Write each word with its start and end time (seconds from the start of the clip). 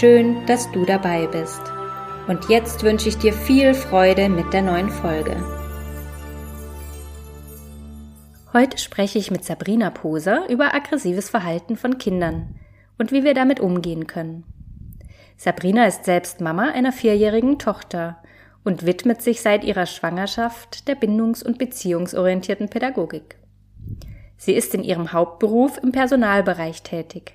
Schön, 0.00 0.46
dass 0.46 0.72
du 0.72 0.86
dabei 0.86 1.26
bist. 1.26 1.60
Und 2.26 2.48
jetzt 2.48 2.82
wünsche 2.82 3.10
ich 3.10 3.18
dir 3.18 3.34
viel 3.34 3.74
Freude 3.74 4.30
mit 4.30 4.50
der 4.54 4.62
neuen 4.62 4.88
Folge. 4.88 5.36
Heute 8.54 8.78
spreche 8.78 9.18
ich 9.18 9.30
mit 9.30 9.44
Sabrina 9.44 9.90
Poser 9.90 10.48
über 10.48 10.74
aggressives 10.74 11.28
Verhalten 11.28 11.76
von 11.76 11.98
Kindern 11.98 12.58
und 12.96 13.12
wie 13.12 13.22
wir 13.22 13.34
damit 13.34 13.60
umgehen 13.60 14.06
können. 14.06 14.44
Sabrina 15.36 15.86
ist 15.86 16.06
selbst 16.06 16.40
Mama 16.40 16.70
einer 16.70 16.92
vierjährigen 16.92 17.58
Tochter 17.58 18.16
und 18.64 18.86
widmet 18.86 19.20
sich 19.20 19.42
seit 19.42 19.62
ihrer 19.62 19.84
Schwangerschaft 19.84 20.88
der 20.88 20.94
bindungs- 20.94 21.44
und 21.44 21.58
beziehungsorientierten 21.58 22.70
Pädagogik. 22.70 23.36
Sie 24.38 24.54
ist 24.54 24.74
in 24.74 24.84
ihrem 24.84 25.12
Hauptberuf 25.12 25.78
im 25.82 25.92
Personalbereich 25.92 26.82
tätig. 26.82 27.34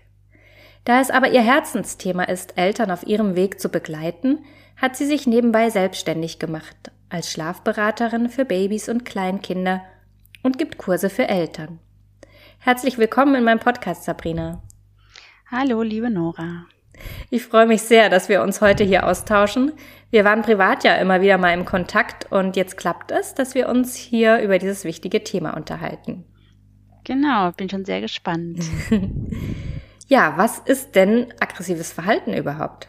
Da 0.87 1.01
es 1.01 1.11
aber 1.11 1.29
ihr 1.33 1.41
Herzensthema 1.41 2.23
ist, 2.23 2.57
Eltern 2.57 2.91
auf 2.91 3.05
ihrem 3.05 3.35
Weg 3.35 3.59
zu 3.59 3.67
begleiten, 3.67 4.45
hat 4.77 4.95
sie 4.95 5.05
sich 5.05 5.27
nebenbei 5.27 5.69
selbstständig 5.69 6.39
gemacht 6.39 6.77
als 7.09 7.29
Schlafberaterin 7.29 8.29
für 8.29 8.45
Babys 8.45 8.87
und 8.87 9.03
Kleinkinder 9.03 9.83
und 10.43 10.57
gibt 10.57 10.77
Kurse 10.77 11.09
für 11.09 11.27
Eltern. 11.27 11.79
Herzlich 12.59 12.97
willkommen 12.97 13.35
in 13.35 13.43
meinem 13.43 13.59
Podcast, 13.59 14.05
Sabrina. 14.05 14.63
Hallo, 15.51 15.81
liebe 15.81 16.09
Nora. 16.09 16.67
Ich 17.29 17.43
freue 17.43 17.67
mich 17.67 17.81
sehr, 17.81 18.09
dass 18.09 18.29
wir 18.29 18.41
uns 18.41 18.61
heute 18.61 18.85
hier 18.85 19.07
austauschen. 19.07 19.73
Wir 20.09 20.23
waren 20.23 20.41
privat 20.41 20.85
ja 20.85 20.95
immer 20.95 21.19
wieder 21.19 21.37
mal 21.37 21.53
im 21.53 21.65
Kontakt 21.65 22.31
und 22.31 22.55
jetzt 22.55 22.77
klappt 22.77 23.11
es, 23.11 23.33
dass 23.33 23.55
wir 23.55 23.67
uns 23.67 23.93
hier 23.93 24.39
über 24.39 24.57
dieses 24.57 24.85
wichtige 24.85 25.21
Thema 25.21 25.57
unterhalten. 25.57 26.23
Genau, 27.03 27.51
bin 27.51 27.69
schon 27.69 27.83
sehr 27.83 27.99
gespannt. 27.99 28.63
ja, 30.07 30.37
was 30.37 30.59
ist 30.59 30.95
denn 30.95 31.33
aggressives 31.39 31.91
Verhalten 31.91 32.33
überhaupt? 32.33 32.87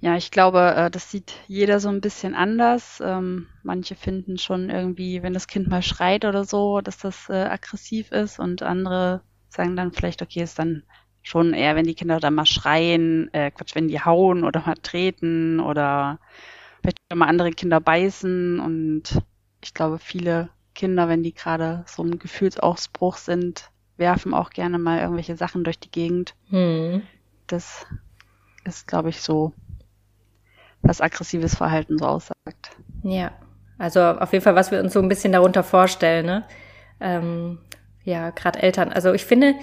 Ja, 0.00 0.16
ich 0.16 0.30
glaube, 0.30 0.74
äh, 0.76 0.90
das 0.90 1.10
sieht 1.10 1.32
jeder 1.46 1.80
so 1.80 1.88
ein 1.88 2.02
bisschen 2.02 2.34
anders. 2.34 3.02
Ähm, 3.02 3.46
manche 3.62 3.94
finden 3.94 4.36
schon 4.36 4.68
irgendwie, 4.68 5.22
wenn 5.22 5.32
das 5.32 5.46
Kind 5.46 5.68
mal 5.68 5.82
schreit 5.82 6.26
oder 6.26 6.44
so, 6.44 6.82
dass 6.82 6.98
das 6.98 7.30
äh, 7.30 7.44
aggressiv 7.44 8.12
ist 8.12 8.38
und 8.38 8.62
andere 8.62 9.22
sagen 9.48 9.76
dann 9.76 9.92
vielleicht, 9.92 10.20
okay, 10.20 10.42
ist 10.42 10.58
dann 10.58 10.82
schon 11.22 11.54
eher, 11.54 11.74
wenn 11.74 11.86
die 11.86 11.94
Kinder 11.94 12.20
dann 12.20 12.34
mal 12.34 12.44
schreien, 12.44 13.32
äh, 13.32 13.50
Quatsch, 13.50 13.74
wenn 13.74 13.88
die 13.88 14.00
hauen 14.00 14.44
oder 14.44 14.60
mal 14.60 14.74
treten 14.74 15.58
oder 15.58 16.18
vielleicht 16.82 16.98
mal 17.14 17.28
andere 17.28 17.50
Kinder 17.52 17.80
beißen 17.80 18.60
und 18.60 19.22
ich 19.62 19.72
glaube, 19.72 19.98
viele 19.98 20.50
Kinder, 20.74 21.08
wenn 21.08 21.22
die 21.22 21.32
gerade 21.32 21.84
so 21.86 22.02
im 22.02 22.18
Gefühlsausbruch 22.18 23.16
sind, 23.16 23.70
werfen 23.96 24.34
auch 24.34 24.50
gerne 24.50 24.78
mal 24.78 25.00
irgendwelche 25.00 25.36
Sachen 25.36 25.64
durch 25.64 25.78
die 25.78 25.90
Gegend. 25.90 26.34
Hm. 26.50 27.02
Das 27.46 27.86
ist, 28.64 28.86
glaube 28.86 29.10
ich, 29.10 29.20
so 29.20 29.52
was 30.82 31.00
aggressives 31.00 31.54
Verhalten 31.54 31.98
so 31.98 32.06
aussagt. 32.06 32.70
Ja, 33.02 33.32
also 33.78 34.00
auf 34.00 34.32
jeden 34.32 34.44
Fall, 34.44 34.54
was 34.54 34.70
wir 34.70 34.80
uns 34.80 34.92
so 34.92 35.00
ein 35.00 35.08
bisschen 35.08 35.32
darunter 35.32 35.62
vorstellen, 35.62 36.26
ne? 36.26 36.44
Ähm, 37.00 37.58
ja, 38.04 38.30
gerade 38.30 38.62
Eltern. 38.62 38.92
Also 38.92 39.12
ich 39.12 39.24
finde, 39.24 39.54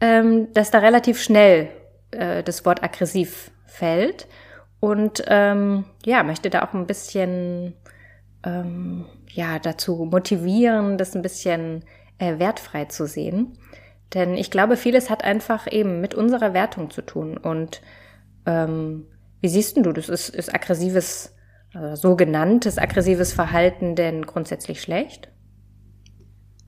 ähm, 0.00 0.52
dass 0.54 0.70
da 0.70 0.78
relativ 0.78 1.20
schnell 1.20 1.68
äh, 2.10 2.42
das 2.42 2.64
Wort 2.64 2.82
aggressiv 2.82 3.50
fällt 3.66 4.26
und 4.80 5.22
ähm, 5.26 5.84
ja, 6.04 6.22
möchte 6.22 6.50
da 6.50 6.64
auch 6.64 6.72
ein 6.72 6.86
bisschen 6.86 7.74
ähm, 8.44 9.06
ja 9.28 9.58
dazu 9.58 10.08
motivieren, 10.10 10.96
das 10.98 11.14
ein 11.14 11.22
bisschen 11.22 11.84
äh, 12.20 12.38
wertfrei 12.38 12.84
zu 12.84 13.06
sehen. 13.06 13.58
Denn 14.14 14.34
ich 14.36 14.50
glaube, 14.50 14.76
vieles 14.76 15.10
hat 15.10 15.24
einfach 15.24 15.70
eben 15.70 16.00
mit 16.00 16.14
unserer 16.14 16.52
Wertung 16.54 16.90
zu 16.90 17.02
tun 17.02 17.36
und 17.36 17.80
ähm, 18.46 19.06
wie 19.40 19.48
siehst 19.48 19.76
du 19.76 19.92
das? 19.92 20.08
Ist, 20.08 20.28
ist 20.28 20.54
aggressives, 20.54 21.34
äh, 21.74 21.96
sogenanntes 21.96 22.78
aggressives 22.78 23.32
Verhalten 23.32 23.94
denn 23.96 24.26
grundsätzlich 24.26 24.82
schlecht? 24.82 25.30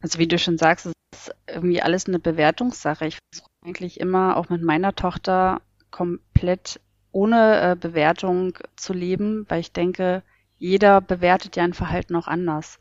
Also 0.00 0.18
wie 0.18 0.26
du 0.26 0.38
schon 0.38 0.58
sagst, 0.58 0.86
es 0.86 0.92
ist 1.12 1.34
irgendwie 1.46 1.82
alles 1.82 2.06
eine 2.06 2.18
Bewertungssache. 2.18 3.06
Ich 3.06 3.18
versuche 3.30 3.50
eigentlich 3.64 4.00
immer 4.00 4.36
auch 4.36 4.48
mit 4.48 4.62
meiner 4.62 4.94
Tochter 4.94 5.60
komplett 5.90 6.80
ohne 7.12 7.72
äh, 7.72 7.76
Bewertung 7.76 8.58
zu 8.76 8.92
leben, 8.92 9.44
weil 9.48 9.60
ich 9.60 9.72
denke, 9.72 10.22
jeder 10.58 11.00
bewertet 11.00 11.56
ja 11.56 11.64
ein 11.64 11.74
Verhalten 11.74 12.16
auch 12.16 12.26
anders. 12.26 12.78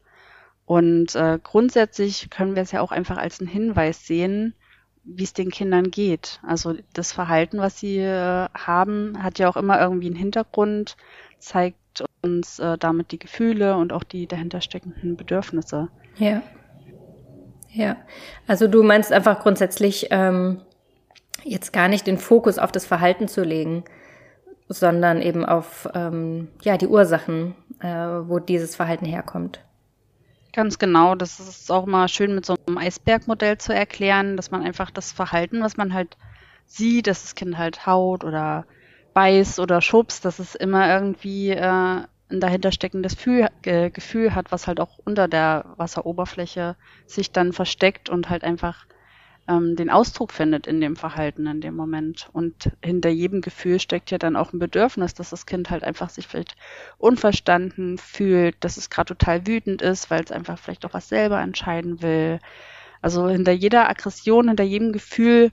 Und 0.72 1.16
äh, 1.16 1.38
grundsätzlich 1.44 2.30
können 2.30 2.56
wir 2.56 2.64
es 2.64 2.72
ja 2.72 2.80
auch 2.80 2.94
einfach 2.94 3.18
als 3.18 3.42
einen 3.42 3.50
Hinweis 3.50 4.08
sehen, 4.08 4.56
wie 5.04 5.26
es 5.26 5.34
den 5.34 5.52
Kindern 5.52 5.92
geht. 5.92 6.40
Also 6.48 6.76
das 6.94 7.12
Verhalten, 7.12 7.58
was 7.58 7.78
sie 7.78 7.98
äh, 7.98 8.48
haben, 8.54 9.22
hat 9.22 9.38
ja 9.38 9.50
auch 9.50 9.58
immer 9.58 9.82
irgendwie 9.82 10.08
einen 10.08 10.16
Hintergrund, 10.16 10.96
zeigt 11.40 12.06
uns 12.22 12.60
äh, 12.60 12.78
damit 12.78 13.12
die 13.12 13.20
Gefühle 13.20 13.76
und 13.76 13.92
auch 13.92 14.06
die 14.06 14.28
dahinter 14.28 14.62
steckenden 14.62 15.18
Bedürfnisse. 15.18 15.90
Ja. 16.16 16.42
Ja. 17.74 17.98
Also 18.48 18.70
du 18.70 18.82
meinst 18.82 19.12
einfach 19.12 19.42
grundsätzlich 19.42 20.08
ähm, 20.12 20.62
jetzt 21.44 21.74
gar 21.74 21.90
nicht 21.90 22.08
den 22.08 22.18
Fokus 22.18 22.60
auf 22.60 22.72
das 22.72 22.86
Verhalten 22.86 23.28
zu 23.28 23.44
legen, 23.44 23.84
sondern 24.70 25.22
eben 25.22 25.44
auf 25.44 25.90
ähm, 25.94 26.48
ja 26.62 26.78
die 26.78 26.88
Ursachen, 26.88 27.56
äh, 27.82 27.90
wo 27.90 28.40
dieses 28.40 28.78
Verhalten 28.78 29.06
herkommt. 29.06 29.60
Ganz 30.54 30.80
genau. 30.80 31.16
Das 31.16 31.40
ist 31.40 31.72
auch 31.72 31.86
mal 31.86 32.08
schön 32.08 32.36
mit 32.36 32.46
so 32.46 32.56
einem 32.68 32.78
Eisbergmodell 32.78 33.58
zu 33.58 33.74
erklären, 33.74 34.36
dass 34.38 34.52
man 34.52 34.62
einfach 34.64 34.92
das 34.92 35.12
Verhalten, 35.12 35.62
was 35.62 35.78
man 35.78 35.94
halt 35.94 36.18
sieht, 36.66 37.08
dass 37.08 37.22
das 37.24 37.36
Kind 37.36 37.58
halt 37.58 37.86
haut 37.86 38.24
oder 38.24 38.66
beißt 39.14 39.60
oder 39.60 39.82
schubst, 39.82 40.26
dass 40.26 40.40
es 40.40 40.56
immer 40.56 40.90
irgendwie 40.94 41.52
äh, 41.52 41.62
ein 42.30 42.40
dahinter 42.40 42.72
steckendes 42.72 43.16
Gefühl, 43.18 43.48
äh, 43.64 43.90
Gefühl 43.92 44.36
hat, 44.36 44.52
was 44.52 44.68
halt 44.68 44.80
auch 44.80 44.98
unter 45.06 45.28
der 45.28 45.74
Wasseroberfläche 45.78 46.78
sich 47.06 47.32
dann 47.32 47.54
versteckt 47.54 48.10
und 48.10 48.30
halt 48.30 48.44
einfach 48.44 48.86
ähm, 49.48 49.76
den 49.76 49.90
Ausdruck 49.90 50.32
findet 50.32 50.68
in 50.68 50.82
dem 50.82 50.96
Verhalten 50.96 51.48
in 51.48 51.62
dem 51.62 51.76
Moment. 51.76 52.30
Und 52.34 52.72
hinter 52.84 53.10
jedem 53.10 53.42
Gefühl 53.42 53.80
steckt 53.80 54.12
ja 54.12 54.18
dann 54.18 54.36
auch 54.36 54.54
ein 54.54 54.60
Bedürfnis, 54.60 55.14
dass 55.14 55.32
das 55.32 55.46
Kind 55.46 55.70
halt 55.70 55.84
einfach 55.84 56.10
sich 56.10 56.28
vielleicht 56.28 56.56
unverstanden 56.98 57.98
fühlt, 57.98 58.56
dass 58.60 58.78
es 58.78 58.90
gerade 58.90 59.16
total 59.16 59.48
wütend 59.48 59.82
ist, 59.82 60.10
weil 60.10 60.24
es 60.24 60.32
einfach 60.32 60.58
vielleicht 60.58 60.86
auch 60.86 60.94
was 60.94 61.10
selber 61.10 61.40
entscheiden 61.42 62.02
will. 62.02 62.40
Also 63.02 63.28
hinter 63.28 63.52
jeder 63.52 63.90
Aggression, 63.90 64.48
hinter 64.48 64.64
jedem 64.64 64.92
Gefühl 64.92 65.52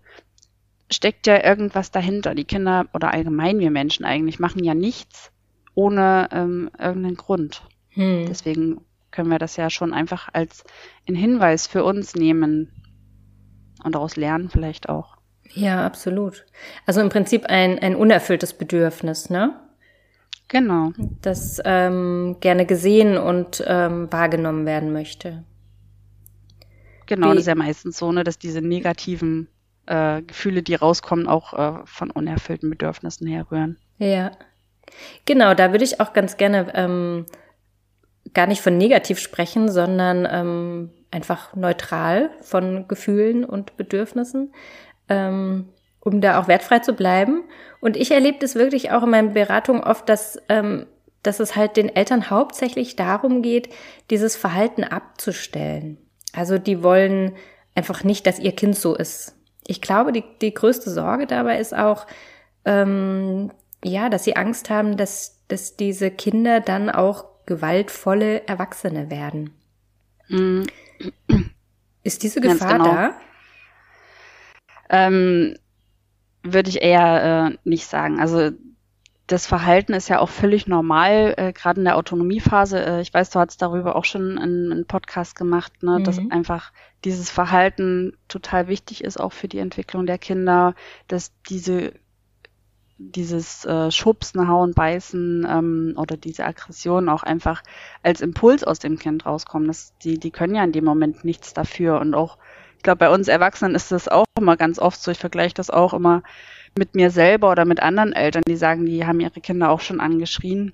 steckt 0.91 1.27
ja 1.27 1.45
irgendwas 1.45 1.91
dahinter. 1.91 2.35
Die 2.35 2.45
Kinder 2.45 2.87
oder 2.93 3.13
allgemein 3.13 3.59
wir 3.59 3.71
Menschen 3.71 4.05
eigentlich 4.05 4.39
machen 4.39 4.65
ja 4.65 4.75
nichts 4.75 5.33
ohne 5.75 6.29
ähm, 6.33 6.71
irgendeinen 6.79 7.17
Grund. 7.17 7.63
Hm. 7.91 8.27
Deswegen 8.29 8.81
können 9.11 9.31
wir 9.31 9.39
das 9.39 9.57
ja 9.57 9.71
schon 9.71 9.95
einfach 9.95 10.29
als 10.33 10.65
einen 11.07 11.17
Hinweis 11.17 11.67
für 11.67 11.85
uns 11.85 12.15
nehmen, 12.15 12.73
und 13.85 13.95
daraus 13.95 14.17
lernen 14.17 14.49
vielleicht 14.51 14.89
auch. 14.89 15.17
Ja, 15.55 15.85
absolut. 15.85 16.45
Also 16.87 17.01
im 17.01 17.09
Prinzip 17.09 17.47
ein, 17.47 17.79
ein 17.79 17.97
unerfülltes 17.97 18.53
Bedürfnis, 18.55 19.31
ne? 19.31 19.59
Genau. 20.49 20.93
Das 21.23 21.61
ähm, 21.65 22.37
gerne 22.41 22.65
gesehen 22.65 23.19
und 23.19 23.63
ähm, 23.67 24.11
wahrgenommen 24.11 24.67
werden 24.67 24.93
möchte. 24.93 25.45
Genau, 27.07 27.29
Wie, 27.29 27.35
das 27.35 27.41
ist 27.41 27.47
ja 27.49 27.55
meistens 27.55 27.99
so, 27.99 28.13
ne, 28.13 28.25
dass 28.25 28.39
diese 28.39 28.61
negativen 28.61 29.49
äh, 29.87 30.23
Gefühle, 30.23 30.63
die 30.63 30.75
rauskommen, 30.75 31.27
auch 31.27 31.53
äh, 31.55 31.81
von 31.85 32.11
unerfüllten 32.11 32.71
Bedürfnissen 32.71 33.27
herrühren. 33.27 33.79
Ja. 33.99 34.33
Genau, 35.27 35.55
da 35.55 35.73
würde 35.73 35.85
ich 35.85 36.01
auch 36.01 36.15
ganz 36.15 36.39
gerne 36.39 36.73
ähm, 36.75 37.27
gar 38.33 38.47
nicht 38.47 38.63
von 38.63 38.77
negativ 38.79 39.19
sprechen, 39.19 39.71
sondern 39.71 40.27
ähm, 40.31 40.91
einfach 41.11 41.55
neutral 41.55 42.31
von 42.41 42.87
Gefühlen 42.89 43.45
und 43.45 43.77
Bedürfnissen, 43.77 44.53
ähm, 45.09 45.69
um 46.01 46.21
da 46.21 46.41
auch 46.41 46.49
wertfrei 46.49 46.81
zu 46.81 46.93
bleiben. 46.93 47.45
Und 47.81 47.97
ich 47.97 48.11
erlebe 48.11 48.39
das 48.41 48.55
wirklich 48.55 48.91
auch 48.91 49.03
in 49.03 49.11
meinen 49.11 49.33
Beratungen 49.35 49.83
oft, 49.83 50.09
dass, 50.09 50.41
ähm, 50.49 50.87
dass 51.23 51.41
es 51.41 51.57
halt 51.57 51.77
den 51.77 51.95
Eltern 51.95 52.31
hauptsächlich 52.31 52.97
darum 52.97 53.43
geht, 53.43 53.71
dieses 54.11 54.37
Verhalten 54.37 54.85
abzustellen. 54.85 55.99
Also 56.33 56.59
die 56.59 56.83
wollen 56.83 57.35
einfach 57.75 58.05
nicht, 58.05 58.27
dass 58.27 58.39
ihr 58.39 58.53
Kind 58.53 58.77
so 58.77 58.95
ist. 58.95 59.35
Ich 59.67 59.81
glaube, 59.81 60.13
die, 60.13 60.25
die 60.41 60.55
größte 60.55 60.91
Sorge 60.91 61.27
dabei 61.27 61.59
ist 61.59 61.75
auch, 61.75 62.07
ähm, 62.65 63.51
ja, 63.85 64.09
dass 64.09 64.25
sie 64.25 64.37
Angst 64.37 64.71
haben, 64.71 64.97
dass, 64.97 65.45
dass 65.49 65.77
diese 65.77 66.11
Kinder 66.11 66.61
dann 66.61 66.91
auch 66.91 67.25
gewaltvolle 67.47 68.47
Erwachsene 68.47 69.11
werden. 69.11 69.55
Mhm. 70.29 70.67
Ist 72.03 72.23
diese 72.23 72.41
Gefahr 72.41 72.79
genau. 72.79 72.85
da? 72.85 73.15
Ähm, 74.91 75.57
würde 76.43 76.71
ich 76.71 76.83
eher 76.83 77.51
äh, 77.53 77.59
nicht 77.69 77.87
sagen. 77.87 78.21
Also 78.21 78.51
das 79.27 79.47
Verhalten 79.47 79.93
ist 79.93 80.09
ja 80.09 80.21
auch 80.21 80.31
völlig 80.31 80.67
normal, 80.67 81.35
äh, 81.37 81.53
gerade 81.53 81.81
in 81.81 81.85
der 81.85 81.97
Autonomiephase. 81.97 82.85
Äh, 82.85 83.01
ich 83.03 83.13
weiß, 83.13 83.31
du 83.31 83.39
hast 83.39 83.61
darüber 83.61 83.95
auch 83.95 84.07
schon 84.07 84.39
einen, 84.39 84.73
einen 84.73 84.87
Podcast 84.87 85.37
gemacht, 85.37 85.83
ne, 85.83 85.99
mhm. 85.99 86.05
dass 86.05 86.19
einfach 86.31 86.73
dieses 87.05 87.31
Verhalten 87.31 88.17
total 88.29 88.69
wichtig 88.69 89.05
ist, 89.05 89.21
auch 89.21 89.33
für 89.33 89.49
die 89.49 89.59
Entwicklung 89.59 90.07
der 90.07 90.19
Kinder, 90.19 90.75
dass 91.09 91.33
diese 91.49 91.93
dieses 92.99 93.65
äh, 93.65 93.91
Schubsen, 93.91 94.49
Hauen, 94.49 94.75
Beißen 94.75 95.47
ähm, 95.49 95.95
oder 95.97 96.17
diese 96.17 96.45
Aggression 96.45 97.09
auch 97.09 97.23
einfach 97.23 97.63
als 98.03 98.21
Impuls 98.21 98.65
aus 98.65 98.81
dem 98.81 98.99
Kind 98.99 99.25
rauskommen. 99.25 99.69
Das, 99.69 99.97
die, 100.03 100.19
die 100.19 100.33
können 100.33 100.57
ja 100.57 100.65
in 100.65 100.73
dem 100.73 100.85
Moment 100.85 101.25
nichts 101.25 101.55
dafür. 101.55 102.01
Und 102.01 102.15
auch, 102.15 102.39
ich 102.77 102.83
glaube, 102.83 102.99
bei 102.99 103.11
uns 103.11 103.29
Erwachsenen 103.29 103.77
ist 103.77 103.93
das 103.93 104.09
auch 104.09 104.25
immer 104.37 104.57
ganz 104.57 104.81
oft 104.81 105.01
so. 105.01 105.13
Ich 105.13 105.19
vergleiche 105.19 105.55
das 105.55 105.71
auch 105.71 105.95
immer 105.95 106.23
mit 106.77 106.97
mir 106.97 107.11
selber 107.11 107.51
oder 107.51 107.65
mit 107.65 107.81
anderen 107.81 108.13
Eltern, 108.13 108.43
die 108.47 108.57
sagen, 108.57 108.85
die 108.85 109.07
haben 109.07 109.21
ihre 109.21 109.41
Kinder 109.41 109.71
auch 109.71 109.81
schon 109.81 110.01
angeschrien. 110.01 110.73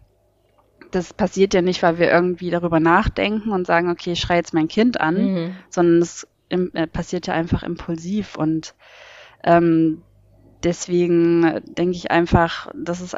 Das 0.91 1.13
passiert 1.13 1.53
ja 1.53 1.61
nicht, 1.61 1.83
weil 1.83 1.99
wir 1.99 2.11
irgendwie 2.11 2.51
darüber 2.51 2.81
nachdenken 2.81 3.51
und 3.51 3.67
sagen, 3.67 3.91
okay, 3.91 4.13
ich 4.13 4.21
schreie 4.21 4.39
jetzt 4.39 4.55
mein 4.55 4.69
Kind 4.69 5.01
an, 5.01 5.35
mhm. 5.35 5.57
sondern 5.69 6.01
es 6.01 6.27
äh, 6.49 6.87
passiert 6.87 7.27
ja 7.27 7.35
einfach 7.35 7.63
impulsiv 7.63 8.37
und 8.37 8.75
ähm, 9.43 10.03
deswegen 10.65 11.61
denke 11.65 11.97
ich 11.97 12.11
einfach, 12.11 12.69
dass 12.75 13.01
es 13.01 13.17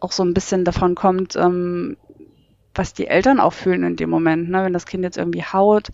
auch 0.00 0.12
so 0.12 0.22
ein 0.22 0.34
bisschen 0.34 0.64
davon 0.64 0.94
kommt, 0.94 1.36
ähm, 1.36 1.96
was 2.74 2.94
die 2.94 3.08
Eltern 3.08 3.40
auch 3.40 3.52
fühlen 3.52 3.82
in 3.82 3.96
dem 3.96 4.10
Moment, 4.10 4.48
ne? 4.50 4.64
wenn 4.64 4.72
das 4.72 4.86
Kind 4.86 5.02
jetzt 5.02 5.18
irgendwie 5.18 5.42
haut 5.42 5.88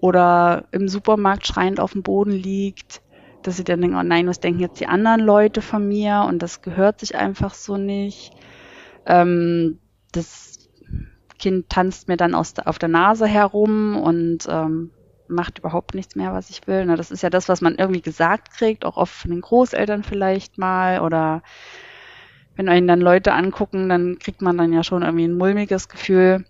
oder 0.00 0.64
im 0.72 0.88
Supermarkt 0.88 1.46
schreiend 1.46 1.78
auf 1.78 1.92
dem 1.92 2.02
Boden 2.02 2.32
liegt, 2.32 3.02
dass 3.42 3.56
sie 3.56 3.64
dann 3.64 3.80
denken, 3.80 3.96
oh 3.96 4.02
nein, 4.02 4.26
was 4.26 4.40
denken 4.40 4.60
jetzt 4.60 4.80
die 4.80 4.86
anderen 4.86 5.20
Leute 5.20 5.60
von 5.60 5.86
mir 5.86 6.24
und 6.28 6.42
das 6.42 6.62
gehört 6.62 7.00
sich 7.00 7.16
einfach 7.16 7.54
so 7.54 7.76
nicht. 7.76 8.32
Ähm, 9.04 9.78
das 10.12 10.70
Kind 11.38 11.68
tanzt 11.68 12.08
mir 12.08 12.16
dann 12.16 12.34
aus, 12.34 12.54
auf 12.64 12.78
der 12.78 12.88
Nase 12.88 13.26
herum 13.26 13.96
und 13.96 14.46
ähm, 14.48 14.90
macht 15.32 15.58
überhaupt 15.58 15.94
nichts 15.94 16.16
mehr, 16.16 16.32
was 16.32 16.50
ich 16.50 16.66
will. 16.66 16.84
Na, 16.84 16.96
das 16.96 17.10
ist 17.10 17.22
ja 17.22 17.30
das, 17.30 17.48
was 17.48 17.60
man 17.60 17.76
irgendwie 17.76 18.02
gesagt 18.02 18.52
kriegt, 18.52 18.84
auch 18.84 18.96
oft 18.96 19.14
von 19.14 19.30
den 19.30 19.40
Großeltern 19.40 20.02
vielleicht 20.02 20.58
mal 20.58 21.00
oder 21.00 21.42
wenn 22.54 22.68
einen 22.68 22.86
dann 22.86 23.00
Leute 23.00 23.32
angucken, 23.32 23.88
dann 23.88 24.18
kriegt 24.18 24.42
man 24.42 24.58
dann 24.58 24.72
ja 24.72 24.84
schon 24.84 25.02
irgendwie 25.02 25.24
ein 25.24 25.36
mulmiges 25.36 25.88
Gefühl. 25.88 26.44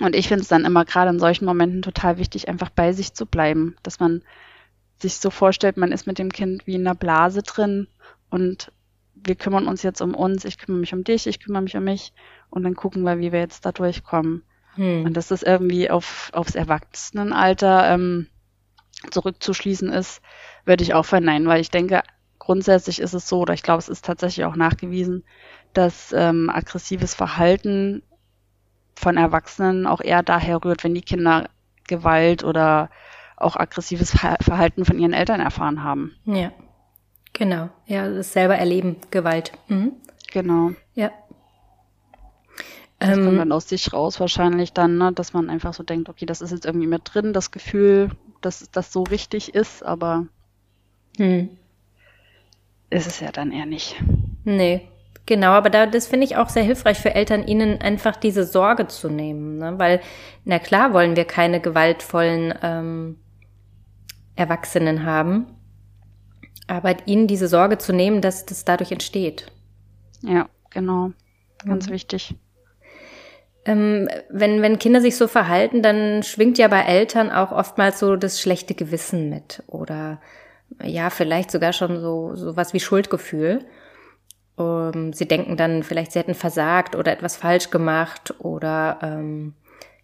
Und 0.00 0.14
ich 0.14 0.28
finde 0.28 0.42
es 0.42 0.48
dann 0.48 0.64
immer 0.64 0.84
gerade 0.84 1.10
in 1.10 1.18
solchen 1.18 1.46
Momenten 1.46 1.82
total 1.82 2.18
wichtig, 2.18 2.48
einfach 2.48 2.70
bei 2.70 2.92
sich 2.92 3.14
zu 3.14 3.26
bleiben, 3.26 3.76
dass 3.82 3.98
man 3.98 4.22
sich 4.98 5.16
so 5.16 5.30
vorstellt, 5.30 5.76
man 5.76 5.92
ist 5.92 6.06
mit 6.06 6.18
dem 6.18 6.30
Kind 6.30 6.66
wie 6.66 6.74
in 6.74 6.86
einer 6.86 6.94
Blase 6.94 7.42
drin 7.42 7.88
und 8.30 8.72
wir 9.14 9.34
kümmern 9.34 9.66
uns 9.66 9.82
jetzt 9.82 10.00
um 10.00 10.14
uns, 10.14 10.44
ich 10.44 10.58
kümmere 10.58 10.80
mich 10.80 10.92
um 10.92 11.04
dich, 11.04 11.26
ich 11.26 11.40
kümmere 11.40 11.62
mich 11.62 11.76
um 11.76 11.84
mich 11.84 12.12
und 12.50 12.62
dann 12.62 12.74
gucken 12.74 13.02
wir, 13.02 13.18
wie 13.18 13.32
wir 13.32 13.40
jetzt 13.40 13.66
da 13.66 13.72
durchkommen. 13.72 14.42
Hm. 14.76 15.04
Und 15.04 15.16
dass 15.16 15.28
das 15.28 15.42
irgendwie 15.42 15.90
auf, 15.90 16.30
aufs 16.32 16.54
Erwachsenenalter 16.54 17.92
ähm, 17.92 18.28
zurückzuschließen 19.10 19.92
ist, 19.92 20.22
würde 20.64 20.84
ich 20.84 20.94
auch 20.94 21.04
verneinen, 21.04 21.48
weil 21.48 21.60
ich 21.60 21.70
denke, 21.70 22.02
grundsätzlich 22.38 23.00
ist 23.00 23.14
es 23.14 23.28
so, 23.28 23.40
oder 23.40 23.54
ich 23.54 23.62
glaube, 23.62 23.78
es 23.78 23.88
ist 23.88 24.04
tatsächlich 24.04 24.46
auch 24.46 24.56
nachgewiesen, 24.56 25.24
dass 25.72 26.12
ähm, 26.12 26.50
aggressives 26.50 27.14
Verhalten 27.14 28.02
von 28.94 29.16
Erwachsenen 29.16 29.86
auch 29.86 30.00
eher 30.00 30.22
daher 30.22 30.64
rührt, 30.64 30.84
wenn 30.84 30.94
die 30.94 31.02
Kinder 31.02 31.48
Gewalt 31.86 32.44
oder 32.44 32.90
auch 33.36 33.56
aggressives 33.56 34.10
Verhalten 34.10 34.84
von 34.84 34.98
ihren 34.98 35.12
Eltern 35.12 35.40
erfahren 35.40 35.84
haben. 35.84 36.16
Ja, 36.24 36.52
genau. 37.32 37.68
Ja, 37.86 38.08
das 38.08 38.32
selber 38.32 38.56
erleben, 38.56 38.96
Gewalt. 39.10 39.52
Mhm. 39.68 39.92
Genau. 40.32 40.70
Das 42.98 43.16
ähm, 43.16 43.24
kommt 43.24 43.38
dann 43.38 43.52
aus 43.52 43.68
sich 43.68 43.92
raus 43.92 44.20
wahrscheinlich 44.20 44.72
dann, 44.72 44.96
ne, 44.98 45.12
dass 45.12 45.32
man 45.32 45.50
einfach 45.50 45.74
so 45.74 45.82
denkt, 45.82 46.08
okay, 46.08 46.26
das 46.26 46.40
ist 46.40 46.50
jetzt 46.50 46.64
irgendwie 46.64 46.86
mit 46.86 47.02
drin, 47.04 47.32
das 47.32 47.50
Gefühl, 47.50 48.10
dass 48.40 48.70
das 48.70 48.92
so 48.92 49.02
richtig 49.02 49.54
ist, 49.54 49.82
aber 49.82 50.26
hm. 51.18 51.50
ist 52.90 53.06
es 53.06 53.20
ja 53.20 53.32
dann 53.32 53.52
eher 53.52 53.66
nicht. 53.66 53.96
Nee, 54.44 54.88
genau, 55.26 55.50
aber 55.50 55.68
da, 55.68 55.86
das 55.86 56.06
finde 56.06 56.24
ich 56.24 56.36
auch 56.36 56.48
sehr 56.48 56.62
hilfreich 56.62 56.98
für 56.98 57.14
Eltern, 57.14 57.46
ihnen 57.46 57.80
einfach 57.82 58.16
diese 58.16 58.44
Sorge 58.44 58.86
zu 58.86 59.10
nehmen, 59.10 59.58
ne? 59.58 59.78
weil, 59.78 60.00
na 60.44 60.58
klar, 60.58 60.94
wollen 60.94 61.16
wir 61.16 61.26
keine 61.26 61.60
gewaltvollen 61.60 62.54
ähm, 62.62 63.18
Erwachsenen 64.36 65.04
haben, 65.04 65.46
aber 66.66 67.06
ihnen 67.06 67.26
diese 67.26 67.48
Sorge 67.48 67.76
zu 67.76 67.92
nehmen, 67.92 68.22
dass 68.22 68.46
das 68.46 68.64
dadurch 68.64 68.90
entsteht. 68.90 69.52
Ja, 70.22 70.48
genau, 70.70 71.12
ganz 71.64 71.88
mhm. 71.88 71.92
wichtig. 71.92 72.34
Ähm, 73.66 74.08
wenn, 74.30 74.62
wenn 74.62 74.78
Kinder 74.78 75.00
sich 75.00 75.16
so 75.16 75.26
verhalten, 75.26 75.82
dann 75.82 76.22
schwingt 76.22 76.56
ja 76.56 76.68
bei 76.68 76.82
Eltern 76.82 77.30
auch 77.30 77.50
oftmals 77.50 77.98
so 77.98 78.16
das 78.16 78.40
schlechte 78.40 78.74
Gewissen 78.74 79.28
mit 79.28 79.62
oder 79.66 80.20
ja, 80.82 81.10
vielleicht 81.10 81.50
sogar 81.50 81.72
schon 81.72 82.00
so, 82.00 82.34
so 82.34 82.56
was 82.56 82.72
wie 82.72 82.80
Schuldgefühl. 82.80 83.64
Ähm, 84.58 85.12
sie 85.12 85.26
denken 85.26 85.56
dann 85.56 85.82
vielleicht, 85.82 86.12
sie 86.12 86.20
hätten 86.20 86.34
versagt 86.34 86.94
oder 86.94 87.12
etwas 87.12 87.36
falsch 87.36 87.70
gemacht 87.70 88.34
oder 88.38 88.98
ähm, 89.02 89.54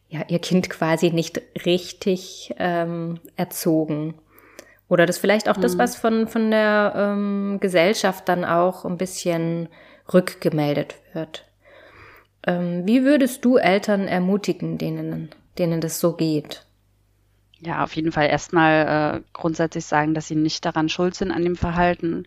ja, 0.08 0.20
ihr 0.29 0.41
Kind 0.41 0.69
quasi 0.69 1.11
nicht 1.11 1.41
richtig 1.65 2.55
ähm, 2.58 3.20
erzogen. 3.37 4.15
Oder 4.88 5.06
das 5.06 5.19
vielleicht 5.19 5.49
auch 5.49 5.56
mhm. 5.56 5.62
das, 5.62 5.79
was 5.79 5.97
von, 5.97 6.26
von 6.29 6.50
der 6.50 6.93
ähm, 6.97 7.58
Gesellschaft 7.61 8.29
dann 8.29 8.44
auch 8.44 8.85
ein 8.85 8.99
bisschen 8.99 9.69
rückgemeldet 10.12 10.97
wird. 11.15 11.47
Ähm, 12.47 12.87
wie 12.87 13.05
würdest 13.05 13.44
du 13.44 13.56
Eltern 13.56 14.09
ermutigen, 14.09 14.79
denen, 14.79 15.31
denen 15.59 15.81
das 15.81 16.00
so 16.00 16.15
geht? 16.15 16.67
Ja, 17.61 17.85
auf 17.85 17.94
jeden 17.94 18.11
Fall 18.11 18.27
erstmal 18.27 19.21
äh, 19.21 19.23
grundsätzlich 19.33 19.85
sagen, 19.85 20.15
dass 20.15 20.27
sie 20.27 20.35
nicht 20.35 20.65
daran 20.65 20.89
schuld 20.89 21.15
sind 21.15 21.31
an 21.31 21.44
dem 21.44 21.55
Verhalten. 21.56 22.25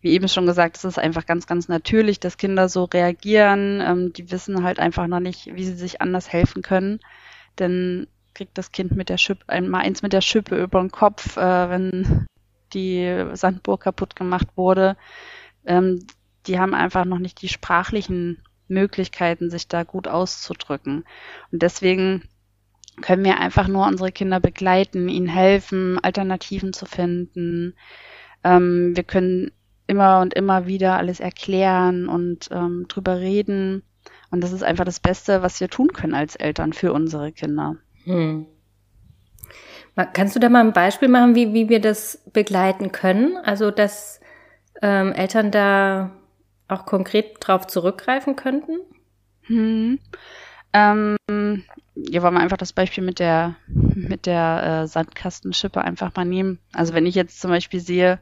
Wie 0.00 0.12
eben 0.12 0.28
schon 0.28 0.46
gesagt, 0.46 0.78
es 0.78 0.84
ist 0.84 0.98
einfach 0.98 1.26
ganz, 1.26 1.46
ganz 1.46 1.68
natürlich, 1.68 2.18
dass 2.20 2.38
Kinder 2.38 2.70
so 2.70 2.84
reagieren. 2.84 3.82
Ähm, 3.82 4.12
die 4.14 4.30
wissen 4.30 4.64
halt 4.64 4.78
einfach 4.78 5.06
noch 5.06 5.20
nicht, 5.20 5.54
wie 5.54 5.64
sie 5.64 5.76
sich 5.76 6.00
anders 6.00 6.32
helfen 6.32 6.62
können. 6.62 7.00
Denn 7.58 8.06
kriegt 8.34 8.56
das 8.56 8.72
Kind 8.72 8.92
mit 8.96 9.10
der 9.10 9.18
Schippe, 9.18 9.44
einmal 9.48 9.82
eins 9.82 10.00
mit 10.00 10.14
der 10.14 10.22
Schippe 10.22 10.56
über 10.56 10.80
den 10.80 10.90
Kopf, 10.90 11.36
äh, 11.36 11.68
wenn 11.68 12.26
die 12.72 13.26
Sandburg 13.34 13.82
kaputt 13.82 14.16
gemacht 14.16 14.48
wurde. 14.56 14.96
Ähm, 15.66 16.06
die 16.46 16.58
haben 16.58 16.72
einfach 16.72 17.04
noch 17.04 17.18
nicht 17.18 17.42
die 17.42 17.48
sprachlichen 17.48 18.42
Möglichkeiten, 18.70 19.50
sich 19.50 19.68
da 19.68 19.82
gut 19.82 20.08
auszudrücken. 20.08 21.04
Und 21.52 21.62
deswegen 21.62 22.22
können 23.02 23.24
wir 23.24 23.38
einfach 23.38 23.68
nur 23.68 23.86
unsere 23.86 24.12
Kinder 24.12 24.40
begleiten, 24.40 25.08
ihnen 25.08 25.28
helfen, 25.28 25.98
Alternativen 26.02 26.72
zu 26.72 26.86
finden. 26.86 27.74
Ähm, 28.44 28.92
wir 28.94 29.04
können 29.04 29.52
immer 29.86 30.20
und 30.20 30.34
immer 30.34 30.66
wieder 30.66 30.96
alles 30.96 31.20
erklären 31.20 32.08
und 32.08 32.48
ähm, 32.52 32.86
drüber 32.88 33.18
reden. 33.18 33.82
Und 34.30 34.42
das 34.42 34.52
ist 34.52 34.62
einfach 34.62 34.84
das 34.84 35.00
Beste, 35.00 35.42
was 35.42 35.60
wir 35.60 35.68
tun 35.68 35.92
können 35.92 36.14
als 36.14 36.36
Eltern 36.36 36.72
für 36.72 36.92
unsere 36.92 37.32
Kinder. 37.32 37.76
Hm. 38.04 38.46
Kannst 40.12 40.36
du 40.36 40.40
da 40.40 40.48
mal 40.48 40.64
ein 40.64 40.72
Beispiel 40.72 41.08
machen, 41.08 41.34
wie, 41.34 41.52
wie 41.52 41.68
wir 41.68 41.80
das 41.80 42.22
begleiten 42.32 42.92
können? 42.92 43.36
Also, 43.36 43.70
dass 43.70 44.20
ähm, 44.80 45.12
Eltern 45.12 45.50
da 45.50 46.10
auch 46.70 46.86
konkret 46.86 47.36
drauf 47.40 47.66
zurückgreifen 47.66 48.36
könnten? 48.36 48.78
Hm. 49.42 49.98
Ähm, 50.72 51.16
ja, 51.96 52.22
wollen 52.22 52.34
wir 52.34 52.40
einfach 52.40 52.56
das 52.56 52.72
Beispiel 52.72 53.04
mit 53.04 53.18
der 53.18 53.56
mit 53.66 54.26
der 54.26 54.82
äh, 54.82 54.86
Sandkastenschippe 54.86 55.82
einfach 55.82 56.14
mal 56.14 56.24
nehmen. 56.24 56.58
Also 56.72 56.94
wenn 56.94 57.06
ich 57.06 57.14
jetzt 57.14 57.40
zum 57.40 57.50
Beispiel 57.50 57.80
sehe, 57.80 58.20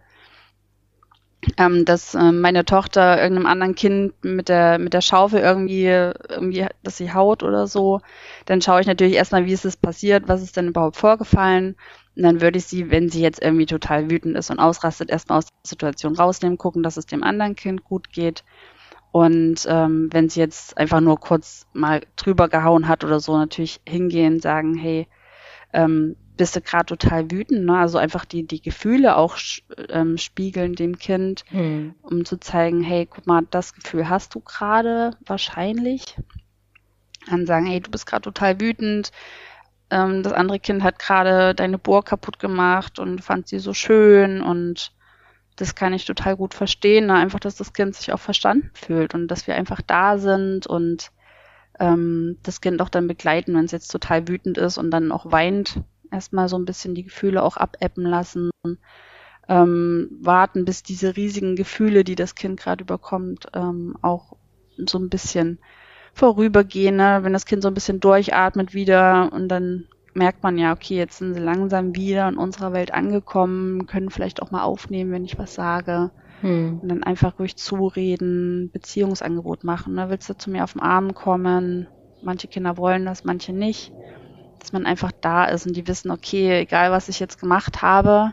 ähm, 1.56 1.84
dass 1.84 2.14
äh, 2.14 2.32
meine 2.32 2.64
Tochter 2.64 3.20
irgendeinem 3.20 3.46
anderen 3.46 3.74
Kind 3.74 4.12
mit 4.24 4.48
der 4.48 4.78
mit 4.78 4.94
der 4.94 5.02
Schaufel 5.02 5.40
irgendwie 5.40 5.84
irgendwie, 5.84 6.66
dass 6.82 6.96
sie 6.96 7.12
haut 7.12 7.42
oder 7.42 7.66
so, 7.66 8.00
dann 8.46 8.62
schaue 8.62 8.80
ich 8.80 8.86
natürlich 8.86 9.14
erstmal, 9.14 9.44
wie 9.44 9.52
ist 9.52 9.66
es 9.66 9.76
passiert, 9.76 10.28
was 10.28 10.42
ist 10.42 10.56
denn 10.56 10.68
überhaupt 10.68 10.96
vorgefallen 10.96 11.76
und 12.18 12.24
dann 12.24 12.40
würde 12.40 12.58
ich 12.58 12.64
sie, 12.64 12.90
wenn 12.90 13.10
sie 13.10 13.22
jetzt 13.22 13.40
irgendwie 13.40 13.66
total 13.66 14.10
wütend 14.10 14.36
ist 14.36 14.50
und 14.50 14.58
ausrastet, 14.58 15.08
erstmal 15.08 15.38
aus 15.38 15.46
der 15.46 15.68
Situation 15.68 16.16
rausnehmen, 16.16 16.58
gucken, 16.58 16.82
dass 16.82 16.96
es 16.96 17.06
dem 17.06 17.22
anderen 17.22 17.54
Kind 17.54 17.84
gut 17.84 18.12
geht. 18.12 18.42
Und 19.12 19.64
ähm, 19.68 20.08
wenn 20.10 20.28
sie 20.28 20.40
jetzt 20.40 20.76
einfach 20.76 21.00
nur 21.00 21.20
kurz 21.20 21.68
mal 21.72 22.02
drüber 22.16 22.48
gehauen 22.48 22.88
hat 22.88 23.04
oder 23.04 23.20
so, 23.20 23.36
natürlich 23.36 23.80
hingehen, 23.88 24.40
sagen, 24.40 24.74
hey, 24.74 25.06
ähm, 25.72 26.16
bist 26.36 26.56
du 26.56 26.60
gerade 26.60 26.86
total 26.86 27.30
wütend, 27.30 27.64
ne? 27.64 27.78
Also 27.78 27.98
einfach 27.98 28.24
die, 28.24 28.44
die 28.44 28.62
Gefühle 28.62 29.14
auch 29.16 29.36
ähm, 29.88 30.18
spiegeln 30.18 30.74
dem 30.74 30.98
Kind, 30.98 31.44
hm. 31.50 31.94
um 32.02 32.24
zu 32.24 32.40
zeigen, 32.40 32.82
hey, 32.82 33.06
guck 33.06 33.28
mal, 33.28 33.46
das 33.48 33.74
Gefühl 33.74 34.08
hast 34.08 34.34
du 34.34 34.40
gerade 34.40 35.12
wahrscheinlich. 35.24 36.16
Dann 37.30 37.46
sagen, 37.46 37.66
hey, 37.66 37.78
du 37.78 37.92
bist 37.92 38.06
gerade 38.06 38.22
total 38.22 38.60
wütend. 38.60 39.12
Ähm, 39.90 40.22
das 40.22 40.32
andere 40.32 40.58
Kind 40.58 40.82
hat 40.82 40.98
gerade 40.98 41.54
deine 41.54 41.78
Bohr 41.78 42.04
kaputt 42.04 42.38
gemacht 42.38 42.98
und 42.98 43.22
fand 43.22 43.48
sie 43.48 43.58
so 43.58 43.74
schön 43.74 44.42
und 44.42 44.92
das 45.56 45.74
kann 45.74 45.92
ich 45.92 46.04
total 46.04 46.36
gut 46.36 46.54
verstehen. 46.54 47.06
Ne? 47.06 47.14
Einfach, 47.14 47.40
dass 47.40 47.56
das 47.56 47.72
Kind 47.72 47.94
sich 47.94 48.12
auch 48.12 48.20
verstanden 48.20 48.70
fühlt 48.74 49.14
und 49.14 49.28
dass 49.28 49.46
wir 49.46 49.54
einfach 49.54 49.82
da 49.82 50.18
sind 50.18 50.66
und 50.66 51.10
ähm, 51.80 52.38
das 52.42 52.60
Kind 52.60 52.80
auch 52.80 52.88
dann 52.88 53.08
begleiten, 53.08 53.54
wenn 53.54 53.64
es 53.64 53.72
jetzt 53.72 53.88
total 53.88 54.28
wütend 54.28 54.58
ist 54.58 54.78
und 54.78 54.90
dann 54.90 55.12
auch 55.12 55.30
weint, 55.30 55.80
erstmal 56.10 56.48
so 56.48 56.58
ein 56.58 56.64
bisschen 56.64 56.94
die 56.94 57.04
Gefühle 57.04 57.42
auch 57.42 57.56
abebben 57.56 58.04
lassen, 58.04 58.50
ähm, 59.48 60.10
warten, 60.20 60.64
bis 60.64 60.82
diese 60.82 61.16
riesigen 61.16 61.56
Gefühle, 61.56 62.04
die 62.04 62.14
das 62.14 62.34
Kind 62.34 62.60
gerade 62.60 62.82
überkommt, 62.82 63.46
ähm, 63.54 63.96
auch 64.02 64.36
so 64.76 64.98
ein 64.98 65.08
bisschen 65.08 65.58
vorübergehen, 66.18 66.96
ne? 66.96 67.20
wenn 67.22 67.32
das 67.32 67.46
Kind 67.46 67.62
so 67.62 67.68
ein 67.68 67.74
bisschen 67.74 68.00
durchatmet 68.00 68.74
wieder 68.74 69.30
und 69.32 69.48
dann 69.48 69.86
merkt 70.14 70.42
man 70.42 70.58
ja, 70.58 70.72
okay, 70.72 70.96
jetzt 70.96 71.18
sind 71.18 71.34
sie 71.34 71.40
langsam 71.40 71.94
wieder 71.94 72.28
in 72.28 72.36
unserer 72.36 72.72
Welt 72.72 72.92
angekommen, 72.92 73.86
können 73.86 74.10
vielleicht 74.10 74.42
auch 74.42 74.50
mal 74.50 74.62
aufnehmen, 74.62 75.12
wenn 75.12 75.24
ich 75.24 75.38
was 75.38 75.54
sage. 75.54 76.10
Hm. 76.40 76.80
Und 76.82 76.88
dann 76.88 77.02
einfach 77.02 77.38
ruhig 77.38 77.56
zureden, 77.56 78.70
Beziehungsangebot 78.72 79.64
machen. 79.64 79.94
Ne? 79.94 80.10
Willst 80.10 80.28
du 80.28 80.36
zu 80.36 80.50
mir 80.50 80.64
auf 80.64 80.72
den 80.72 80.82
Arm 80.82 81.14
kommen? 81.14 81.88
Manche 82.22 82.48
Kinder 82.48 82.76
wollen 82.76 83.04
das, 83.04 83.24
manche 83.24 83.52
nicht 83.52 83.92
dass 84.58 84.72
man 84.72 84.86
einfach 84.86 85.12
da 85.20 85.44
ist 85.44 85.66
und 85.66 85.76
die 85.76 85.86
wissen, 85.86 86.10
okay, 86.10 86.60
egal 86.60 86.90
was 86.90 87.08
ich 87.08 87.20
jetzt 87.20 87.40
gemacht 87.40 87.82
habe, 87.82 88.32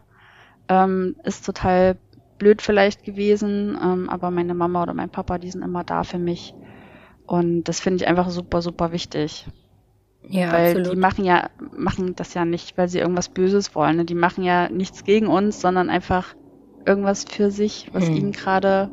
ähm, 0.67 1.15
ist 1.23 1.45
total 1.45 1.97
blöd 2.37 2.61
vielleicht 2.61 3.03
gewesen, 3.03 3.77
ähm, 3.81 4.09
aber 4.09 4.31
meine 4.31 4.53
Mama 4.53 4.83
oder 4.83 4.93
mein 4.93 5.09
Papa, 5.09 5.37
die 5.37 5.51
sind 5.51 5.61
immer 5.61 5.83
da 5.83 6.03
für 6.03 6.19
mich. 6.19 6.53
Und 7.25 7.63
das 7.63 7.79
finde 7.79 8.03
ich 8.03 8.07
einfach 8.07 8.29
super, 8.29 8.61
super 8.61 8.91
wichtig. 8.91 9.47
Ja, 10.27 10.51
weil 10.51 10.69
absolut. 10.69 10.93
die 10.93 10.99
machen 10.99 11.25
ja, 11.25 11.49
machen 11.75 12.15
das 12.15 12.33
ja 12.33 12.45
nicht, 12.45 12.77
weil 12.77 12.87
sie 12.87 12.99
irgendwas 12.99 13.29
Böses 13.29 13.75
wollen. 13.75 13.97
Ne? 13.97 14.05
Die 14.05 14.15
machen 14.15 14.43
ja 14.43 14.69
nichts 14.69 15.03
gegen 15.03 15.27
uns, 15.27 15.61
sondern 15.61 15.89
einfach 15.89 16.35
irgendwas 16.85 17.25
für 17.25 17.51
sich, 17.51 17.89
was 17.93 18.07
hm. 18.07 18.15
ihnen 18.15 18.31
gerade 18.31 18.89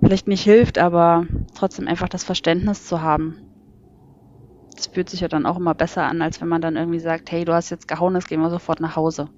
vielleicht 0.00 0.28
nicht 0.28 0.42
hilft, 0.42 0.78
aber 0.78 1.26
trotzdem 1.56 1.88
einfach 1.88 2.08
das 2.08 2.22
Verständnis 2.22 2.86
zu 2.86 3.00
haben 3.00 3.46
das 4.76 4.86
fühlt 4.86 5.10
sich 5.10 5.20
ja 5.20 5.28
dann 5.28 5.46
auch 5.46 5.56
immer 5.56 5.74
besser 5.74 6.04
an, 6.04 6.22
als 6.22 6.40
wenn 6.40 6.48
man 6.48 6.60
dann 6.60 6.76
irgendwie 6.76 6.98
sagt, 6.98 7.32
hey, 7.32 7.44
du 7.44 7.52
hast 7.52 7.70
jetzt 7.70 7.88
gehauen, 7.88 8.14
jetzt 8.14 8.28
gehen 8.28 8.40
wir 8.40 8.50
sofort 8.50 8.80
nach 8.80 8.96
Hause. 8.96 9.28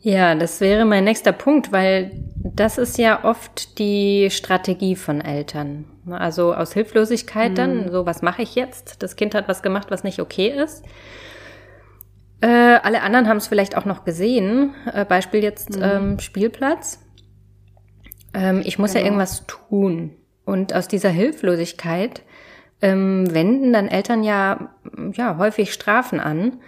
Ja, 0.00 0.34
das 0.34 0.60
wäre 0.60 0.84
mein 0.84 1.04
nächster 1.04 1.32
Punkt, 1.32 1.72
weil 1.72 2.10
das 2.36 2.78
ist 2.78 2.98
ja 2.98 3.24
oft 3.24 3.78
die 3.78 4.28
Strategie 4.30 4.94
von 4.94 5.20
Eltern. 5.20 5.86
Also 6.08 6.54
aus 6.54 6.72
Hilflosigkeit 6.72 7.52
mhm. 7.52 7.56
dann, 7.56 7.90
so 7.90 8.06
was 8.06 8.22
mache 8.22 8.42
ich 8.42 8.54
jetzt? 8.54 9.02
Das 9.02 9.16
Kind 9.16 9.34
hat 9.34 9.48
was 9.48 9.62
gemacht, 9.62 9.90
was 9.90 10.04
nicht 10.04 10.20
okay 10.20 10.48
ist. 10.48 10.84
Äh, 12.40 12.46
alle 12.82 13.02
anderen 13.02 13.28
haben 13.28 13.38
es 13.38 13.46
vielleicht 13.46 13.76
auch 13.76 13.84
noch 13.84 14.04
gesehen. 14.04 14.74
Äh, 14.92 15.04
Beispiel 15.04 15.42
jetzt 15.42 15.76
mhm. 15.76 15.82
ähm, 15.82 16.18
Spielplatz. 16.18 17.00
Ähm, 18.34 18.62
ich 18.64 18.78
muss 18.78 18.92
genau. 18.92 19.00
ja 19.00 19.06
irgendwas 19.06 19.46
tun. 19.46 20.12
Und 20.44 20.74
aus 20.74 20.86
dieser 20.86 21.08
Hilflosigkeit 21.08 22.22
ähm, 22.82 23.32
wenden 23.32 23.72
dann 23.72 23.88
Eltern 23.88 24.22
ja, 24.22 24.70
ja 25.12 25.38
häufig 25.38 25.72
Strafen 25.72 26.20
an, 26.20 26.60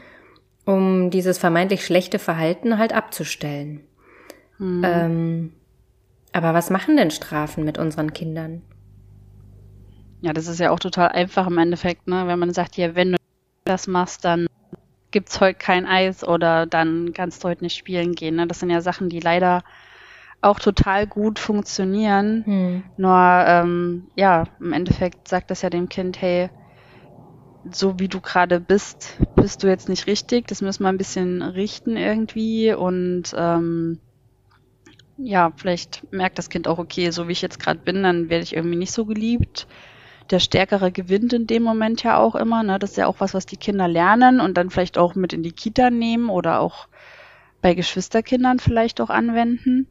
um 0.64 1.10
dieses 1.10 1.38
vermeintlich 1.38 1.84
schlechte 1.84 2.18
Verhalten 2.18 2.78
halt 2.78 2.92
abzustellen. 2.92 3.80
Mhm. 4.58 4.82
Ähm, 4.84 5.52
aber 6.32 6.54
was 6.54 6.70
machen 6.70 6.96
denn 6.96 7.10
Strafen 7.10 7.64
mit 7.64 7.78
unseren 7.78 8.12
Kindern? 8.12 8.62
Ja, 10.20 10.32
das 10.32 10.48
ist 10.48 10.58
ja 10.58 10.70
auch 10.70 10.80
total 10.80 11.08
einfach 11.08 11.46
im 11.46 11.58
Endeffekt, 11.58 12.08
ne? 12.08 12.26
Wenn 12.26 12.38
man 12.38 12.52
sagt, 12.52 12.76
ja, 12.76 12.94
wenn 12.94 13.12
du 13.12 13.18
das 13.64 13.86
machst, 13.86 14.24
dann 14.24 14.46
gibt's 15.10 15.40
heute 15.40 15.58
kein 15.58 15.86
Eis 15.86 16.26
oder 16.26 16.66
dann 16.66 17.12
kannst 17.12 17.42
du 17.42 17.48
heute 17.48 17.64
nicht 17.64 17.76
spielen 17.76 18.14
gehen. 18.14 18.36
Ne? 18.36 18.46
Das 18.46 18.60
sind 18.60 18.70
ja 18.70 18.80
Sachen, 18.80 19.08
die 19.08 19.20
leider 19.20 19.62
auch 20.40 20.58
total 20.58 21.06
gut 21.06 21.38
funktionieren. 21.38 22.44
Hm. 22.44 22.82
Nur, 22.96 23.44
ähm, 23.46 24.08
ja, 24.14 24.44
im 24.60 24.72
Endeffekt 24.72 25.28
sagt 25.28 25.50
das 25.50 25.62
ja 25.62 25.70
dem 25.70 25.88
Kind, 25.88 26.20
hey, 26.20 26.50
so 27.70 27.98
wie 27.98 28.08
du 28.08 28.20
gerade 28.20 28.60
bist, 28.60 29.18
bist 29.34 29.62
du 29.62 29.66
jetzt 29.66 29.88
nicht 29.88 30.06
richtig. 30.06 30.46
Das 30.46 30.60
müssen 30.60 30.84
wir 30.84 30.88
ein 30.88 30.98
bisschen 30.98 31.42
richten 31.42 31.96
irgendwie. 31.96 32.72
Und 32.72 33.34
ähm, 33.36 33.98
ja, 35.16 35.52
vielleicht 35.56 36.12
merkt 36.12 36.38
das 36.38 36.50
Kind 36.50 36.68
auch, 36.68 36.78
okay, 36.78 37.10
so 37.10 37.28
wie 37.28 37.32
ich 37.32 37.42
jetzt 37.42 37.58
gerade 37.58 37.80
bin, 37.80 38.02
dann 38.02 38.30
werde 38.30 38.44
ich 38.44 38.54
irgendwie 38.54 38.76
nicht 38.76 38.92
so 38.92 39.04
geliebt. 39.04 39.66
Der 40.30 40.40
Stärkere 40.40 40.92
gewinnt 40.92 41.32
in 41.32 41.46
dem 41.46 41.62
Moment 41.62 42.02
ja 42.02 42.18
auch 42.18 42.34
immer. 42.34 42.62
Ne? 42.62 42.78
Das 42.78 42.90
ist 42.90 42.96
ja 42.96 43.06
auch 43.06 43.16
was, 43.18 43.34
was 43.34 43.46
die 43.46 43.56
Kinder 43.56 43.88
lernen 43.88 44.40
und 44.40 44.54
dann 44.58 44.70
vielleicht 44.70 44.98
auch 44.98 45.14
mit 45.14 45.32
in 45.32 45.42
die 45.42 45.52
Kita 45.52 45.90
nehmen 45.90 46.28
oder 46.28 46.60
auch 46.60 46.88
bei 47.62 47.74
Geschwisterkindern 47.74 48.58
vielleicht 48.58 49.00
auch 49.00 49.10
anwenden 49.10 49.88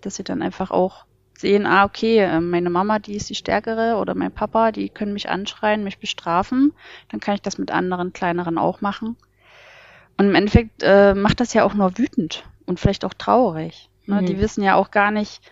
dass 0.00 0.16
sie 0.16 0.24
dann 0.24 0.42
einfach 0.42 0.70
auch 0.70 1.04
sehen, 1.36 1.66
ah, 1.66 1.84
okay, 1.84 2.18
ähm, 2.18 2.50
meine 2.50 2.70
Mama, 2.70 2.98
die 2.98 3.14
ist 3.14 3.30
die 3.30 3.34
Stärkere 3.34 3.96
oder 3.96 4.14
mein 4.14 4.32
Papa, 4.32 4.72
die 4.72 4.88
können 4.88 5.12
mich 5.12 5.30
anschreien, 5.30 5.84
mich 5.84 5.98
bestrafen, 5.98 6.72
dann 7.08 7.20
kann 7.20 7.34
ich 7.34 7.42
das 7.42 7.58
mit 7.58 7.70
anderen 7.70 8.12
kleineren 8.12 8.58
auch 8.58 8.80
machen. 8.80 9.16
Und 10.18 10.26
im 10.26 10.34
Endeffekt 10.34 10.82
äh, 10.82 11.14
macht 11.14 11.40
das 11.40 11.54
ja 11.54 11.64
auch 11.64 11.72
nur 11.72 11.96
wütend 11.96 12.44
und 12.66 12.78
vielleicht 12.78 13.06
auch 13.06 13.14
traurig. 13.14 13.88
Ne? 14.04 14.20
Mhm. 14.20 14.26
Die 14.26 14.38
wissen 14.38 14.62
ja 14.62 14.74
auch 14.74 14.90
gar 14.90 15.10
nicht, 15.10 15.40
äh, 15.46 15.50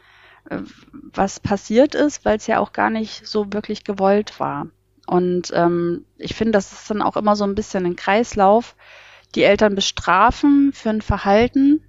was 0.92 1.40
passiert 1.40 1.94
ist, 1.94 2.24
weil 2.24 2.36
es 2.36 2.46
ja 2.46 2.58
auch 2.58 2.72
gar 2.72 2.90
nicht 2.90 3.26
so 3.26 3.52
wirklich 3.52 3.84
gewollt 3.84 4.40
war. 4.40 4.68
Und 5.06 5.52
ähm, 5.54 6.04
ich 6.16 6.34
finde, 6.34 6.52
das 6.52 6.72
ist 6.72 6.90
dann 6.90 7.02
auch 7.02 7.16
immer 7.16 7.34
so 7.36 7.44
ein 7.44 7.54
bisschen 7.54 7.86
ein 7.86 7.96
Kreislauf. 7.96 8.76
Die 9.34 9.42
Eltern 9.42 9.74
bestrafen 9.74 10.72
für 10.72 10.90
ein 10.90 11.02
Verhalten, 11.02 11.82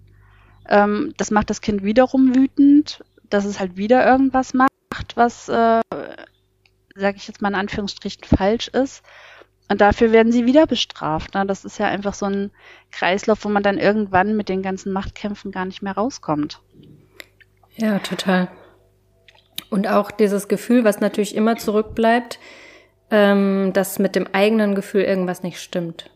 ähm, 0.69 1.13
das 1.17 1.31
macht 1.31 1.49
das 1.49 1.61
Kind 1.61 1.83
wiederum 1.83 2.35
wütend, 2.35 3.03
dass 3.29 3.45
es 3.45 3.59
halt 3.59 3.75
wieder 3.75 4.05
irgendwas 4.05 4.53
macht, 4.53 4.69
was, 5.15 5.49
äh, 5.49 5.81
sage 6.95 7.17
ich 7.17 7.27
jetzt 7.27 7.41
mal 7.41 7.49
in 7.49 7.55
Anführungsstrichen, 7.55 8.23
falsch 8.23 8.67
ist. 8.69 9.03
Und 9.67 9.81
dafür 9.81 10.11
werden 10.11 10.31
sie 10.31 10.45
wieder 10.45 10.67
bestraft. 10.67 11.33
Ne? 11.33 11.45
Das 11.45 11.65
ist 11.65 11.77
ja 11.79 11.87
einfach 11.87 12.13
so 12.13 12.25
ein 12.25 12.51
Kreislauf, 12.91 13.43
wo 13.45 13.49
man 13.49 13.63
dann 13.63 13.77
irgendwann 13.77 14.35
mit 14.35 14.49
den 14.49 14.61
ganzen 14.61 14.91
Machtkämpfen 14.91 15.51
gar 15.51 15.65
nicht 15.65 15.81
mehr 15.81 15.93
rauskommt. 15.93 16.61
Ja, 17.79 17.99
total. 17.99 18.47
Und 19.69 19.87
auch 19.87 20.11
dieses 20.11 20.47
Gefühl, 20.47 20.83
was 20.83 20.99
natürlich 20.99 21.35
immer 21.35 21.57
zurückbleibt, 21.57 22.39
ähm, 23.11 23.71
dass 23.73 23.99
mit 23.99 24.15
dem 24.15 24.27
eigenen 24.33 24.75
Gefühl 24.75 25.01
irgendwas 25.01 25.43
nicht 25.43 25.59
stimmt. 25.59 26.09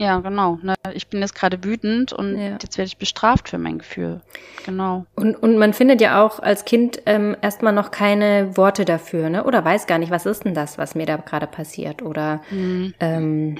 Ja, 0.00 0.20
genau. 0.20 0.58
Ne? 0.62 0.74
Ich 0.94 1.08
bin 1.08 1.20
jetzt 1.20 1.34
gerade 1.34 1.62
wütend 1.62 2.14
und 2.14 2.34
ja. 2.38 2.52
jetzt 2.52 2.78
werde 2.78 2.86
ich 2.86 2.96
bestraft 2.96 3.50
für 3.50 3.58
mein 3.58 3.78
Gefühl. 3.78 4.22
Genau. 4.64 5.04
Und, 5.14 5.34
und 5.34 5.58
man 5.58 5.74
findet 5.74 6.00
ja 6.00 6.24
auch 6.24 6.40
als 6.40 6.64
Kind 6.64 7.02
ähm, 7.04 7.36
erstmal 7.42 7.74
noch 7.74 7.90
keine 7.90 8.56
Worte 8.56 8.86
dafür, 8.86 9.28
ne? 9.28 9.44
Oder 9.44 9.62
weiß 9.62 9.86
gar 9.86 9.98
nicht, 9.98 10.10
was 10.10 10.24
ist 10.24 10.46
denn 10.46 10.54
das, 10.54 10.78
was 10.78 10.94
mir 10.94 11.04
da 11.04 11.16
gerade 11.16 11.46
passiert? 11.46 12.00
Oder 12.00 12.40
mhm. 12.50 12.94
ähm, 12.98 13.58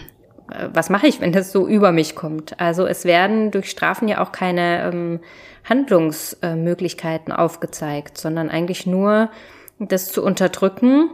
was 0.72 0.90
mache 0.90 1.06
ich, 1.06 1.20
wenn 1.20 1.32
das 1.32 1.52
so 1.52 1.66
über 1.66 1.92
mich 1.92 2.14
kommt? 2.14 2.58
Also 2.60 2.86
es 2.86 3.04
werden 3.04 3.50
durch 3.50 3.70
Strafen 3.70 4.08
ja 4.08 4.22
auch 4.22 4.32
keine 4.32 4.84
ähm, 4.84 5.20
Handlungsmöglichkeiten 5.64 7.32
aufgezeigt, 7.32 8.18
sondern 8.18 8.50
eigentlich 8.50 8.86
nur 8.86 9.30
das 9.78 10.10
zu 10.12 10.22
unterdrücken 10.22 11.10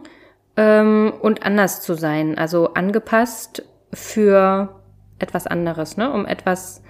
ähm, 0.56 1.12
und 1.20 1.44
anders 1.44 1.82
zu 1.82 1.94
sein, 1.94 2.38
also 2.38 2.74
angepasst 2.74 3.64
für 3.92 4.80
etwas 5.18 5.46
anderes, 5.46 5.96
ne? 5.96 6.12
um 6.12 6.26
etwas 6.26 6.82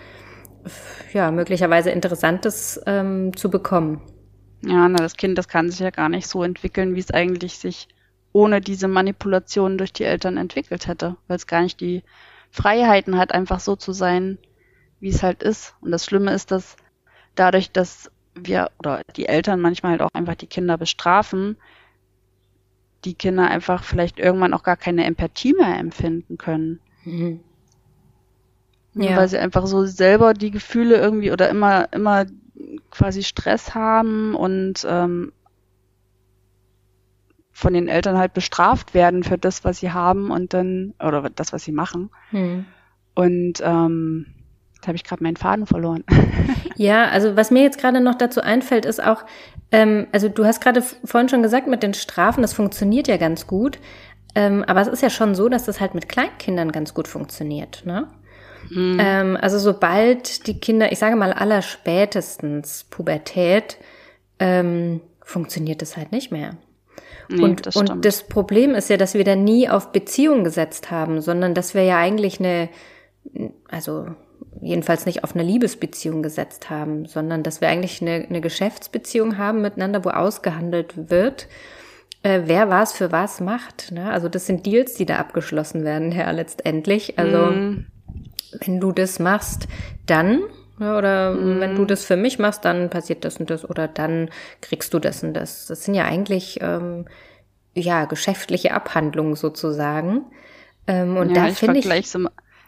ja 1.12 1.30
möglicherweise 1.30 1.90
Interessantes 1.90 2.80
ähm, 2.86 3.36
zu 3.36 3.50
bekommen. 3.50 4.00
Ja, 4.64 4.88
na, 4.88 4.98
das 4.98 5.16
Kind, 5.16 5.38
das 5.38 5.48
kann 5.48 5.70
sich 5.70 5.80
ja 5.80 5.90
gar 5.90 6.08
nicht 6.08 6.26
so 6.26 6.42
entwickeln, 6.42 6.94
wie 6.94 7.00
es 7.00 7.10
eigentlich 7.10 7.58
sich 7.58 7.88
ohne 8.32 8.60
diese 8.60 8.88
Manipulation 8.88 9.78
durch 9.78 9.92
die 9.92 10.04
Eltern 10.04 10.36
entwickelt 10.36 10.88
hätte, 10.88 11.16
weil 11.28 11.36
es 11.36 11.46
gar 11.46 11.62
nicht 11.62 11.80
die 11.80 12.02
Freiheiten 12.56 13.18
hat, 13.18 13.32
einfach 13.32 13.60
so 13.60 13.76
zu 13.76 13.92
sein, 13.92 14.38
wie 14.98 15.10
es 15.10 15.22
halt 15.22 15.42
ist. 15.42 15.74
Und 15.82 15.90
das 15.90 16.06
Schlimme 16.06 16.32
ist, 16.32 16.50
dass 16.50 16.76
dadurch, 17.34 17.70
dass 17.70 18.10
wir 18.34 18.70
oder 18.78 19.02
die 19.14 19.26
Eltern 19.26 19.60
manchmal 19.60 19.92
halt 19.92 20.02
auch 20.02 20.14
einfach 20.14 20.36
die 20.36 20.46
Kinder 20.46 20.78
bestrafen, 20.78 21.58
die 23.04 23.12
Kinder 23.14 23.48
einfach 23.48 23.84
vielleicht 23.84 24.18
irgendwann 24.18 24.54
auch 24.54 24.62
gar 24.62 24.78
keine 24.78 25.04
Empathie 25.04 25.52
mehr 25.52 25.78
empfinden 25.78 26.38
können. 26.38 26.80
Mhm. 27.04 27.40
Ja. 28.94 29.18
Weil 29.18 29.28
sie 29.28 29.38
einfach 29.38 29.66
so 29.66 29.84
selber 29.84 30.32
die 30.32 30.50
Gefühle 30.50 30.96
irgendwie 30.96 31.32
oder 31.32 31.50
immer, 31.50 31.92
immer 31.92 32.24
quasi 32.90 33.22
Stress 33.22 33.74
haben 33.74 34.34
und 34.34 34.86
ähm, 34.88 35.32
von 37.56 37.72
den 37.72 37.88
Eltern 37.88 38.18
halt 38.18 38.34
bestraft 38.34 38.92
werden 38.92 39.24
für 39.24 39.38
das, 39.38 39.64
was 39.64 39.78
sie 39.78 39.90
haben 39.90 40.30
und 40.30 40.52
dann, 40.52 40.92
oder 41.02 41.30
das, 41.30 41.54
was 41.54 41.64
sie 41.64 41.72
machen. 41.72 42.10
Hm. 42.28 42.66
Und 43.14 43.62
ähm, 43.64 44.26
da 44.82 44.88
habe 44.88 44.96
ich 44.96 45.04
gerade 45.04 45.22
meinen 45.22 45.38
Faden 45.38 45.64
verloren. 45.64 46.04
ja, 46.76 47.06
also 47.06 47.34
was 47.34 47.50
mir 47.50 47.62
jetzt 47.62 47.78
gerade 47.78 48.02
noch 48.02 48.16
dazu 48.16 48.42
einfällt, 48.42 48.84
ist 48.84 49.02
auch, 49.02 49.24
ähm, 49.72 50.06
also 50.12 50.28
du 50.28 50.44
hast 50.44 50.60
gerade 50.60 50.82
vorhin 50.82 51.30
schon 51.30 51.42
gesagt, 51.42 51.66
mit 51.66 51.82
den 51.82 51.94
Strafen, 51.94 52.42
das 52.42 52.52
funktioniert 52.52 53.08
ja 53.08 53.16
ganz 53.16 53.46
gut. 53.46 53.78
Ähm, 54.34 54.62
aber 54.66 54.82
es 54.82 54.88
ist 54.88 55.02
ja 55.02 55.08
schon 55.08 55.34
so, 55.34 55.48
dass 55.48 55.64
das 55.64 55.80
halt 55.80 55.94
mit 55.94 56.10
Kleinkindern 56.10 56.72
ganz 56.72 56.92
gut 56.92 57.08
funktioniert, 57.08 57.84
ne? 57.86 58.08
Mhm. 58.68 58.98
Ähm, 59.00 59.38
also 59.40 59.58
sobald 59.58 60.46
die 60.46 60.60
Kinder, 60.60 60.92
ich 60.92 60.98
sage 60.98 61.16
mal 61.16 61.32
aller 61.32 61.62
spätestens 61.62 62.84
Pubertät, 62.84 63.78
ähm, 64.40 65.00
funktioniert 65.22 65.80
das 65.80 65.96
halt 65.96 66.12
nicht 66.12 66.30
mehr. 66.30 66.58
Nee, 67.28 67.42
und, 67.42 67.66
das 67.66 67.76
und 67.76 68.04
das 68.04 68.22
Problem 68.22 68.74
ist 68.74 68.90
ja, 68.90 68.96
dass 68.96 69.14
wir 69.14 69.24
da 69.24 69.36
nie 69.36 69.68
auf 69.68 69.92
Beziehung 69.92 70.44
gesetzt 70.44 70.90
haben, 70.90 71.20
sondern 71.20 71.54
dass 71.54 71.74
wir 71.74 71.82
ja 71.82 71.98
eigentlich 71.98 72.38
eine, 72.38 72.68
also 73.68 74.06
jedenfalls 74.60 75.06
nicht 75.06 75.24
auf 75.24 75.34
eine 75.34 75.44
Liebesbeziehung 75.44 76.22
gesetzt 76.22 76.70
haben, 76.70 77.06
sondern 77.06 77.42
dass 77.42 77.60
wir 77.60 77.68
eigentlich 77.68 78.00
eine, 78.00 78.26
eine 78.28 78.40
Geschäftsbeziehung 78.40 79.38
haben 79.38 79.62
miteinander, 79.62 80.04
wo 80.04 80.10
ausgehandelt 80.10 81.10
wird, 81.10 81.48
äh, 82.22 82.42
wer 82.46 82.68
was 82.68 82.92
für 82.92 83.12
was 83.12 83.40
macht. 83.40 83.92
Ne? 83.92 84.10
Also 84.10 84.28
das 84.28 84.46
sind 84.46 84.66
Deals, 84.66 84.94
die 84.94 85.06
da 85.06 85.16
abgeschlossen 85.16 85.84
werden, 85.84 86.12
ja, 86.12 86.30
letztendlich. 86.30 87.18
Also 87.18 87.38
mm. 87.52 87.86
wenn 88.64 88.80
du 88.80 88.92
das 88.92 89.18
machst, 89.18 89.68
dann 90.06 90.40
ja, 90.78 90.98
oder 90.98 91.32
mm. 91.32 91.60
wenn 91.60 91.76
du 91.76 91.84
das 91.84 92.04
für 92.04 92.16
mich 92.16 92.38
machst, 92.38 92.64
dann 92.64 92.90
passiert 92.90 93.24
das 93.24 93.38
und 93.38 93.50
das 93.50 93.68
oder 93.68 93.88
dann 93.88 94.30
kriegst 94.60 94.92
du 94.94 94.98
das 94.98 95.22
und 95.22 95.34
das. 95.34 95.66
Das 95.66 95.84
sind 95.84 95.94
ja 95.94 96.04
eigentlich 96.04 96.58
ähm, 96.60 97.06
ja 97.74 98.04
geschäftliche 98.04 98.74
Abhandlungen 98.74 99.34
sozusagen. 99.34 100.24
Ähm, 100.86 101.16
und 101.16 101.34
ja, 101.34 101.46
da 101.46 101.54
finde 101.54 101.80
ich, 101.80 101.86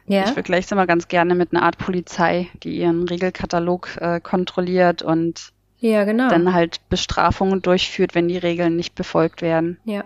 ja? 0.06 0.24
ich 0.24 0.30
vergleiche 0.30 0.66
es 0.66 0.72
immer 0.72 0.86
ganz 0.86 1.08
gerne 1.08 1.34
mit 1.34 1.52
einer 1.52 1.62
Art 1.62 1.78
Polizei, 1.78 2.48
die 2.62 2.78
ihren 2.78 3.06
Regelkatalog 3.08 3.96
äh, 4.00 4.20
kontrolliert 4.20 5.02
und 5.02 5.52
ja, 5.80 6.04
genau. 6.04 6.28
Dann 6.28 6.52
halt 6.52 6.80
Bestrafungen 6.88 7.62
durchführt, 7.62 8.14
wenn 8.14 8.26
die 8.26 8.38
Regeln 8.38 8.74
nicht 8.74 8.94
befolgt 8.94 9.42
werden. 9.42 9.78
Ja. 9.84 10.04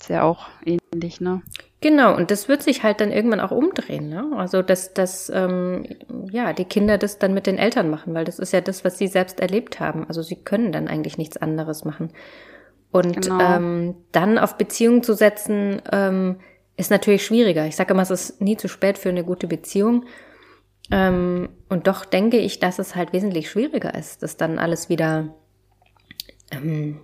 Ist 0.00 0.10
ja 0.10 0.22
auch 0.22 0.46
ähnlich, 0.64 1.20
ne? 1.20 1.42
Genau, 1.80 2.16
und 2.16 2.30
das 2.30 2.48
wird 2.48 2.62
sich 2.62 2.82
halt 2.82 3.00
dann 3.00 3.12
irgendwann 3.12 3.40
auch 3.40 3.50
umdrehen, 3.50 4.08
ne? 4.08 4.32
Also 4.36 4.62
dass, 4.62 4.94
dass 4.94 5.30
ähm, 5.30 5.86
ja, 6.30 6.52
die 6.52 6.64
Kinder 6.64 6.98
das 6.98 7.18
dann 7.18 7.34
mit 7.34 7.46
den 7.46 7.58
Eltern 7.58 7.90
machen, 7.90 8.14
weil 8.14 8.24
das 8.24 8.38
ist 8.38 8.52
ja 8.52 8.60
das, 8.60 8.84
was 8.84 8.98
sie 8.98 9.06
selbst 9.06 9.40
erlebt 9.40 9.80
haben. 9.80 10.06
Also 10.06 10.22
sie 10.22 10.36
können 10.36 10.72
dann 10.72 10.88
eigentlich 10.88 11.18
nichts 11.18 11.36
anderes 11.36 11.84
machen. 11.84 12.12
Und 12.90 13.22
genau. 13.22 13.40
ähm, 13.40 13.96
dann 14.12 14.38
auf 14.38 14.56
Beziehungen 14.56 15.02
zu 15.02 15.14
setzen, 15.14 15.82
ähm, 15.92 16.40
ist 16.76 16.90
natürlich 16.90 17.24
schwieriger. 17.24 17.66
Ich 17.66 17.76
sage 17.76 17.92
immer, 17.92 18.02
es 18.02 18.10
ist 18.10 18.40
nie 18.40 18.56
zu 18.56 18.68
spät 18.68 18.98
für 18.98 19.08
eine 19.08 19.24
gute 19.24 19.46
Beziehung. 19.46 20.06
Ähm, 20.90 21.50
und 21.68 21.86
doch 21.86 22.04
denke 22.04 22.38
ich, 22.38 22.60
dass 22.60 22.78
es 22.78 22.94
halt 22.94 23.12
wesentlich 23.12 23.50
schwieriger 23.50 23.94
ist, 23.94 24.22
das 24.22 24.36
dann 24.36 24.58
alles 24.58 24.88
wieder 24.88 25.34
ähm, 26.50 27.00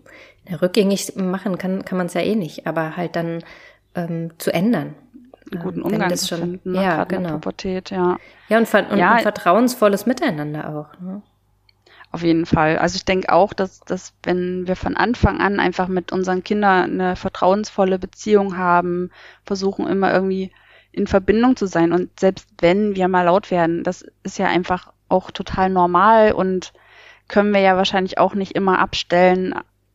rückgängig 0.50 1.16
machen 1.16 1.58
kann, 1.58 1.84
kann 1.84 1.98
man 1.98 2.06
es 2.06 2.14
ja 2.14 2.20
eh 2.20 2.34
nicht, 2.34 2.66
aber 2.66 2.96
halt 2.96 3.16
dann 3.16 3.42
ähm, 3.94 4.30
zu 4.38 4.52
ändern. 4.52 4.94
Einen 5.52 5.62
guten 5.62 5.80
ähm, 5.80 5.86
Umgang 5.86 6.16
zu 6.16 6.26
schon, 6.26 6.38
finden, 6.38 6.72
ne? 6.72 6.82
ja, 6.82 7.04
genau. 7.04 7.32
Pubertät, 7.32 7.90
ja. 7.90 8.18
Ja, 8.48 8.58
und, 8.58 8.72
und, 8.74 8.98
ja, 8.98 9.14
und 9.14 9.22
vertrauensvolles 9.22 10.06
Miteinander 10.06 10.68
auch. 10.70 11.00
Ne? 11.00 11.22
Auf 12.14 12.22
jeden 12.22 12.46
Fall. 12.46 12.78
Also 12.78 12.96
ich 12.96 13.04
denke 13.04 13.32
auch, 13.32 13.52
dass, 13.52 13.80
dass 13.80 14.12
wenn 14.22 14.68
wir 14.68 14.76
von 14.76 14.96
Anfang 14.96 15.40
an 15.40 15.58
einfach 15.58 15.88
mit 15.88 16.12
unseren 16.12 16.44
Kindern 16.44 16.92
eine 17.00 17.16
vertrauensvolle 17.16 17.98
Beziehung 17.98 18.56
haben, 18.56 19.10
versuchen 19.44 19.88
immer 19.88 20.12
irgendwie 20.12 20.52
in 20.92 21.08
Verbindung 21.08 21.56
zu 21.56 21.66
sein. 21.66 21.92
Und 21.92 22.20
selbst 22.20 22.48
wenn 22.60 22.94
wir 22.94 23.08
mal 23.08 23.24
laut 23.24 23.50
werden, 23.50 23.82
das 23.82 24.06
ist 24.22 24.38
ja 24.38 24.46
einfach 24.46 24.92
auch 25.08 25.32
total 25.32 25.70
normal 25.70 26.32
und 26.32 26.72
können 27.26 27.52
wir 27.52 27.60
ja 27.60 27.76
wahrscheinlich 27.76 28.18
auch 28.18 28.34
nicht 28.34 28.52
immer 28.52 28.78
abstellen. 28.78 29.54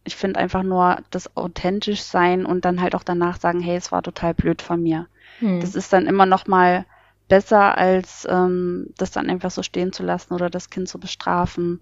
Ich 0.09 0.15
finde 0.15 0.39
einfach 0.39 0.63
nur 0.63 0.97
das 1.11 1.37
authentisch 1.37 2.01
sein 2.01 2.47
und 2.47 2.65
dann 2.65 2.81
halt 2.81 2.95
auch 2.95 3.03
danach 3.03 3.39
sagen, 3.39 3.59
hey, 3.59 3.75
es 3.75 3.91
war 3.91 4.01
total 4.01 4.33
blöd 4.33 4.63
von 4.63 4.81
mir. 4.81 5.05
Hm. 5.37 5.59
Das 5.61 5.75
ist 5.75 5.93
dann 5.93 6.07
immer 6.07 6.25
noch 6.25 6.47
mal 6.47 6.87
besser, 7.27 7.77
als 7.77 8.27
ähm, 8.27 8.87
das 8.97 9.11
dann 9.11 9.29
einfach 9.29 9.51
so 9.51 9.61
stehen 9.61 9.93
zu 9.93 10.01
lassen 10.01 10.33
oder 10.33 10.49
das 10.49 10.71
Kind 10.71 10.89
zu 10.89 10.99
bestrafen. 10.99 11.79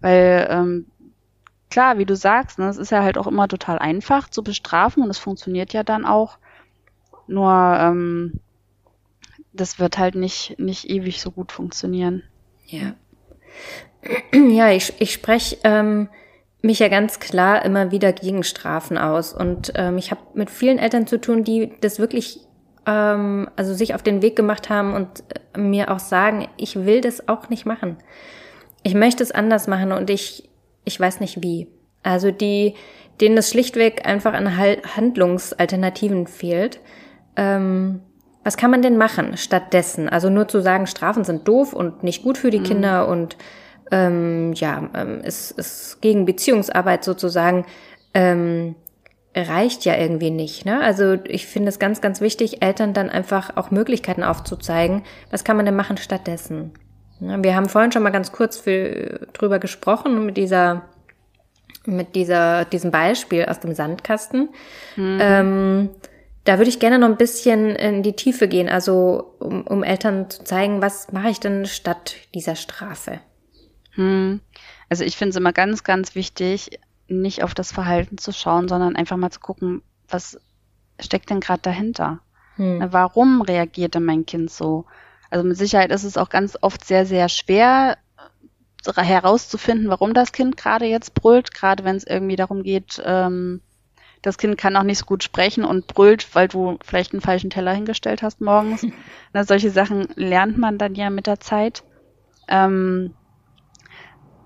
Weil 0.00 0.48
ähm, 0.50 0.86
klar, 1.68 1.98
wie 1.98 2.06
du 2.06 2.16
sagst, 2.16 2.58
ne, 2.58 2.66
es 2.68 2.78
ist 2.78 2.92
ja 2.92 3.02
halt 3.02 3.18
auch 3.18 3.26
immer 3.26 3.46
total 3.46 3.78
einfach 3.78 4.30
zu 4.30 4.42
bestrafen 4.42 5.02
und 5.02 5.10
es 5.10 5.18
funktioniert 5.18 5.74
ja 5.74 5.82
dann 5.82 6.06
auch. 6.06 6.38
Nur 7.26 7.52
ähm, 7.52 8.40
das 9.52 9.78
wird 9.78 9.98
halt 9.98 10.14
nicht, 10.14 10.58
nicht 10.58 10.88
ewig 10.88 11.20
so 11.20 11.30
gut 11.30 11.52
funktionieren. 11.52 12.22
Ja. 12.66 12.94
Ja, 14.32 14.70
ich, 14.70 14.94
ich 14.98 15.12
spreche 15.12 15.58
ähm, 15.62 16.08
mich 16.62 16.78
ja 16.78 16.88
ganz 16.88 17.20
klar 17.20 17.64
immer 17.64 17.90
wieder 17.90 18.12
gegen 18.12 18.42
Strafen 18.42 18.98
aus. 18.98 19.32
Und 19.32 19.72
ähm, 19.76 19.98
ich 19.98 20.10
habe 20.10 20.20
mit 20.34 20.50
vielen 20.50 20.78
Eltern 20.78 21.06
zu 21.06 21.20
tun, 21.20 21.44
die 21.44 21.72
das 21.80 21.98
wirklich, 21.98 22.40
ähm, 22.86 23.48
also 23.56 23.74
sich 23.74 23.94
auf 23.94 24.02
den 24.02 24.22
Weg 24.22 24.36
gemacht 24.36 24.68
haben 24.68 24.94
und 24.94 25.24
äh, 25.54 25.58
mir 25.58 25.90
auch 25.90 25.98
sagen, 25.98 26.48
ich 26.56 26.76
will 26.76 27.00
das 27.00 27.28
auch 27.28 27.48
nicht 27.48 27.66
machen. 27.66 27.96
Ich 28.82 28.94
möchte 28.94 29.22
es 29.22 29.32
anders 29.32 29.68
machen 29.68 29.92
und 29.92 30.10
ich, 30.10 30.50
ich 30.84 30.98
weiß 30.98 31.20
nicht 31.20 31.42
wie. 31.42 31.68
Also 32.02 32.30
die, 32.30 32.74
denen 33.20 33.36
es 33.36 33.50
schlichtweg 33.50 34.06
einfach 34.06 34.32
an 34.32 34.56
Handlungsalternativen 34.56 36.26
fehlt. 36.26 36.80
Ähm, 37.36 38.00
was 38.42 38.56
kann 38.56 38.70
man 38.70 38.82
denn 38.82 38.96
machen 38.96 39.36
stattdessen? 39.36 40.08
Also 40.08 40.30
nur 40.30 40.48
zu 40.48 40.60
sagen, 40.60 40.86
Strafen 40.86 41.24
sind 41.24 41.46
doof 41.46 41.74
und 41.74 42.02
nicht 42.02 42.22
gut 42.22 42.38
für 42.38 42.50
die 42.50 42.60
mhm. 42.60 42.64
Kinder 42.64 43.08
und 43.08 43.36
ähm, 43.90 44.52
ja, 44.54 44.88
ähm, 44.94 45.20
ist, 45.20 45.52
ist 45.52 46.00
gegen 46.00 46.24
Beziehungsarbeit 46.24 47.04
sozusagen, 47.04 47.64
ähm, 48.14 48.74
reicht 49.34 49.84
ja 49.84 49.96
irgendwie 49.96 50.30
nicht. 50.30 50.64
Ne? 50.64 50.80
Also 50.82 51.16
ich 51.24 51.46
finde 51.46 51.68
es 51.68 51.78
ganz, 51.78 52.00
ganz 52.00 52.20
wichtig, 52.20 52.62
Eltern 52.62 52.92
dann 52.94 53.10
einfach 53.10 53.56
auch 53.56 53.70
Möglichkeiten 53.70 54.24
aufzuzeigen. 54.24 55.02
Was 55.30 55.44
kann 55.44 55.56
man 55.56 55.66
denn 55.66 55.76
machen 55.76 55.96
stattdessen? 55.96 56.72
Ja, 57.20 57.42
wir 57.42 57.54
haben 57.54 57.68
vorhin 57.68 57.92
schon 57.92 58.02
mal 58.02 58.10
ganz 58.10 58.32
kurz 58.32 58.56
für, 58.56 59.28
drüber 59.32 59.58
gesprochen 59.58 60.26
mit 60.26 60.36
dieser 60.36 60.82
mit 61.86 62.14
dieser 62.14 62.66
diesem 62.66 62.90
Beispiel 62.90 63.46
aus 63.46 63.60
dem 63.60 63.74
Sandkasten. 63.74 64.50
Mhm. 64.96 65.18
Ähm, 65.20 65.90
da 66.44 66.58
würde 66.58 66.68
ich 66.68 66.78
gerne 66.78 66.98
noch 66.98 67.08
ein 67.08 67.16
bisschen 67.16 67.74
in 67.76 68.02
die 68.02 68.14
Tiefe 68.14 68.48
gehen, 68.48 68.68
also 68.68 69.34
um, 69.38 69.66
um 69.66 69.82
Eltern 69.82 70.28
zu 70.28 70.44
zeigen, 70.44 70.82
was 70.82 71.12
mache 71.12 71.30
ich 71.30 71.40
denn 71.40 71.66
statt 71.66 72.16
dieser 72.34 72.56
Strafe? 72.56 73.20
Hm. 73.92 74.40
Also 74.88 75.04
ich 75.04 75.16
finde 75.16 75.30
es 75.30 75.36
immer 75.36 75.52
ganz, 75.52 75.84
ganz 75.84 76.14
wichtig, 76.14 76.80
nicht 77.08 77.42
auf 77.42 77.54
das 77.54 77.72
Verhalten 77.72 78.18
zu 78.18 78.32
schauen, 78.32 78.68
sondern 78.68 78.96
einfach 78.96 79.16
mal 79.16 79.30
zu 79.30 79.40
gucken, 79.40 79.82
was 80.08 80.38
steckt 80.98 81.30
denn 81.30 81.40
gerade 81.40 81.62
dahinter? 81.62 82.20
Hm. 82.56 82.86
Warum 82.90 83.42
reagiert 83.42 83.94
denn 83.94 84.04
mein 84.04 84.26
Kind 84.26 84.50
so? 84.50 84.84
Also 85.30 85.46
mit 85.46 85.56
Sicherheit 85.56 85.90
ist 85.90 86.04
es 86.04 86.16
auch 86.16 86.28
ganz 86.28 86.58
oft 86.60 86.84
sehr, 86.84 87.06
sehr 87.06 87.28
schwer 87.28 87.98
herauszufinden, 88.96 89.88
warum 89.88 90.14
das 90.14 90.32
Kind 90.32 90.56
gerade 90.56 90.86
jetzt 90.86 91.14
brüllt, 91.14 91.52
gerade 91.52 91.84
wenn 91.84 91.96
es 91.96 92.06
irgendwie 92.06 92.36
darum 92.36 92.62
geht, 92.62 93.00
ähm, 93.04 93.60
das 94.22 94.38
Kind 94.38 94.58
kann 94.58 94.76
auch 94.76 94.82
nicht 94.82 94.98
so 94.98 95.06
gut 95.06 95.22
sprechen 95.22 95.64
und 95.64 95.86
brüllt, 95.86 96.34
weil 96.34 96.48
du 96.48 96.78
vielleicht 96.84 97.12
einen 97.12 97.22
falschen 97.22 97.50
Teller 97.50 97.72
hingestellt 97.72 98.22
hast 98.22 98.40
morgens. 98.40 98.86
Na, 99.32 99.44
solche 99.44 99.70
Sachen 99.70 100.08
lernt 100.14 100.58
man 100.58 100.78
dann 100.78 100.94
ja 100.94 101.08
mit 101.10 101.26
der 101.26 101.40
Zeit. 101.40 101.82
Ähm, 102.48 103.14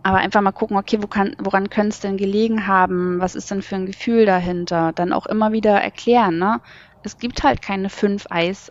aber 0.05 0.19
einfach 0.19 0.43
mal 0.43 0.53
gucken, 0.53 0.77
okay, 0.77 1.03
wo 1.03 1.07
kann, 1.07 1.35
woran 1.39 1.71
könnte 1.71 1.89
es 1.89 2.01
denn 2.01 2.19
gelegen 2.19 2.67
haben? 2.67 3.21
Was 3.21 3.35
ist 3.35 3.51
denn 3.51 3.63
für 3.63 3.77
ein 3.77 3.87
Gefühl 3.87 4.27
dahinter? 4.27 4.93
Dann 4.93 5.15
auch 5.15 5.25
immer 5.25 5.53
wieder 5.53 5.81
erklären, 5.81 6.39
ne? 6.39 6.61
Es 7.03 7.17
gibt 7.17 7.43
halt 7.43 7.63
keine 7.63 7.89
fünf 7.89 8.27
Eis 8.29 8.71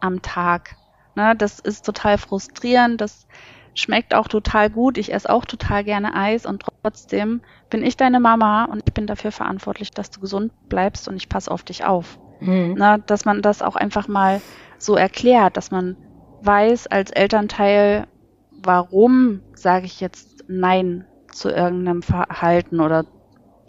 am 0.00 0.20
Tag. 0.20 0.74
Ne? 1.14 1.36
Das 1.36 1.60
ist 1.60 1.86
total 1.86 2.18
frustrierend. 2.18 3.00
Das 3.00 3.28
schmeckt 3.74 4.14
auch 4.14 4.26
total 4.26 4.68
gut. 4.68 4.98
Ich 4.98 5.12
esse 5.12 5.30
auch 5.30 5.44
total 5.44 5.84
gerne 5.84 6.14
Eis 6.14 6.44
und 6.44 6.64
trotzdem 6.82 7.42
bin 7.70 7.84
ich 7.84 7.96
deine 7.96 8.18
Mama 8.18 8.64
und 8.64 8.82
ich 8.84 8.92
bin 8.92 9.06
dafür 9.06 9.30
verantwortlich, 9.30 9.92
dass 9.92 10.10
du 10.10 10.20
gesund 10.20 10.52
bleibst 10.68 11.06
und 11.06 11.14
ich 11.14 11.28
passe 11.28 11.52
auf 11.52 11.62
dich 11.62 11.84
auf. 11.84 12.18
Mhm. 12.40 12.74
Na, 12.76 12.98
dass 12.98 13.24
man 13.24 13.42
das 13.42 13.62
auch 13.62 13.76
einfach 13.76 14.08
mal 14.08 14.40
so 14.78 14.96
erklärt, 14.96 15.56
dass 15.56 15.70
man 15.70 15.96
weiß 16.42 16.88
als 16.88 17.12
Elternteil, 17.12 18.08
warum 18.50 19.40
sage 19.54 19.86
ich 19.86 20.00
jetzt 20.00 20.33
Nein 20.46 21.04
zu 21.32 21.48
irgendeinem 21.48 22.02
Verhalten 22.02 22.80
oder 22.80 23.04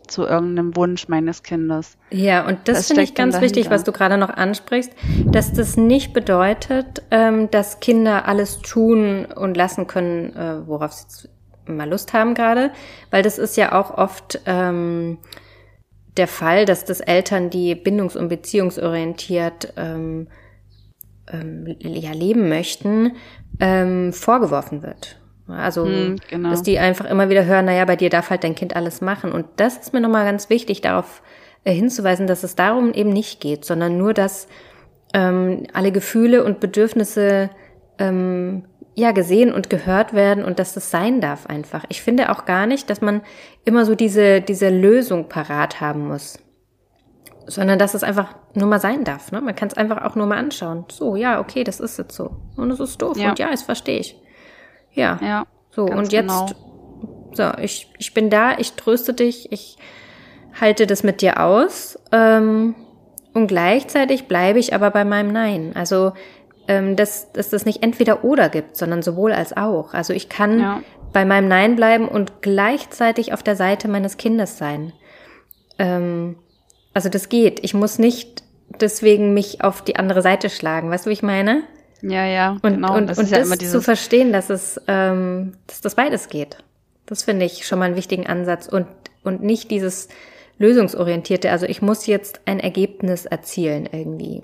zu 0.07 0.23
irgendeinem 0.23 0.75
Wunsch 0.75 1.07
meines 1.07 1.43
Kindes. 1.43 1.97
Ja, 2.11 2.45
und 2.45 2.59
das, 2.67 2.77
das 2.77 2.88
finde 2.88 3.03
ich 3.03 3.15
ganz 3.15 3.41
wichtig, 3.41 3.69
was 3.69 3.83
du 3.83 3.91
gerade 3.91 4.17
noch 4.17 4.29
ansprichst, 4.29 4.91
dass 5.25 5.53
das 5.53 5.77
nicht 5.77 6.13
bedeutet, 6.13 7.03
ähm, 7.11 7.49
dass 7.49 7.79
Kinder 7.79 8.27
alles 8.27 8.59
tun 8.59 9.25
und 9.25 9.57
lassen 9.57 9.88
können, 9.88 10.35
äh, 10.35 10.67
worauf 10.67 10.93
sie 10.93 11.29
mal 11.67 11.89
Lust 11.89 12.13
haben 12.13 12.35
gerade, 12.35 12.71
weil 13.09 13.23
das 13.23 13.39
ist 13.39 13.57
ja 13.57 13.71
auch 13.71 13.97
oft 13.97 14.39
ähm, 14.45 15.17
der 16.17 16.27
Fall, 16.27 16.65
dass 16.65 16.85
das 16.85 16.99
Eltern, 16.99 17.49
die 17.49 17.75
bindungs- 17.75 18.15
und 18.15 18.29
beziehungsorientiert 18.29 19.73
ähm, 19.75 20.27
ähm, 21.31 21.75
ja, 21.79 22.11
leben 22.11 22.49
möchten, 22.49 23.13
ähm, 23.59 24.13
vorgeworfen 24.13 24.83
wird. 24.83 25.19
Also, 25.47 25.86
hm, 25.86 26.15
genau. 26.29 26.49
dass 26.49 26.63
die 26.63 26.79
einfach 26.79 27.05
immer 27.05 27.29
wieder 27.29 27.45
hören, 27.45 27.65
naja, 27.65 27.86
bei 27.86 27.95
dir 27.95 28.10
darf 28.10 28.29
halt 28.29 28.43
dein 28.43 28.55
Kind 28.55 28.75
alles 28.75 29.01
machen. 29.01 29.31
Und 29.31 29.45
das 29.58 29.77
ist 29.77 29.93
mir 29.93 30.01
nochmal 30.01 30.25
ganz 30.25 30.49
wichtig, 30.49 30.81
darauf 30.81 31.21
äh, 31.63 31.73
hinzuweisen, 31.73 32.27
dass 32.27 32.43
es 32.43 32.55
darum 32.55 32.93
eben 32.93 33.12
nicht 33.12 33.41
geht, 33.41 33.63
sondern 33.65 33.97
nur, 33.97 34.13
dass 34.13 34.47
ähm, 35.13 35.63
alle 35.73 35.91
Gefühle 35.91 36.43
und 36.43 36.60
Bedürfnisse 36.60 37.49
ähm, 37.99 38.65
ja 38.95 39.12
gesehen 39.12 39.53
und 39.53 39.69
gehört 39.69 40.13
werden 40.13 40.43
und 40.43 40.58
dass 40.58 40.73
das 40.73 40.89
sein 40.89 41.21
darf 41.21 41.45
einfach. 41.47 41.84
Ich 41.89 42.01
finde 42.01 42.31
auch 42.31 42.45
gar 42.45 42.65
nicht, 42.65 42.89
dass 42.89 43.01
man 43.01 43.21
immer 43.65 43.86
so 43.86 43.93
diese 43.95 44.41
diese 44.41 44.69
Lösung 44.69 45.27
parat 45.27 45.81
haben 45.81 46.08
muss, 46.08 46.39
sondern 47.45 47.77
dass 47.77 47.93
es 47.93 48.03
einfach 48.03 48.36
nur 48.53 48.67
mal 48.67 48.79
sein 48.79 49.03
darf. 49.03 49.31
Ne? 49.31 49.41
Man 49.41 49.55
kann 49.55 49.67
es 49.67 49.75
einfach 49.75 50.03
auch 50.03 50.15
nur 50.15 50.25
mal 50.25 50.38
anschauen. 50.38 50.86
So, 50.89 51.15
ja, 51.15 51.39
okay, 51.39 51.63
das 51.63 51.79
ist 51.79 51.97
jetzt 51.97 52.15
so 52.15 52.38
und 52.55 52.71
es 52.71 52.79
ist 52.79 53.01
doof 53.01 53.17
ja. 53.17 53.29
und 53.29 53.39
ja, 53.39 53.51
das 53.51 53.63
verstehe 53.63 53.99
ich. 53.99 54.17
Ja. 54.95 55.19
Ja. 55.21 55.45
So, 55.71 55.86
und 55.86 56.12
jetzt, 56.12 56.27
genau. 56.27 56.47
so, 57.34 57.51
ich, 57.62 57.91
ich 57.97 58.13
bin 58.13 58.29
da, 58.29 58.58
ich 58.58 58.73
tröste 58.73 59.13
dich, 59.13 59.51
ich 59.51 59.77
halte 60.60 60.88
das 60.88 61.03
mit 61.03 61.21
dir 61.21 61.41
aus. 61.41 61.99
Ähm, 62.12 62.75
und 63.34 63.47
gleichzeitig 63.47 64.27
bleibe 64.27 64.60
ich 64.60 64.73
aber 64.73 64.91
bei 64.91 65.03
meinem 65.03 65.31
Nein. 65.31 65.73
Also, 65.75 66.13
ähm, 66.67 66.95
dass, 66.95 67.31
dass 67.34 67.49
das 67.49 67.65
nicht 67.65 67.84
entweder 67.84 68.23
oder 68.23 68.49
gibt, 68.49 68.77
sondern 68.77 69.01
sowohl 69.01 69.34
als 69.34 69.55
auch. 69.55 69.93
Also 69.93 70.13
ich 70.13 70.29
kann 70.29 70.60
ja. 70.60 70.81
bei 71.13 71.25
meinem 71.25 71.47
Nein 71.47 71.75
bleiben 71.75 72.08
und 72.08 72.41
gleichzeitig 72.41 73.34
auf 73.34 73.43
der 73.43 73.55
Seite 73.55 73.88
meines 73.88 74.17
Kindes 74.17 74.58
sein. 74.58 74.93
Ähm, 75.77 76.38
also 76.93 77.10
das 77.10 77.29
geht. 77.29 77.63
Ich 77.63 77.73
muss 77.73 77.99
nicht 77.99 78.43
deswegen 78.79 79.34
mich 79.34 79.62
auf 79.63 79.81
die 79.81 79.97
andere 79.97 80.21
Seite 80.21 80.49
schlagen. 80.49 80.89
Weißt 80.89 81.05
du, 81.05 81.10
wie 81.10 81.13
ich 81.13 81.23
meine? 81.23 81.63
Ja, 82.07 82.25
ja, 82.25 82.51
und, 82.61 82.61
genau. 82.61 82.95
Und 82.95 83.07
das, 83.07 83.17
und 83.17 83.31
das 83.31 83.49
ja 83.49 83.57
zu 83.57 83.81
verstehen, 83.81 84.31
dass 84.31 84.49
es, 84.49 84.79
ähm, 84.87 85.53
dass 85.67 85.81
das 85.81 85.95
beides 85.95 86.29
geht. 86.29 86.57
Das 87.07 87.23
finde 87.23 87.45
ich 87.45 87.65
schon 87.65 87.79
mal 87.79 87.85
einen 87.85 87.95
wichtigen 87.95 88.27
Ansatz 88.27 88.67
und, 88.67 88.87
und 89.23 89.41
nicht 89.41 89.71
dieses 89.71 90.07
lösungsorientierte, 90.57 91.51
also 91.51 91.65
ich 91.65 91.81
muss 91.81 92.05
jetzt 92.05 92.41
ein 92.45 92.59
Ergebnis 92.59 93.25
erzielen 93.25 93.89
irgendwie, 93.91 94.43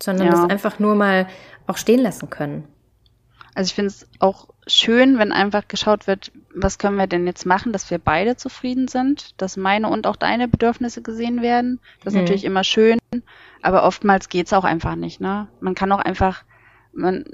sondern 0.00 0.26
ja. 0.26 0.32
das 0.32 0.50
einfach 0.50 0.78
nur 0.78 0.94
mal 0.94 1.26
auch 1.66 1.76
stehen 1.78 2.00
lassen 2.00 2.30
können. 2.30 2.64
Also 3.54 3.68
ich 3.70 3.74
finde 3.74 3.88
es 3.88 4.06
auch 4.20 4.48
schön, 4.66 5.18
wenn 5.18 5.32
einfach 5.32 5.66
geschaut 5.66 6.06
wird, 6.06 6.30
was 6.54 6.78
können 6.78 6.96
wir 6.96 7.06
denn 7.06 7.26
jetzt 7.26 7.46
machen, 7.46 7.72
dass 7.72 7.90
wir 7.90 7.98
beide 7.98 8.36
zufrieden 8.36 8.86
sind, 8.86 9.40
dass 9.40 9.56
meine 9.56 9.88
und 9.88 10.06
auch 10.06 10.16
deine 10.16 10.46
Bedürfnisse 10.46 11.02
gesehen 11.02 11.42
werden. 11.42 11.80
Das 12.04 12.12
ist 12.12 12.16
mhm. 12.16 12.20
natürlich 12.20 12.44
immer 12.44 12.64
schön, 12.64 12.98
aber 13.62 13.84
oftmals 13.84 14.28
geht's 14.28 14.52
auch 14.52 14.64
einfach 14.64 14.94
nicht. 14.94 15.20
Ne? 15.20 15.48
Man 15.60 15.74
kann 15.74 15.90
auch 15.90 15.98
einfach 15.98 16.44
man, 16.92 17.24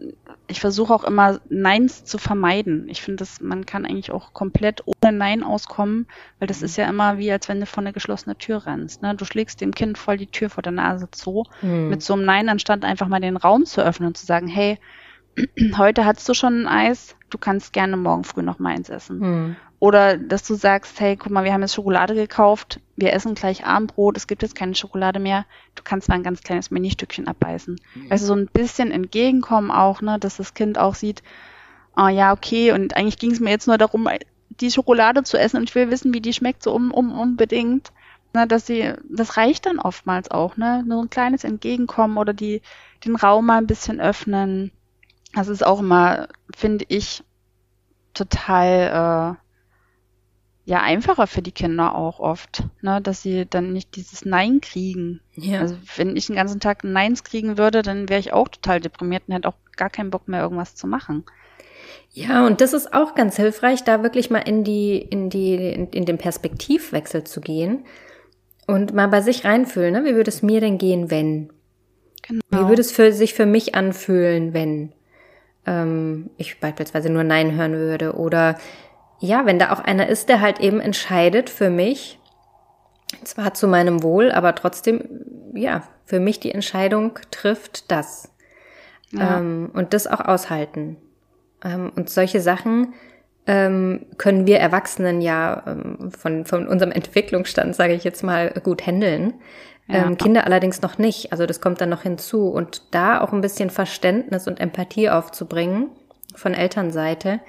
ich 0.47 0.61
versuche 0.61 0.93
auch 0.93 1.05
immer 1.05 1.41
Neins 1.49 2.05
zu 2.05 2.19
vermeiden. 2.19 2.89
Ich 2.89 3.03
finde, 3.03 3.25
man 3.41 3.67
kann 3.67 3.87
eigentlich 3.87 4.11
auch 4.11 4.33
komplett 4.33 4.83
ohne 4.87 5.17
Nein 5.17 5.43
auskommen, 5.43 6.07
weil 6.39 6.49
das 6.49 6.61
mhm. 6.61 6.65
ist 6.67 6.77
ja 6.77 6.89
immer 6.89 7.19
wie, 7.19 7.31
als 7.31 7.49
wenn 7.49 7.61
du 7.61 7.67
vor 7.67 7.83
eine 7.83 7.93
geschlossene 7.93 8.37
Tür 8.37 8.67
rennst. 8.67 9.03
Ne? 9.03 9.15
Du 9.15 9.25
schlägst 9.25 9.61
dem 9.61 9.73
Kind 9.73 9.99
voll 9.99 10.17
die 10.17 10.27
Tür 10.27 10.51
vor 10.51 10.63
der 10.63 10.73
Nase 10.73 11.11
zu. 11.11 11.45
Mhm. 11.63 11.89
Mit 11.89 12.03
so 12.03 12.15
einem 12.15 12.25
Nein, 12.25 12.49
anstatt 12.49 12.85
einfach 12.85 13.09
mal 13.09 13.21
den 13.21 13.37
Raum 13.37 13.65
zu 13.65 13.83
öffnen 13.83 14.09
und 14.09 14.17
zu 14.17 14.27
sagen, 14.27 14.47
hey, 14.47 14.79
heute 15.79 16.05
hattest 16.05 16.29
du 16.29 16.35
schon 16.35 16.63
ein 16.63 16.67
Eis, 16.67 17.17
du 17.31 17.39
kannst 17.39 17.73
gerne 17.73 17.97
morgen 17.97 18.25
früh 18.25 18.43
noch 18.43 18.59
mal 18.59 18.75
eins 18.75 18.89
essen. 18.89 19.19
Mhm. 19.19 19.57
Oder 19.85 20.17
dass 20.17 20.45
du 20.45 20.55
sagst, 20.55 20.99
hey, 20.99 21.15
guck 21.15 21.31
mal, 21.31 21.45
wir 21.45 21.53
haben 21.53 21.61
jetzt 21.61 21.75
Schokolade 21.75 22.15
gekauft, 22.15 22.81
wir 22.97 23.13
essen 23.13 23.35
gleich 23.35 23.67
Abendbrot, 23.67 24.17
es 24.17 24.27
gibt 24.27 24.41
jetzt 24.41 24.55
keine 24.55 24.75
Schokolade 24.75 25.19
mehr, 25.19 25.45
du 25.75 25.83
kannst 25.83 26.09
mal 26.09 26.15
ein 26.15 26.23
ganz 26.23 26.41
kleines 26.41 26.71
Ministückchen 26.71 27.29
abbeißen. 27.29 27.79
Mhm. 27.95 28.07
Also 28.09 28.25
so 28.25 28.35
ein 28.35 28.47
bisschen 28.47 28.91
entgegenkommen 28.91 29.71
auch, 29.71 30.01
ne, 30.01 30.19
dass 30.19 30.39
das 30.39 30.55
Kind 30.55 30.79
auch 30.79 30.95
sieht, 30.95 31.23
ah 31.95 32.09
ja, 32.09 32.33
okay, 32.33 32.73
und 32.73 32.97
eigentlich 32.97 33.19
ging 33.19 33.33
es 33.33 33.41
mir 33.41 33.51
jetzt 33.51 33.67
nur 33.67 33.77
darum, 33.77 34.09
die 34.49 34.71
Schokolade 34.71 35.23
zu 35.23 35.37
essen 35.37 35.59
und 35.59 35.69
ich 35.69 35.75
will 35.75 35.91
wissen, 35.91 36.15
wie 36.15 36.23
die 36.23 36.33
schmeckt, 36.33 36.63
so 36.63 36.73
um, 36.73 36.91
um, 36.91 37.13
unbedingt. 37.13 37.93
Ne, 38.33 38.47
dass 38.47 38.67
sie, 38.67 38.95
das 39.07 39.37
reicht 39.37 39.67
dann 39.67 39.79
oftmals 39.79 40.31
auch, 40.31 40.57
ne? 40.57 40.83
Nur 40.87 41.03
ein 41.03 41.11
kleines 41.11 41.45
Entgegenkommen 41.45 42.17
oder 42.17 42.33
die, 42.33 42.63
den 43.05 43.17
Raum 43.17 43.45
mal 43.45 43.59
ein 43.59 43.67
bisschen 43.67 44.01
öffnen. 44.01 44.73
Das 45.35 45.49
ist 45.49 45.65
auch 45.65 45.81
immer, 45.81 46.29
finde 46.57 46.87
ich, 46.89 47.23
total 48.15 49.37
äh, 49.37 49.44
ja 50.65 50.81
einfacher 50.81 51.27
für 51.27 51.43
die 51.43 51.53
Kinder 51.53 51.95
auch 51.95 52.21
oft, 52.21 52.65
ne, 52.81 53.01
dass 53.01 53.23
sie 53.23 53.47
dann 53.47 53.73
nicht 53.73 53.97
dieses 53.97 54.25
Nein 54.25 54.61
kriegen. 54.61 55.21
Ja. 55.35 55.61
Also 55.61 55.77
wenn 55.97 56.17
ich 56.17 56.27
den 56.27 56.37
ganzen 56.37 56.61
Tag 56.61 56.85
Neins 56.85 57.25
kriegen 57.25 57.59
würde, 57.59 57.83
dann 57.83 58.09
wäre 58.09 58.21
ich 58.21 58.33
auch 58.33 58.49
total 58.49 58.81
deprimiert 58.81 59.25
und 59.27 59.35
hätte 59.35 59.49
auch 59.49 59.57
gar 59.77 59.91
keinen 59.91 60.11
Bock 60.11 60.27
mehr 60.27 60.41
irgendwas 60.41 60.75
zu 60.75 60.87
machen. 60.87 61.25
Ja, 62.13 62.47
und 62.47 62.61
das 62.61 62.73
ist 62.73 62.95
auch 62.95 63.15
ganz 63.15 63.37
hilfreich, 63.37 63.83
da 63.83 64.03
wirklich 64.03 64.31
mal 64.31 64.39
in 64.39 64.63
die, 64.63 64.99
in 64.99 65.31
die, 65.31 65.57
in, 65.57 65.89
in 65.89 66.05
den 66.05 66.17
Perspektivwechsel 66.17 67.25
zu 67.25 67.41
gehen 67.41 67.85
und 68.67 68.95
mal 68.95 69.09
bei 69.09 69.21
sich 69.21 69.45
reinfühlen, 69.45 69.93
ne? 69.93 70.05
Wie 70.05 70.15
würde 70.15 70.31
es 70.31 70.43
mir 70.43 70.61
denn 70.61 70.79
gehen, 70.79 71.11
wenn? 71.11 71.51
Genau. 72.23 72.41
Wie 72.51 72.69
würde 72.69 72.81
es 72.81 72.93
für 72.93 73.13
sich 73.13 73.35
für 73.35 73.47
mich 73.47 73.75
anfühlen, 73.75 74.55
wenn 74.55 74.93
ähm, 75.67 76.31
ich 76.39 76.61
beispielsweise 76.61 77.11
nur 77.11 77.25
Nein 77.25 77.57
hören 77.57 77.75
würde? 77.75 78.15
Oder 78.15 78.59
ja, 79.25 79.47
wenn 79.47 79.59
da 79.59 79.73
auch 79.73 79.81
einer 79.81 80.07
ist, 80.09 80.29
der 80.29 80.41
halt 80.41 80.61
eben 80.61 80.81
entscheidet 80.81 81.49
für 81.49 81.71
mich, 81.71 82.19
zwar 83.25 83.55
zu 83.55 83.67
meinem 83.67 84.03
Wohl, 84.03 84.31
aber 84.31 84.55
trotzdem, 84.55 85.03
ja, 85.55 85.83
für 86.05 86.21
mich 86.21 86.41
die 86.41 86.53
Entscheidung 86.53 87.19
trifft 87.31 87.91
das. 87.91 88.31
Ja. 89.11 89.39
Ähm, 89.39 89.71
und 89.73 89.95
das 89.95 90.07
auch 90.07 90.21
aushalten. 90.21 90.99
Ähm, 91.65 91.91
und 91.97 92.11
solche 92.11 92.41
Sachen 92.41 92.93
ähm, 93.47 94.07
können 94.19 94.47
wir 94.47 94.59
Erwachsenen 94.59 95.23
ja 95.23 95.63
ähm, 95.67 96.11
von, 96.13 96.45
von 96.45 96.69
unserem 96.69 96.93
Entwicklungsstand, 96.93 97.75
sage 97.75 97.95
ich 97.95 98.05
jetzt 98.05 98.23
mal, 98.23 98.51
gut 98.63 98.87
handeln. 98.87 99.35
Ja. 99.87 100.07
Ähm, 100.07 100.19
Kinder 100.19 100.45
allerdings 100.45 100.83
noch 100.83 100.99
nicht. 100.99 101.33
Also 101.33 101.47
das 101.47 101.63
kommt 101.63 101.81
dann 101.81 101.91
noch 101.91 102.03
hinzu. 102.03 102.49
Und 102.49 102.83
da 102.91 103.21
auch 103.23 103.33
ein 103.33 103.41
bisschen 103.41 103.71
Verständnis 103.71 104.47
und 104.47 104.61
Empathie 104.61 105.09
aufzubringen 105.09 105.91
von 106.35 106.53
Elternseite. 106.53 107.41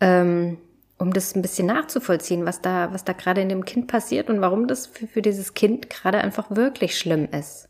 Ähm, 0.00 0.58
um 1.00 1.14
das 1.14 1.34
ein 1.34 1.42
bisschen 1.42 1.66
nachzuvollziehen, 1.66 2.44
was 2.44 2.60
da, 2.60 2.92
was 2.92 3.04
da 3.04 3.14
gerade 3.14 3.40
in 3.40 3.48
dem 3.48 3.64
Kind 3.64 3.86
passiert 3.86 4.28
und 4.28 4.42
warum 4.42 4.68
das 4.68 4.86
für, 4.86 5.06
für 5.06 5.22
dieses 5.22 5.54
Kind 5.54 5.88
gerade 5.88 6.18
einfach 6.18 6.50
wirklich 6.50 6.98
schlimm 6.98 7.26
ist. 7.32 7.68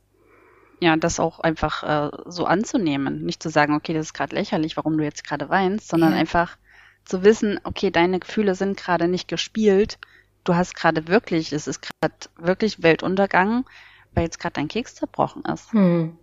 Ja, 0.81 0.97
das 0.97 1.21
auch 1.21 1.39
einfach 1.39 1.83
äh, 1.85 2.17
so 2.27 2.47
anzunehmen. 2.47 3.25
Nicht 3.25 3.43
zu 3.43 3.49
sagen, 3.49 3.75
okay, 3.75 3.95
das 3.95 4.07
ist 4.07 4.15
gerade 4.15 4.35
lächerlich, 4.35 4.77
warum 4.77 4.99
du 4.99 5.05
jetzt 5.05 5.23
gerade 5.23 5.49
weinst, 5.49 5.89
sondern 5.89 6.13
ja. 6.13 6.19
einfach 6.19 6.57
zu 7.05 7.23
wissen, 7.23 7.61
okay, 7.63 7.93
deine 7.93 8.19
Gefühle 8.19 8.57
sind 8.57 8.77
gerade 8.77 9.07
nicht 9.07 9.29
gespielt. 9.29 9.99
Du 10.43 10.57
hast 10.57 10.75
gerade 10.75 11.07
wirklich, 11.07 11.53
es 11.53 11.69
ist 11.69 11.83
gerade 11.83 12.15
wirklich 12.37 12.83
Weltuntergang, 12.83 13.65
weil 14.13 14.25
jetzt 14.25 14.41
gerade 14.41 14.55
dein 14.55 14.69
Keks 14.69 14.97
zerbrochen 14.97 15.45
ist. 15.45 15.73
Hm. 15.73 16.17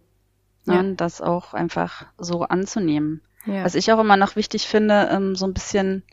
Ja. 0.65 0.79
Und 0.79 0.97
das 0.97 1.21
auch 1.21 1.53
einfach 1.53 2.05
so 2.17 2.41
anzunehmen. 2.43 3.21
Ja. 3.45 3.63
Was 3.63 3.75
ich 3.75 3.93
auch 3.93 3.99
immer 3.99 4.17
noch 4.17 4.35
wichtig 4.35 4.67
finde, 4.67 5.07
ähm, 5.09 5.35
so 5.37 5.45
ein 5.45 5.53
bisschen 5.53 6.03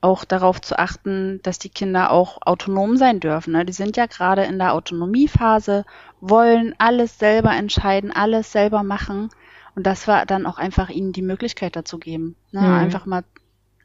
auch 0.00 0.24
darauf 0.24 0.60
zu 0.60 0.78
achten, 0.78 1.40
dass 1.42 1.58
die 1.58 1.70
Kinder 1.70 2.12
auch 2.12 2.38
autonom 2.42 2.96
sein 2.96 3.20
dürfen. 3.20 3.52
Ne? 3.52 3.64
Die 3.64 3.72
sind 3.72 3.96
ja 3.96 4.06
gerade 4.06 4.44
in 4.44 4.58
der 4.58 4.74
Autonomiephase, 4.74 5.84
wollen 6.20 6.74
alles 6.78 7.18
selber 7.18 7.50
entscheiden, 7.50 8.12
alles 8.12 8.52
selber 8.52 8.82
machen. 8.82 9.30
Und 9.74 9.86
das 9.86 10.06
war 10.06 10.24
dann 10.26 10.46
auch 10.46 10.58
einfach 10.58 10.88
ihnen 10.88 11.12
die 11.12 11.22
Möglichkeit 11.22 11.74
dazu 11.74 11.98
geben. 11.98 12.36
Ne? 12.52 12.60
Mhm. 12.60 12.74
Einfach 12.74 13.06
mal 13.06 13.24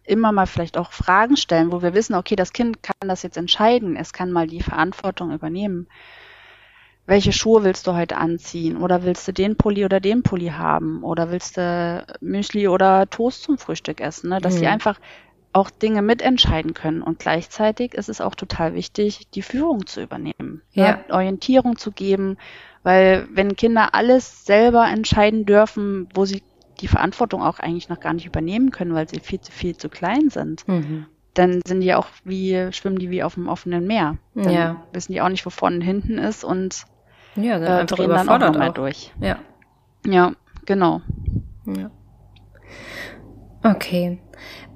immer 0.06 0.32
mal 0.32 0.46
vielleicht 0.46 0.78
auch 0.78 0.92
Fragen 0.92 1.38
stellen, 1.38 1.72
wo 1.72 1.82
wir 1.82 1.94
wissen, 1.94 2.16
okay, 2.16 2.36
das 2.36 2.54
Kind 2.54 2.84
kann 2.84 3.08
das 3.08 3.24
jetzt 3.24 3.38
entscheiden, 3.38 3.96
es 3.96 4.12
kann 4.12 4.32
mal 4.32 4.48
die 4.48 4.62
Verantwortung 4.62 5.32
übernehmen. 5.32 5.88
Welche 7.06 7.34
Schuhe 7.34 7.64
willst 7.64 7.88
du 7.88 7.94
heute 7.94 8.18
anziehen? 8.18 8.78
Oder 8.78 9.04
willst 9.04 9.28
du 9.28 9.34
den 9.34 9.58
Pulli 9.58 9.84
oder 9.84 10.00
den 10.00 10.24
Pulli 10.24 10.50
haben? 10.50 11.04
Oder 11.04 11.32
willst 11.32 11.58
du 11.58 12.06
Müsli 12.22 12.68
oder 12.70 13.10
Toast 13.10 13.44
zum 13.44 13.58
Frühstück 13.58 14.00
essen? 14.00 14.30
Ne? 14.30 14.40
Dass 14.40 14.56
mhm. 14.56 14.60
sie 14.60 14.68
einfach 14.68 15.00
auch 15.54 15.70
Dinge 15.70 16.02
mitentscheiden 16.02 16.74
können. 16.74 17.02
Und 17.02 17.20
gleichzeitig 17.20 17.94
ist 17.94 18.10
es 18.10 18.22
auch 18.22 18.36
total 18.36 18.74
wichtig, 18.74 19.28
die 19.34 19.42
Führung 19.42 19.86
zu 19.86 20.02
übernehmen, 20.02 20.62
ja. 20.72 20.86
ja. 20.86 21.16
Orientierung 21.16 21.78
zu 21.78 21.92
geben, 21.92 22.38
weil 22.82 23.28
wenn 23.32 23.56
Kinder 23.56 23.94
alles 23.94 24.46
selber 24.46 24.88
entscheiden 24.88 25.46
dürfen, 25.46 26.10
wo 26.14 26.26
sie 26.26 26.44
die 26.82 26.88
Verantwortung 26.88 27.42
auch 27.42 27.60
eigentlich 27.60 27.88
noch 27.88 28.00
gar 28.00 28.14
nicht 28.14 28.26
übernehmen 28.26 28.72
können, 28.72 28.94
weil 28.94 29.08
sie 29.08 29.20
viel 29.20 29.40
zu 29.40 29.52
viel 29.52 29.78
zu 29.78 29.90
klein 29.90 30.30
sind, 30.30 30.68
mhm. 30.68 31.06
dann 31.34 31.62
sind 31.66 31.82
die 31.82 31.94
auch 31.94 32.08
wie, 32.26 32.72
schwimmen 32.72 32.98
die 32.98 33.10
wie 33.10 33.24
auf 33.24 33.36
dem 33.36 33.48
offenen 33.48 33.88
Meer. 33.88 34.18
Dann 34.34 34.52
ja. 34.52 34.84
wissen 34.92 35.14
die 35.14 35.22
auch 35.22 35.30
nicht, 35.30 35.46
wo 35.46 35.50
vorne 35.50 35.78
und 35.78 35.82
hinten 35.82 36.18
ist 36.18 36.44
und 36.44 36.86
ja, 37.36 37.60
dann 37.60 37.84
äh, 37.84 37.86
drehen 37.86 38.10
dann 38.10 38.30
auch 38.30 38.40
nochmal 38.40 38.72
durch. 38.72 39.14
Ja. 39.22 39.40
Ja, 40.06 40.34
genau. 40.66 41.02
Ja. 41.66 41.90
Okay. 43.64 44.20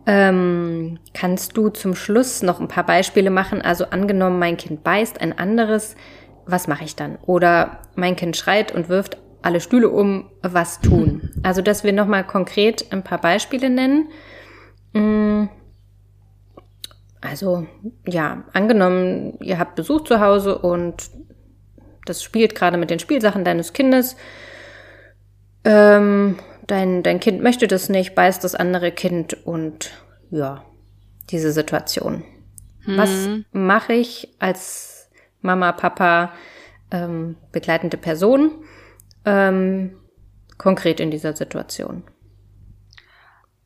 Ähm, 0.09 0.99
kannst 1.13 1.57
du 1.57 1.67
zum 1.67 1.93
Schluss 1.93 2.41
noch 2.41 2.61
ein 2.61 2.69
paar 2.69 2.85
Beispiele 2.85 3.29
machen? 3.29 3.61
Also 3.61 3.87
angenommen, 3.87 4.39
mein 4.39 4.55
Kind 4.55 4.81
beißt 4.81 5.19
ein 5.19 5.37
anderes, 5.37 5.97
was 6.45 6.69
mache 6.69 6.85
ich 6.85 6.95
dann? 6.95 7.17
Oder 7.25 7.81
mein 7.95 8.15
Kind 8.15 8.37
schreit 8.37 8.73
und 8.73 8.87
wirft 8.87 9.17
alle 9.41 9.59
Stühle 9.59 9.89
um, 9.89 10.31
was 10.41 10.79
tun. 10.79 11.29
Also, 11.43 11.61
dass 11.61 11.83
wir 11.83 11.93
nochmal 11.93 12.25
konkret 12.25 12.91
ein 12.91 13.03
paar 13.03 13.19
Beispiele 13.19 13.69
nennen. 13.69 14.09
Mm. 14.93 15.49
Also, 17.19 17.67
ja, 18.05 18.43
angenommen, 18.53 19.37
ihr 19.41 19.59
habt 19.59 19.75
Besuch 19.75 20.03
zu 20.03 20.19
Hause 20.19 20.57
und 20.57 21.09
das 22.05 22.23
spielt 22.23 22.55
gerade 22.55 22.77
mit 22.77 22.89
den 22.89 22.99
Spielsachen 22.99 23.43
deines 23.43 23.73
Kindes. 23.73 24.15
Ähm, 25.65 26.37
dein, 26.67 27.03
dein 27.03 27.19
Kind 27.19 27.41
möchte 27.41 27.67
das 27.67 27.89
nicht, 27.89 28.13
beißt 28.13 28.43
das 28.43 28.55
andere 28.55 28.91
Kind 28.91 29.45
und 29.45 29.91
ja, 30.29 30.63
diese 31.29 31.51
Situation. 31.51 32.23
Hm. 32.81 32.97
Was 32.97 33.29
mache 33.51 33.93
ich 33.93 34.29
als 34.39 35.09
Mama, 35.41 35.71
Papa, 35.71 36.33
ähm, 36.91 37.35
begleitende 37.51 37.97
Person 37.97 38.51
ähm, 39.25 39.97
konkret 40.57 40.99
in 40.99 41.11
dieser 41.11 41.35
Situation? 41.35 42.03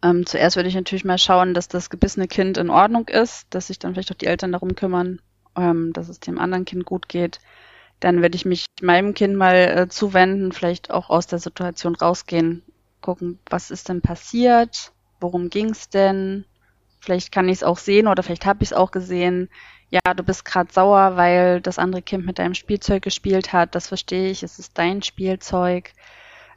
Ähm, 0.03 0.25
zuerst 0.25 0.55
würde 0.55 0.69
ich 0.69 0.75
natürlich 0.75 1.05
mal 1.05 1.19
schauen, 1.19 1.53
dass 1.53 1.67
das 1.67 1.89
gebissene 1.89 2.27
Kind 2.27 2.57
in 2.57 2.69
Ordnung 2.69 3.07
ist, 3.07 3.45
dass 3.51 3.67
sich 3.67 3.77
dann 3.77 3.93
vielleicht 3.93 4.11
auch 4.11 4.17
die 4.17 4.25
Eltern 4.25 4.51
darum 4.51 4.73
kümmern, 4.73 5.19
ähm, 5.55 5.93
dass 5.93 6.09
es 6.09 6.19
dem 6.19 6.39
anderen 6.39 6.65
Kind 6.65 6.85
gut 6.85 7.07
geht. 7.07 7.39
Dann 7.99 8.23
würde 8.23 8.35
ich 8.35 8.45
mich 8.45 8.65
meinem 8.81 9.13
Kind 9.13 9.35
mal 9.35 9.55
äh, 9.55 9.87
zuwenden, 9.89 10.51
vielleicht 10.51 10.89
auch 10.89 11.11
aus 11.11 11.27
der 11.27 11.37
Situation 11.37 11.93
rausgehen, 11.93 12.63
gucken, 13.01 13.39
was 13.49 13.71
ist 13.71 13.89
denn 13.89 14.01
passiert, 14.01 14.91
worum 15.19 15.49
ging's 15.49 15.89
denn, 15.89 16.45
vielleicht 16.99 17.31
kann 17.31 17.49
ich 17.49 17.57
es 17.57 17.63
auch 17.63 17.77
sehen 17.77 18.07
oder 18.07 18.23
vielleicht 18.23 18.45
habe 18.45 18.63
ich 18.63 18.69
es 18.69 18.77
auch 18.77 18.91
gesehen. 18.91 19.49
Ja, 19.89 20.13
du 20.13 20.23
bist 20.23 20.45
gerade 20.45 20.71
sauer, 20.71 21.17
weil 21.17 21.59
das 21.59 21.77
andere 21.77 22.01
Kind 22.01 22.25
mit 22.25 22.39
deinem 22.39 22.53
Spielzeug 22.53 23.03
gespielt 23.03 23.51
hat. 23.51 23.75
Das 23.75 23.89
verstehe 23.89 24.31
ich. 24.31 24.41
Es 24.41 24.57
ist 24.57 24.77
dein 24.77 25.01
Spielzeug. 25.01 25.91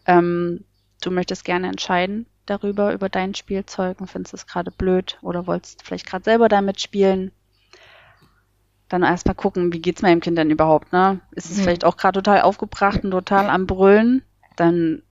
Ähm, 0.07 0.65
du 1.03 1.11
möchtest 1.11 1.45
gerne 1.45 1.69
entscheiden 1.69 2.27
darüber, 2.47 2.93
über 2.93 3.09
dein 3.09 3.35
Spielzeug 3.35 4.01
und 4.01 4.09
findest 4.09 4.35
es 4.35 4.47
gerade 4.47 4.71
blöd 4.71 5.19
oder 5.23 5.47
wolltest 5.47 5.83
vielleicht 5.83 6.07
gerade 6.07 6.25
selber 6.25 6.49
damit 6.49 6.81
spielen. 6.81 7.33
Dann 8.89 9.03
erstmal 9.03 9.35
gucken, 9.35 9.73
wie 9.73 9.81
geht's 9.81 10.03
meinem 10.03 10.21
Kind 10.21 10.39
denn 10.39 10.51
überhaupt, 10.51 10.93
ne? 10.93 11.21
Ist 11.33 11.51
es 11.51 11.57
mhm. 11.57 11.63
vielleicht 11.63 11.85
auch 11.85 11.97
gerade 11.97 12.23
total 12.23 12.43
aufgebracht 12.43 13.03
und 13.03 13.11
total 13.11 13.49
am 13.49 13.67
Brüllen? 13.67 14.23
Dann 14.57 15.03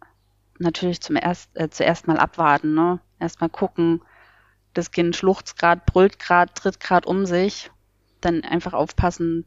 natürlich 0.64 1.02
zum 1.02 1.16
erst, 1.16 1.56
äh, 1.56 1.70
zuerst 1.70 2.08
mal 2.08 2.18
abwarten, 2.18 2.74
ne? 2.74 3.00
Erstmal 3.20 3.50
gucken, 3.50 4.02
das 4.74 4.92
Kind 4.92 5.16
schluchzt 5.16 5.58
gerade, 5.58 5.82
brüllt 5.86 6.20
gerade, 6.20 6.54
tritt 6.54 6.80
gerade 6.80 7.08
um 7.08 7.26
sich. 7.26 7.72
Dann 8.22 8.44
einfach 8.44 8.74
aufpassen, 8.74 9.46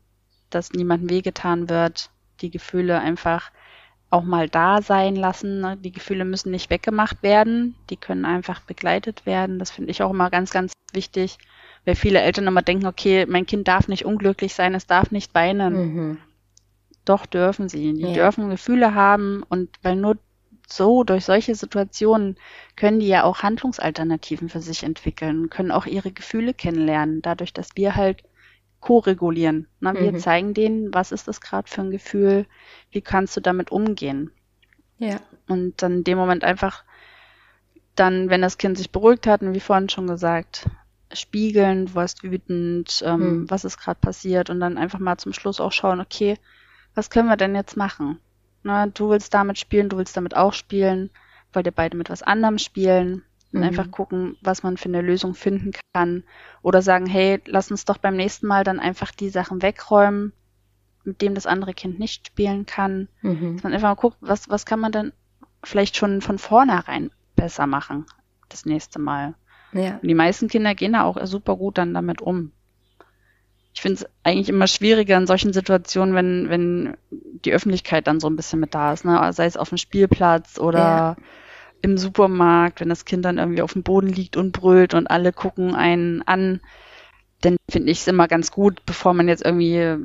dass 0.51 0.73
niemandem 0.73 1.11
wehgetan 1.11 1.69
wird. 1.69 2.11
Die 2.41 2.51
Gefühle 2.51 3.01
einfach 3.01 3.51
auch 4.11 4.23
mal 4.23 4.49
da 4.49 4.83
sein 4.83 5.17
lassen. 5.17 5.61
Ne? 5.61 5.77
Die 5.77 5.93
Gefühle 5.93 6.25
müssen 6.25 6.51
nicht 6.51 6.71
weggemacht 6.71 7.23
werden, 7.23 7.75
die 7.91 7.97
können 7.97 8.25
einfach 8.25 8.61
begleitet 8.61 9.27
werden. 9.27 9.59
Das 9.59 9.71
finde 9.71 9.91
ich 9.91 10.03
auch 10.03 10.11
immer 10.11 10.31
ganz, 10.31 10.51
ganz 10.53 10.73
wichtig, 10.93 11.39
weil 11.85 11.97
viele 11.97 12.21
Eltern 12.21 12.47
immer 12.47 12.63
denken, 12.63 12.87
okay, 12.87 13.27
mein 13.27 13.47
Kind 13.47 13.67
darf 13.67 13.89
nicht 13.89 14.05
unglücklich 14.05 14.55
sein, 14.55 14.75
es 14.75 14.87
darf 14.87 15.11
nicht 15.11 15.35
weinen. 15.35 15.75
Mhm. 15.75 16.19
Doch 17.05 17.27
dürfen 17.27 17.69
sie. 17.69 17.95
Die 17.95 18.03
ja. 18.03 18.13
dürfen 18.15 18.51
Gefühle 18.51 18.95
haben 18.95 19.43
und 19.49 19.71
weil 19.83 19.97
nur 19.97 20.19
so 20.67 21.05
durch 21.05 21.25
solche 21.25 21.55
Situationen 21.55 22.37
können 22.75 22.99
die 23.01 23.07
ja 23.07 23.23
auch 23.23 23.43
Handlungsalternativen 23.43 24.49
für 24.49 24.61
sich 24.61 24.83
entwickeln, 24.83 25.49
können 25.49 25.71
auch 25.71 25.87
ihre 25.87 26.11
Gefühle 26.11 26.53
kennenlernen, 26.53 27.23
dadurch, 27.23 27.53
dass 27.53 27.71
wir 27.77 27.95
halt 27.95 28.23
ko-regulieren. 28.81 29.69
Ne? 29.81 29.95
Wir 29.95 30.13
mhm. 30.13 30.19
zeigen 30.19 30.55
denen, 30.55 30.93
was 30.93 31.13
ist 31.13 31.29
das 31.29 31.41
gerade 31.41 31.69
für 31.69 31.83
ein 31.83 31.91
Gefühl, 31.91 32.47
wie 32.91 33.01
kannst 33.01 33.37
du 33.37 33.41
damit 33.41 33.71
umgehen. 33.71 34.33
Ja. 34.99 35.21
Und 35.49 35.83
dann 35.83 35.99
in 35.99 36.05
dem 36.05 36.19
Moment 36.19 36.45
einfach 36.45 36.85
dann, 37.95 38.29
wenn 38.29 38.43
das 38.43 38.59
Kind 38.59 38.77
sich 38.77 38.91
beruhigt 38.91 39.27
hat, 39.27 39.43
und 39.43 39.55
wie 39.55 39.61
vorhin 39.61 39.89
schon 39.89 40.07
gesagt, 40.07 40.69
spiegeln, 41.13 41.87
du 41.87 41.95
warst 41.95 42.25
wütend, 42.25 43.03
ähm, 43.07 43.21
mhm. 43.21 43.51
was 43.51 43.65
ist 43.65 43.79
gerade 43.79 44.01
passiert 44.01 44.51
und 44.51 44.61
dann 44.61 44.79
einfach 44.79 44.99
mal 44.99 45.17
zum 45.17 45.33
Schluss 45.33 45.61
auch 45.61 45.73
schauen, 45.73 46.01
okay, 46.01 46.37
was 46.95 47.11
können 47.11 47.29
wir 47.29 47.37
denn 47.37 47.55
jetzt 47.55 47.77
machen? 47.77 48.19
Na, 48.67 48.87
du 48.87 49.11
willst 49.11 49.33
damit 49.33 49.59
spielen, 49.59 49.89
du 49.89 49.97
willst 49.97 50.17
damit 50.17 50.37
auch 50.37 50.53
spielen, 50.53 51.11
wollt 51.53 51.67
ihr 51.67 51.73
beide 51.73 51.97
mit 51.97 52.11
was 52.11 52.23
anderem 52.23 52.59
spielen? 52.59 53.23
und 53.53 53.61
mhm. 53.61 53.69
einfach 53.69 53.91
gucken, 53.91 54.37
was 54.43 54.63
man 54.63 54.77
für 54.77 54.89
eine 54.89 55.03
Lösung 55.03 55.35
finden 55.35 55.73
kann. 55.95 56.25
Oder 56.63 56.83
sagen, 56.83 57.07
hey, 57.07 57.41
lass 57.47 57.71
uns 57.71 57.85
doch 57.85 57.99
beim 57.99 58.17
nächsten 58.17 58.47
Mal 58.47 58.65
dann 58.65 58.81
einfach 58.81 59.13
die 59.13 59.29
Sachen 59.29 59.63
wegräumen, 59.63 60.33
mit 61.05 61.23
dem 61.23 61.35
das 61.35 61.47
andere 61.47 61.73
Kind 61.73 61.99
nicht 61.99 62.27
spielen 62.27 62.67
kann. 62.67 63.09
Mhm. 63.23 63.55
Dass 63.55 63.63
man 63.63 63.73
einfach 63.73 63.89
mal 63.89 63.95
guckt, 63.95 64.19
was, 64.21 64.49
was 64.49 64.67
kann 64.67 64.81
man 64.81 64.93
dann 64.93 65.13
vielleicht 65.63 65.97
schon 65.97 66.21
von 66.21 66.39
vornherein 66.39 67.11
besser 67.35 67.67
machen, 67.67 68.07
das 68.49 68.67
nächste 68.67 68.99
Mal. 68.99 69.35
Ja. 69.73 69.99
Und 70.03 70.09
die 70.09 70.15
meisten 70.15 70.49
Kinder 70.49 70.75
gehen 70.75 70.93
da 70.93 71.05
auch 71.05 71.17
super 71.27 71.57
gut 71.57 71.79
dann 71.79 71.95
damit 71.95 72.21
um. 72.21 72.53
Ich 73.77 73.83
finde 73.83 74.03
es 74.03 74.07
eigentlich 74.25 74.49
immer 74.49 74.67
schwieriger 74.67 75.17
in 75.17 75.27
solchen 75.27 75.53
Situationen, 75.53 76.15
wenn, 76.15 76.49
wenn 76.49 76.97
die 77.11 77.53
Öffentlichkeit 77.53 78.07
dann 78.07 78.19
so 78.19 78.27
ein 78.27 78.35
bisschen 78.35 78.59
mit 78.59 78.75
da 78.75 78.93
ist, 78.93 79.05
ne? 79.05 79.33
sei 79.33 79.45
es 79.45 79.57
auf 79.57 79.69
dem 79.69 79.79
Spielplatz 79.79 80.59
oder 80.59 80.79
ja 80.79 81.17
im 81.83 81.99
Supermarkt, 81.99 82.81
wenn 82.81 82.89
das 82.89 83.05
Kind 83.05 83.25
dann 83.25 83.39
irgendwie 83.39 83.63
auf 83.63 83.75
dem 83.75 83.83
Boden 83.83 84.09
liegt 84.09 84.37
und 84.37 84.53
brüllt 84.53 84.95
und 84.95 85.07
alle 85.07 85.33
gucken 85.33 85.75
einen 85.75 86.23
an, 86.23 86.61
dann 87.43 87.57
finde 87.71 87.93
ich 87.93 88.01
es 88.01 88.09
immer 88.09 88.29
ganz 88.29 88.51
gut, 88.51 88.85
bevor 88.87 89.15
man 89.15 89.29
jetzt 89.29 89.45
irgendwie 89.45 89.97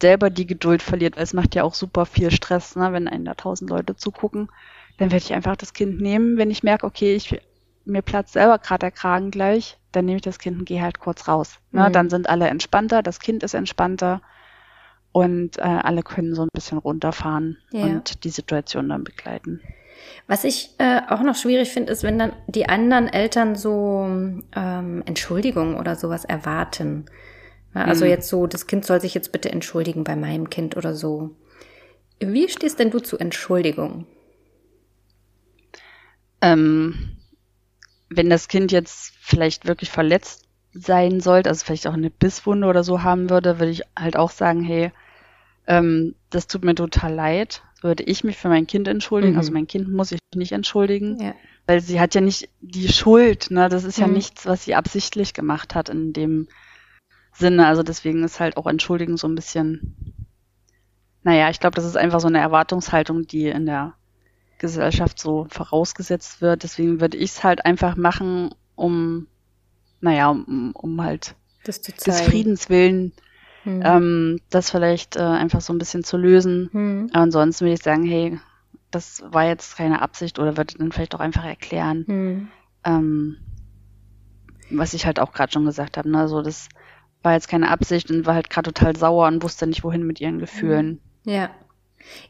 selber 0.00 0.30
die 0.30 0.46
Geduld 0.46 0.82
verliert, 0.82 1.16
weil 1.16 1.24
es 1.24 1.32
macht 1.32 1.54
ja 1.54 1.64
auch 1.64 1.74
super 1.74 2.06
viel 2.06 2.30
Stress, 2.30 2.76
ne, 2.76 2.92
wenn 2.92 3.08
einen 3.08 3.24
da 3.24 3.34
tausend 3.34 3.70
Leute 3.70 3.96
zugucken. 3.96 4.48
Dann 4.98 5.10
werde 5.10 5.24
ich 5.24 5.34
einfach 5.34 5.56
das 5.56 5.72
Kind 5.72 6.00
nehmen, 6.00 6.36
wenn 6.36 6.50
ich 6.50 6.62
merke, 6.62 6.86
okay, 6.86 7.16
ich, 7.16 7.40
mir 7.84 8.02
platzt 8.02 8.34
selber 8.34 8.58
gerade 8.58 8.80
der 8.80 8.90
Kragen 8.90 9.30
gleich, 9.30 9.78
dann 9.96 10.04
nehme 10.04 10.16
ich 10.16 10.22
das 10.22 10.38
Kind 10.38 10.58
und 10.58 10.64
gehe 10.66 10.82
halt 10.82 11.00
kurz 11.00 11.26
raus. 11.26 11.58
Ne? 11.72 11.88
Mhm. 11.88 11.92
Dann 11.92 12.10
sind 12.10 12.28
alle 12.28 12.48
entspannter, 12.48 13.02
das 13.02 13.18
Kind 13.18 13.42
ist 13.42 13.54
entspannter 13.54 14.20
und 15.12 15.58
äh, 15.58 15.62
alle 15.62 16.02
können 16.02 16.34
so 16.34 16.42
ein 16.42 16.48
bisschen 16.52 16.78
runterfahren 16.78 17.56
ja. 17.70 17.84
und 17.84 18.24
die 18.24 18.30
Situation 18.30 18.90
dann 18.90 19.04
begleiten. 19.04 19.62
Was 20.26 20.44
ich 20.44 20.74
äh, 20.78 21.00
auch 21.08 21.22
noch 21.22 21.34
schwierig 21.34 21.70
finde, 21.70 21.92
ist, 21.92 22.02
wenn 22.02 22.18
dann 22.18 22.32
die 22.46 22.68
anderen 22.68 23.08
Eltern 23.08 23.56
so 23.56 24.04
ähm, 24.54 25.02
Entschuldigung 25.06 25.78
oder 25.78 25.96
sowas 25.96 26.24
erwarten. 26.24 27.06
Ja, 27.74 27.84
also 27.84 28.04
mhm. 28.04 28.10
jetzt 28.10 28.28
so, 28.28 28.46
das 28.46 28.66
Kind 28.66 28.84
soll 28.84 29.00
sich 29.00 29.14
jetzt 29.14 29.32
bitte 29.32 29.50
entschuldigen 29.50 30.04
bei 30.04 30.16
meinem 30.16 30.50
Kind 30.50 30.76
oder 30.76 30.94
so. 30.94 31.36
Wie 32.20 32.48
stehst 32.48 32.78
denn 32.78 32.90
du 32.90 32.98
zu 32.98 33.18
Entschuldigung? 33.18 34.06
Ähm, 36.42 37.15
wenn 38.08 38.30
das 38.30 38.48
Kind 38.48 38.72
jetzt 38.72 39.14
vielleicht 39.20 39.66
wirklich 39.66 39.90
verletzt 39.90 40.44
sein 40.72 41.20
sollte, 41.20 41.48
also 41.48 41.64
vielleicht 41.64 41.86
auch 41.86 41.94
eine 41.94 42.10
Bisswunde 42.10 42.66
oder 42.66 42.84
so 42.84 43.02
haben 43.02 43.30
würde, 43.30 43.58
würde 43.58 43.72
ich 43.72 43.82
halt 43.98 44.16
auch 44.16 44.30
sagen, 44.30 44.62
hey, 44.62 44.92
ähm, 45.66 46.14
das 46.30 46.46
tut 46.46 46.64
mir 46.64 46.74
total 46.74 47.14
leid 47.14 47.62
würde 47.82 48.02
ich 48.04 48.24
mich 48.24 48.36
für 48.36 48.48
mein 48.48 48.66
Kind 48.66 48.88
entschuldigen. 48.88 49.34
Mhm. 49.34 49.38
Also 49.38 49.52
mein 49.52 49.66
Kind 49.66 49.88
muss 49.88 50.10
sich 50.10 50.18
nicht 50.34 50.52
entschuldigen, 50.52 51.20
ja. 51.20 51.34
weil 51.66 51.80
sie 51.80 52.00
hat 52.00 52.14
ja 52.14 52.20
nicht 52.20 52.48
die 52.60 52.88
Schuld. 52.88 53.50
Ne? 53.50 53.68
Das 53.68 53.84
ist 53.84 53.98
ja 53.98 54.06
mhm. 54.06 54.14
nichts, 54.14 54.46
was 54.46 54.64
sie 54.64 54.74
absichtlich 54.74 55.34
gemacht 55.34 55.74
hat 55.74 55.88
in 55.88 56.12
dem 56.12 56.48
Sinne. 57.32 57.66
Also 57.66 57.82
deswegen 57.82 58.24
ist 58.24 58.40
halt 58.40 58.56
auch 58.56 58.66
Entschuldigen 58.66 59.16
so 59.16 59.28
ein 59.28 59.34
bisschen, 59.34 60.26
naja, 61.22 61.50
ich 61.50 61.60
glaube, 61.60 61.76
das 61.76 61.84
ist 61.84 61.96
einfach 61.96 62.20
so 62.20 62.28
eine 62.28 62.40
Erwartungshaltung, 62.40 63.26
die 63.26 63.46
in 63.46 63.66
der 63.66 63.94
Gesellschaft 64.58 65.18
so 65.18 65.46
vorausgesetzt 65.50 66.40
wird. 66.40 66.62
Deswegen 66.62 67.00
würde 67.00 67.16
ich 67.16 67.30
es 67.30 67.44
halt 67.44 67.64
einfach 67.64 67.96
machen, 67.96 68.54
um, 68.74 69.26
naja, 70.00 70.30
um, 70.30 70.72
um 70.74 71.02
halt 71.02 71.34
des 71.66 72.20
Friedens 72.20 72.68
willen 72.68 73.12
hm. 73.66 73.82
ähm, 73.84 74.40
das 74.48 74.70
vielleicht 74.70 75.16
äh, 75.16 75.20
einfach 75.20 75.60
so 75.60 75.72
ein 75.72 75.78
bisschen 75.78 76.04
zu 76.04 76.16
lösen. 76.16 76.70
Hm. 76.72 77.10
ansonsten 77.12 77.64
würde 77.64 77.74
ich 77.74 77.82
sagen, 77.82 78.04
hey, 78.04 78.38
das 78.92 79.24
war 79.28 79.44
jetzt 79.44 79.76
keine 79.76 80.00
Absicht 80.00 80.38
oder 80.38 80.56
würde 80.56 80.78
dann 80.78 80.92
vielleicht 80.92 81.14
auch 81.16 81.20
einfach 81.20 81.44
erklären, 81.44 82.04
hm. 82.06 82.48
ähm, 82.84 83.36
was 84.70 84.94
ich 84.94 85.04
halt 85.04 85.18
auch 85.18 85.32
gerade 85.32 85.52
schon 85.52 85.64
gesagt 85.64 85.96
habe. 85.96 86.08
Ne? 86.08 86.28
So, 86.28 86.42
das 86.42 86.68
war 87.22 87.32
jetzt 87.32 87.48
keine 87.48 87.68
Absicht 87.68 88.08
und 88.10 88.24
war 88.24 88.34
halt 88.34 88.50
gerade 88.50 88.72
total 88.72 88.96
sauer 88.96 89.26
und 89.26 89.42
wusste 89.42 89.66
nicht, 89.66 89.82
wohin 89.82 90.06
mit 90.06 90.20
ihren 90.20 90.38
Gefühlen. 90.38 91.00
Ja. 91.24 91.50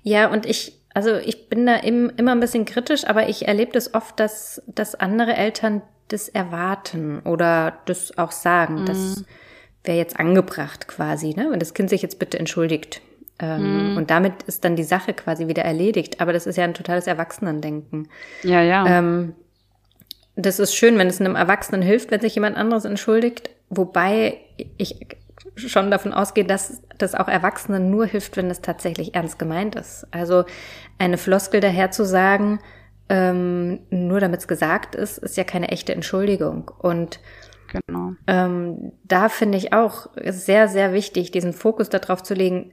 Ja, 0.03 0.31
und 0.31 0.47
ich, 0.47 0.81
also 0.97 1.15
ich 1.17 1.51
bin 1.51 1.67
da 1.67 1.77
im, 1.77 2.11
immer 2.17 2.33
ein 2.33 2.41
bisschen 2.41 2.65
kritisch, 2.65 3.07
aber 3.07 3.29
ich 3.29 3.47
erlebe 3.47 3.73
das 3.73 3.93
oft, 3.93 4.19
dass, 4.19 4.63
dass 4.67 4.95
andere 4.95 5.37
Eltern 5.37 5.83
das 6.09 6.29
erwarten 6.29 7.21
oder 7.21 7.79
das 7.85 8.17
auch 8.17 8.31
sagen, 8.33 8.85
mm. 8.85 8.87
dass 8.87 9.25
wäre 9.85 9.99
jetzt 9.99 10.19
angebracht 10.19 10.89
quasi, 10.89 11.35
ne? 11.37 11.49
wenn 11.51 11.61
das 11.61 11.75
Kind 11.75 11.91
sich 11.91 12.03
jetzt 12.03 12.19
bitte 12.19 12.39
entschuldigt. 12.39 13.01
Ähm, 13.39 13.91
mhm. 13.91 13.97
Und 13.99 14.11
damit 14.11 14.43
ist 14.45 14.65
dann 14.65 14.77
die 14.77 14.83
Sache 14.83 15.13
quasi 15.13 15.47
wieder 15.47 15.63
erledigt. 15.63 16.21
Aber 16.21 16.33
das 16.33 16.47
ist 16.47 16.57
ja 16.57 16.65
ein 16.65 16.75
totales 16.75 17.07
Erwachsenendenken. 17.07 18.09
Ja, 18.43 18.63
ja. 18.63 18.87
Ähm, 18.87 19.35
das 20.35 20.59
ist 20.59 20.75
schön, 20.75 20.99
wenn 20.99 21.07
es 21.07 21.21
einem 21.21 21.37
Erwachsenen 21.37 21.83
hilft, 21.83 22.11
wenn 22.11 22.21
sich 22.21 22.35
jemand 22.35 22.57
anderes 22.57 22.85
entschuldigt. 22.85 23.51
Wobei 23.69 24.39
ich 24.79 25.07
schon 25.57 25.91
davon 25.91 26.13
ausgehe, 26.13 26.45
dass 26.45 26.83
das 26.99 27.15
auch 27.15 27.29
Erwachsenen 27.29 27.91
nur 27.91 28.07
hilft, 28.07 28.37
wenn 28.37 28.51
es 28.51 28.61
tatsächlich 28.61 29.15
ernst 29.15 29.39
gemeint 29.39 29.75
ist. 29.75 30.07
Also 30.11 30.45
eine 30.99 31.19
Floskel 31.19 31.61
daher 31.61 31.91
zu 31.91 32.05
sagen, 32.05 32.59
ähm, 33.09 33.81
nur 33.91 34.21
damit 34.21 34.41
es 34.41 34.49
gesagt 34.49 34.95
ist, 34.95 35.19
ist 35.19 35.37
ja 35.37 35.45
keine 35.45 35.69
echte 35.69 35.93
Entschuldigung. 35.95 36.71
Und 36.79 37.21
genau. 37.69 38.15
ähm, 38.27 38.93
da 39.05 39.29
finde 39.29 39.59
ich 39.59 39.73
auch 39.73 40.09
sehr, 40.25 40.69
sehr 40.69 40.93
wichtig, 40.93 41.31
diesen 41.31 41.53
Fokus 41.53 41.89
darauf 41.89 42.23
zu 42.23 42.35
legen, 42.35 42.73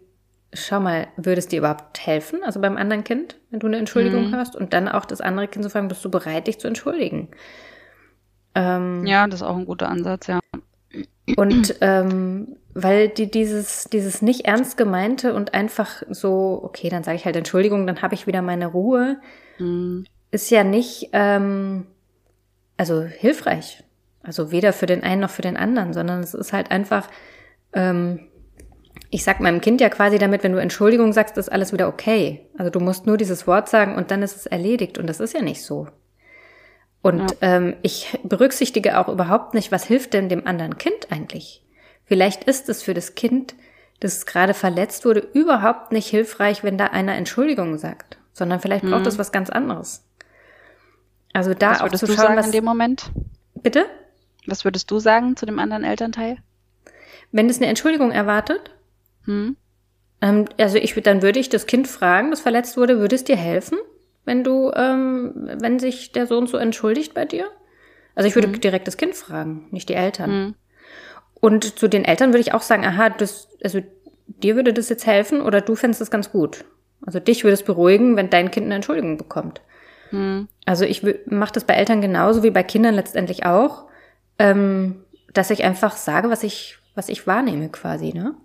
schau 0.54 0.80
mal, 0.80 1.08
würde 1.18 1.40
es 1.40 1.48
dir 1.48 1.60
überhaupt 1.60 2.06
helfen, 2.06 2.44
also 2.44 2.60
beim 2.62 2.78
anderen 2.78 3.04
Kind, 3.04 3.38
wenn 3.50 3.60
du 3.60 3.68
eine 3.68 3.78
Entschuldigung 3.78 4.28
mhm. 4.28 4.36
hörst 4.36 4.56
und 4.56 4.74
dann 4.74 4.88
auch 4.88 5.06
das 5.06 5.22
andere 5.22 5.48
Kind 5.48 5.64
zu 5.64 5.70
fragen, 5.70 5.88
bist 5.88 6.06
du 6.06 6.12
bereit, 6.12 6.48
dich 6.48 6.60
zu 6.60 6.68
entschuldigen? 6.68 7.30
Ähm, 8.56 9.06
ja, 9.06 9.28
das 9.28 9.42
ist 9.42 9.48
auch 9.48 9.58
ein 9.58 9.66
guter 9.66 9.90
Ansatz, 9.90 10.28
ja. 10.28 10.40
Und 11.36 11.76
ähm, 11.82 12.58
weil 12.74 13.10
die 13.10 13.30
dieses, 13.30 13.86
dieses 13.86 14.22
nicht 14.22 14.46
ernst 14.46 14.78
gemeinte 14.78 15.34
und 15.34 15.54
einfach 15.54 16.04
so, 16.10 16.60
okay, 16.64 16.90
dann 16.90 17.04
sage 17.04 17.18
ich 17.18 17.26
halt 17.26 17.36
Entschuldigung, 17.36 17.88
dann 17.88 18.02
habe 18.02 18.16
ich 18.16 18.28
wieder 18.28 18.42
meine 18.42 18.68
Ruhe, 18.68 19.18
mhm. 19.60 20.06
ist 20.32 20.50
ja 20.50 20.64
nicht 20.64 21.10
ähm, 21.14 21.86
also 22.78 23.02
hilfreich. 23.02 23.84
Also 24.24 24.52
weder 24.52 24.74
für 24.74 24.86
den 24.86 25.04
einen 25.04 25.22
noch 25.22 25.30
für 25.30 25.42
den 25.42 25.58
anderen, 25.58 25.94
sondern 25.94 26.22
es 26.22 26.34
ist 26.34 26.54
halt 26.54 26.72
einfach, 26.72 27.10
ähm, 27.74 28.28
ich 29.10 29.24
sag 29.24 29.40
meinem 29.40 29.62
Kind 29.62 29.82
ja 29.82 29.90
quasi 29.90 30.18
damit, 30.18 30.44
wenn 30.44 30.54
du 30.54 30.62
Entschuldigung 30.62 31.14
sagst, 31.14 31.38
ist 31.38 31.52
alles 31.52 31.74
wieder 31.74 31.88
okay. 31.88 32.48
Also 32.58 32.72
du 32.72 32.80
musst 32.80 33.06
nur 33.06 33.18
dieses 33.18 33.46
Wort 33.48 33.70
sagen 33.70 33.96
und 33.96 34.12
dann 34.12 34.24
ist 34.24 34.36
es 34.36 34.46
erledigt. 34.46 34.98
Und 34.98 35.08
das 35.08 35.20
ist 35.20 35.34
ja 35.34 35.42
nicht 35.42 35.62
so. 35.62 35.88
Und 37.04 37.20
ja. 37.20 37.38
ähm, 37.42 37.76
ich 37.82 38.18
berücksichtige 38.24 38.98
auch 38.98 39.10
überhaupt 39.10 39.54
nicht, 39.54 39.72
was 39.72 39.84
hilft 39.84 40.14
denn 40.14 40.30
dem 40.30 40.48
anderen 40.48 40.78
Kind 40.78 41.12
eigentlich? 41.12 41.62
Vielleicht 42.06 42.46
ist 42.46 42.70
es 42.70 42.82
für 42.82 42.94
das 42.94 43.14
Kind, 43.14 43.56
das 44.00 44.26
gerade 44.26 44.54
verletzt 44.54 45.06
wurde, 45.06 45.20
überhaupt 45.20 45.92
nicht 45.92 46.08
hilfreich, 46.08 46.64
wenn 46.64 46.78
da 46.78 46.88
einer 46.88 47.16
Entschuldigung 47.16 47.78
sagt, 47.78 48.18
sondern 48.32 48.62
vielleicht 48.62 48.86
braucht 48.86 49.02
mhm. 49.02 49.08
es 49.08 49.20
was 49.20 49.34
ganz 49.34 49.50
anderes. 49.50 50.06
Also 51.34 51.54
da 51.54 51.72
was 51.72 51.82
auch 51.82 51.90
zu 51.90 52.08
schauen, 52.08 52.16
sagen 52.16 52.38
was 52.38 52.46
in 52.48 52.52
dem 52.54 52.66
Moment. 52.66 53.12
Bitte? 53.54 53.86
Was 54.46 54.64
würdest 54.64 54.90
du 54.90 55.00
sagen 55.00 55.36
zu 55.36 55.46
dem 55.46 55.60
anderen 55.60 55.84
Elternteil? 55.84 56.38
Wenn 57.34 57.50
es 57.50 57.58
eine 57.58 57.68
Entschuldigung 57.68 58.12
erwartet, 58.12 58.72
hm? 59.26 59.58
ähm, 60.22 60.46
also 60.58 60.78
ich 60.78 60.94
dann 60.94 61.22
würde 61.22 61.40
ich 61.40 61.50
das 61.50 61.66
Kind 61.66 61.88
fragen, 61.90 62.32
das 62.32 62.40
verletzt 62.40 62.78
wurde, 62.78 63.00
würde 63.00 63.16
es 63.16 63.26
dir 63.26 63.36
helfen? 63.36 63.78
Wenn 64.26 64.44
du, 64.44 64.72
ähm, 64.76 65.50
wenn 65.60 65.80
sich 65.80 66.12
der 66.12 66.28
Sohn 66.28 66.48
so 66.48 66.58
entschuldigt 66.58 67.14
bei 67.14 67.26
dir? 67.26 67.46
Also 68.16 68.28
ich 68.28 68.36
würde 68.36 68.48
mhm. 68.48 68.62
direkt 68.62 68.88
das 68.88 68.98
Kind 68.98 69.16
fragen, 69.16 69.68
nicht 69.72 69.90
die 69.90 69.96
Eltern. 69.96 70.32
Mhm. 70.32 70.56
Und 71.34 71.78
zu 71.78 71.88
den 71.88 72.06
Eltern 72.06 72.30
würde 72.30 72.42
ich 72.42 72.54
auch 72.54 72.62
sagen, 72.62 72.86
aha, 72.86 73.10
das, 73.10 73.50
also 73.64 73.82
dir 74.28 74.56
würde 74.56 74.74
das 74.74 74.90
jetzt 74.90 75.06
helfen 75.06 75.42
oder 75.42 75.62
du 75.62 75.76
fändest 75.76 76.02
das 76.02 76.12
ganz 76.12 76.32
gut. 76.32 76.66
Also 77.06 77.20
dich 77.20 77.44
würde 77.44 77.56
es 77.56 77.64
beruhigen, 77.64 78.16
wenn 78.16 78.30
dein 78.30 78.52
Kind 78.52 78.66
eine 78.66 78.76
Entschuldigung 78.76 79.18
bekommt. 79.18 79.62
Mhm. 80.12 80.48
Also 80.66 80.86
ich 80.86 81.04
mache 81.26 81.54
das 81.54 81.66
bei 81.66 81.74
Eltern 81.74 82.02
genauso 82.02 82.44
wie 82.44 82.52
bei 82.52 82.64
Kindern 82.64 82.96
letztendlich 82.96 83.46
auch, 83.46 83.86
ähm, 84.40 85.04
dass 85.34 85.50
ich 85.50 85.64
einfach 85.64 85.98
sage, 85.98 86.30
was 86.30 86.44
ich, 86.44 86.78
was 86.96 87.10
ich 87.10 87.28
wahrnehme 87.28 87.70
quasi, 87.70 88.14
ne? 88.14 88.36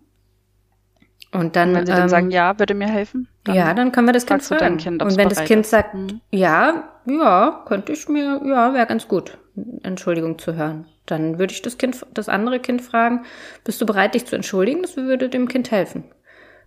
Und 1.31 1.57
dann, 1.57 1.75
wenn 1.75 1.85
sie 1.85 1.93
ähm, 1.93 1.99
dann 1.99 2.09
sagen, 2.09 2.31
ja, 2.31 2.59
würde 2.59 2.75
mir 2.75 2.89
helfen? 2.89 3.29
Dann 3.45 3.55
ja, 3.55 3.75
dann 3.75 3.93
können 3.93 4.07
wir 4.07 4.15
das 4.15 4.25
Kind 4.25 4.43
fragen. 4.43 4.79
Kind, 4.79 5.03
und 5.03 5.17
wenn 5.17 5.29
das 5.29 5.45
Kind 5.45 5.63
ist. 5.63 5.71
sagt, 5.71 5.95
mhm. 5.95 6.21
ja, 6.31 6.89
ja, 7.07 7.65
könnte 7.67 7.93
ich 7.93 8.09
mir, 8.09 8.41
ja, 8.45 8.73
wäre 8.73 8.87
ganz 8.87 9.09
gut, 9.09 9.37
Entschuldigung 9.83 10.39
zu 10.39 10.55
hören. 10.55 10.87
Dann 11.05 11.39
würde 11.39 11.53
ich 11.53 11.63
das 11.63 11.77
Kind, 11.79 12.05
das 12.15 12.29
andere 12.29 12.61
Kind 12.61 12.83
fragen, 12.83 13.25
bist 13.65 13.81
du 13.81 13.87
bereit, 13.87 14.15
dich 14.15 14.27
zu 14.27 14.37
entschuldigen? 14.37 14.83
Das 14.83 14.97
würde 14.97 15.29
dem 15.29 15.49
Kind 15.49 15.71
helfen. 15.71 16.05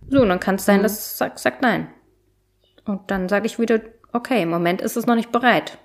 So, 0.08 0.22
und 0.22 0.28
dann 0.28 0.40
kann 0.40 0.56
es 0.56 0.64
sein, 0.64 0.78
mhm. 0.78 0.82
dass 0.84 0.92
es 0.92 1.18
sagt, 1.18 1.38
sagt 1.38 1.62
nein. 1.62 1.88
Und 2.84 3.10
dann 3.10 3.28
sage 3.28 3.46
ich 3.46 3.58
wieder, 3.58 3.80
okay, 4.12 4.42
im 4.42 4.50
Moment 4.50 4.80
ist 4.80 4.96
es 4.96 5.06
noch 5.06 5.14
nicht 5.14 5.32
bereit. 5.32 5.78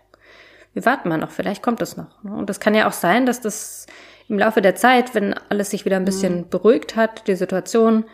Wir 0.74 0.86
warten 0.86 1.10
mal 1.10 1.18
noch, 1.18 1.32
vielleicht 1.32 1.64
kommt 1.64 1.82
es 1.82 1.98
noch. 1.98 2.24
Ne? 2.24 2.36
Und 2.36 2.50
das 2.50 2.60
kann 2.60 2.76
ja 2.76 2.88
auch 2.88 2.94
sein, 2.94 3.26
dass 3.26 3.42
das 3.42 3.88
im 4.28 4.38
Laufe 4.38 4.62
der 4.62 4.76
Zeit, 4.76 5.16
wenn 5.16 5.34
alles 5.50 5.70
sich 5.70 5.86
wieder 5.86 5.96
ein 5.96 6.06
bisschen 6.06 6.42
mhm. 6.42 6.50
beruhigt 6.50 6.96
hat, 6.96 7.28
die 7.28 7.36
Situation, 7.36 8.06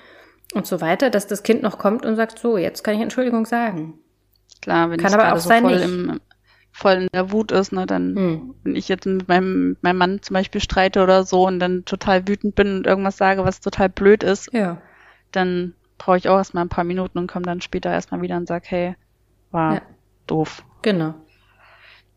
und 0.54 0.68
so 0.68 0.82
weiter, 0.82 1.10
dass 1.10 1.28
das 1.28 1.44
Kind 1.44 1.64
noch 1.64 1.78
kommt 1.78 2.06
und 2.06 2.16
sagt, 2.16 2.40
so, 2.40 2.58
jetzt 2.58 2.84
kann 2.84 2.96
ich 2.96 3.02
Entschuldigung 3.02 3.46
sagen. 3.46 4.00
Klar, 4.62 4.90
wenn 4.90 5.00
kann 5.00 5.14
aber 5.14 5.34
auch 5.34 5.40
so 5.40 5.50
sein, 5.50 5.64
voll, 5.64 5.74
im, 5.74 6.22
voll 6.72 6.94
in 6.94 7.08
der 7.14 7.32
Wut 7.32 7.52
ist, 7.52 7.74
ne, 7.74 7.86
dann, 7.86 8.16
hm. 8.16 8.56
wenn 8.64 8.76
ich 8.76 8.88
jetzt 8.88 9.06
mit 9.06 9.28
meinem, 9.28 9.78
meinem 9.82 9.98
Mann 9.98 10.22
zum 10.22 10.34
Beispiel 10.34 10.62
streite 10.62 11.04
oder 11.04 11.24
so 11.24 11.46
und 11.46 11.60
dann 11.60 11.86
total 11.86 12.28
wütend 12.28 12.56
bin 12.56 12.78
und 12.78 12.88
irgendwas 12.88 13.18
sage, 13.18 13.44
was 13.46 13.62
total 13.62 13.90
blöd 13.90 14.24
ist, 14.24 14.54
ja. 14.54 14.82
dann 15.32 15.76
brauche 15.98 16.18
ich 16.18 16.30
auch 16.30 16.38
erstmal 16.38 16.66
ein 16.66 16.70
paar 16.70 16.84
Minuten 16.84 17.18
und 17.18 17.28
komme 17.28 17.46
dann 17.46 17.62
später 17.62 17.92
erstmal 17.92 18.22
wieder 18.22 18.38
und 18.38 18.48
sag, 18.48 18.64
hey, 18.68 18.96
war 19.52 19.76
ja. 19.76 19.82
doof. 20.28 20.64
Genau. 20.82 21.14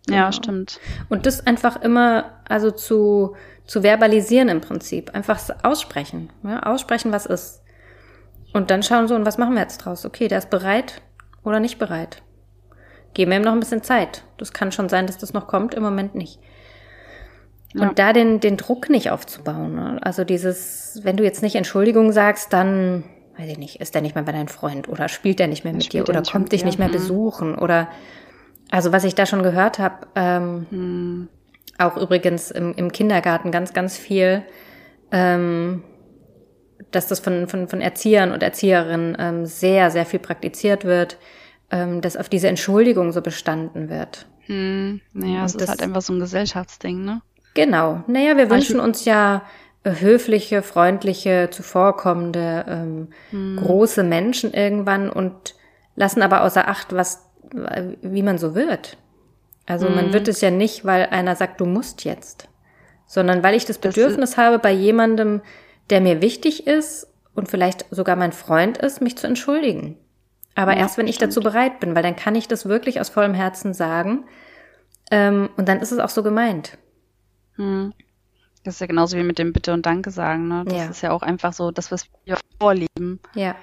Ja, 0.09 0.31
genau. 0.31 0.33
stimmt. 0.33 0.81
Und 1.09 1.27
das 1.27 1.47
einfach 1.47 1.83
immer, 1.83 2.41
also 2.49 2.71
zu, 2.71 3.37
zu 3.67 3.83
verbalisieren 3.83 4.49
im 4.49 4.61
Prinzip. 4.61 5.15
Einfach 5.15 5.41
aussprechen. 5.63 6.31
Ja, 6.43 6.63
aussprechen, 6.63 7.13
was 7.13 7.27
ist. 7.27 7.63
Und 8.53 8.71
dann 8.71 8.83
schauen 8.83 9.09
so, 9.09 9.15
und 9.15 9.27
was 9.27 9.39
machen 9.39 9.55
wir 9.55 9.63
jetzt 9.63 9.79
draus? 9.79 10.05
Okay, 10.05 10.29
der 10.29 10.39
ist 10.39 10.51
bereit 10.51 11.03
oder 11.43 11.61
nicht 11.61 11.79
bereit. 11.79 12.23
Geben 13.15 13.31
wir 13.31 13.39
ihm 13.39 13.45
noch 13.45 13.53
ein 13.53 13.61
bisschen 13.61 13.83
Zeit. 13.83 14.25
Das 14.37 14.53
kann 14.53 14.73
schon 14.73 14.89
sein, 14.89 15.07
dass 15.07 15.19
das 15.19 15.33
noch 15.33 15.47
kommt, 15.47 15.75
im 15.75 15.83
Moment 15.83 16.15
nicht. 16.15 16.39
Und 17.75 17.83
ja. 17.83 17.93
da 17.95 18.13
den, 18.13 18.41
den 18.41 18.57
Druck 18.57 18.89
nicht 18.89 19.11
aufzubauen. 19.11 19.75
Ne? 19.75 19.99
Also 20.03 20.25
dieses, 20.25 21.01
wenn 21.03 21.17
du 21.17 21.25
jetzt 21.25 21.43
nicht 21.43 21.57
Entschuldigung 21.57 22.13
sagst, 22.13 22.53
dann, 22.53 23.05
weiß 23.37 23.49
ich 23.49 23.59
nicht, 23.59 23.81
ist 23.81 23.95
der 23.95 24.03
nicht 24.03 24.15
mehr 24.15 24.25
bei 24.25 24.33
deinem 24.33 24.49
Freund 24.49 24.89
oder 24.89 25.09
spielt 25.09 25.39
der 25.39 25.49
nicht 25.49 25.65
mehr 25.65 25.75
mit 25.75 25.93
dir 25.93 26.09
oder 26.09 26.23
kommt 26.23 26.53
dich 26.53 26.65
nicht 26.65 26.79
mehr 26.79 26.89
mhm. 26.89 26.93
besuchen 26.93 27.55
oder, 27.59 27.89
also 28.71 28.93
was 28.93 29.05
ich 29.05 29.15
da 29.15 29.27
schon 29.27 29.43
gehört 29.43 29.79
habe, 29.79 30.07
ähm, 30.15 30.67
hm. 30.71 31.29
auch 31.79 31.97
übrigens 31.97 32.51
im, 32.51 32.73
im 32.75 32.93
Kindergarten 32.93 33.51
ganz, 33.51 33.75
ganz 33.75 33.97
viel, 33.99 34.43
ähm, 35.13 35.83
dass 36.91 37.09
das 37.09 37.21
von, 37.21 37.49
von, 37.49 37.69
von 37.69 37.81
Erziehern 37.81 38.33
und 38.33 38.43
Erzieherinnen 38.43 39.17
ähm, 39.19 39.47
sehr, 39.47 39.91
sehr 39.91 40.07
viel 40.07 40.21
praktiziert 40.21 40.85
wird, 40.85 41.19
ähm, 41.71 42.01
dass 42.01 42.17
auf 42.17 42.29
diese 42.29 42.49
Entschuldigung 42.49 43.13
so 43.13 43.23
bestanden 43.23 43.89
wird. 43.89 44.27
Hm, 44.47 45.01
naja, 45.13 45.45
es 45.45 45.55
ist 45.55 45.69
halt 45.69 45.83
einfach 45.83 46.03
so 46.03 46.13
ein 46.13 46.21
Gesellschaftsding, 46.21 47.05
ne? 47.05 47.23
Genau. 47.55 48.05
Naja, 48.07 48.37
wir 48.37 48.51
wünschen 48.51 48.79
uns 48.79 49.05
ja 49.05 49.43
äh, 49.83 49.93
höfliche, 50.01 50.63
freundliche, 50.63 51.49
zuvorkommende, 51.51 52.65
ähm, 52.69 53.09
hm. 53.31 53.57
große 53.57 54.05
Menschen 54.05 54.53
irgendwann 54.53 55.11
und 55.11 55.55
lassen 55.97 56.23
aber 56.23 56.43
außer 56.43 56.69
Acht, 56.69 56.95
was, 56.95 57.27
wie 58.03 58.23
man 58.23 58.39
so 58.39 58.55
wird. 58.55 58.99
Also 59.65 59.89
hm. 59.89 59.97
man 59.97 60.13
wird 60.13 60.29
es 60.29 60.41
ja 60.41 60.51
nicht, 60.51 60.85
weil 60.85 61.07
einer 61.07 61.35
sagt, 61.35 61.61
du 61.61 61.67
musst 61.67 62.05
jetzt, 62.05 62.49
sondern 63.07 63.43
weil 63.43 63.55
ich 63.55 63.65
das 63.65 63.79
Bedürfnis 63.79 64.31
das 64.31 64.37
habe, 64.37 64.59
bei 64.59 64.73
jemandem 64.73 65.41
der 65.91 66.01
mir 66.01 66.21
wichtig 66.21 66.67
ist 66.67 67.07
und 67.35 67.51
vielleicht 67.51 67.87
sogar 67.91 68.17
mein 68.17 68.33
Freund 68.33 68.79
ist, 68.79 69.01
mich 69.01 69.17
zu 69.17 69.27
entschuldigen. 69.27 69.97
Aber 70.55 70.73
ja, 70.73 70.79
erst 70.79 70.99
wenn 70.99 71.07
ich 71.07 71.19
dazu 71.19 71.41
bereit 71.41 71.81
bin, 71.81 71.95
weil 71.95 72.03
dann 72.03 72.17
kann 72.17 72.35
ich 72.35 72.49
das 72.49 72.67
wirklich 72.67 73.01
aus 73.01 73.11
vollem 73.11 73.35
Herzen 73.35 73.75
sagen. 73.75 74.25
Ähm, 75.11 75.51
und 75.57 75.69
dann 75.69 75.81
ist 75.81 75.93
es 75.93 75.99
auch 75.99 76.09
so 76.09 76.23
gemeint. 76.23 76.79
Hm. 77.57 77.93
Das 78.65 78.75
ist 78.75 78.81
ja 78.81 78.87
genauso 78.87 79.17
wie 79.17 79.23
mit 79.23 79.39
dem 79.39 79.53
Bitte 79.53 79.73
und 79.73 79.87
Danke 79.87 80.11
sagen. 80.11 80.49
Ne? 80.49 80.65
Das 80.65 80.75
ja. 80.75 80.87
ist 80.87 81.01
ja 81.03 81.13
auch 81.13 81.23
einfach 81.23 81.53
so, 81.53 81.71
das, 81.71 81.93
was 81.93 82.07
wir 82.25 82.39
vorleben, 82.59 83.21
ja. 83.35 83.55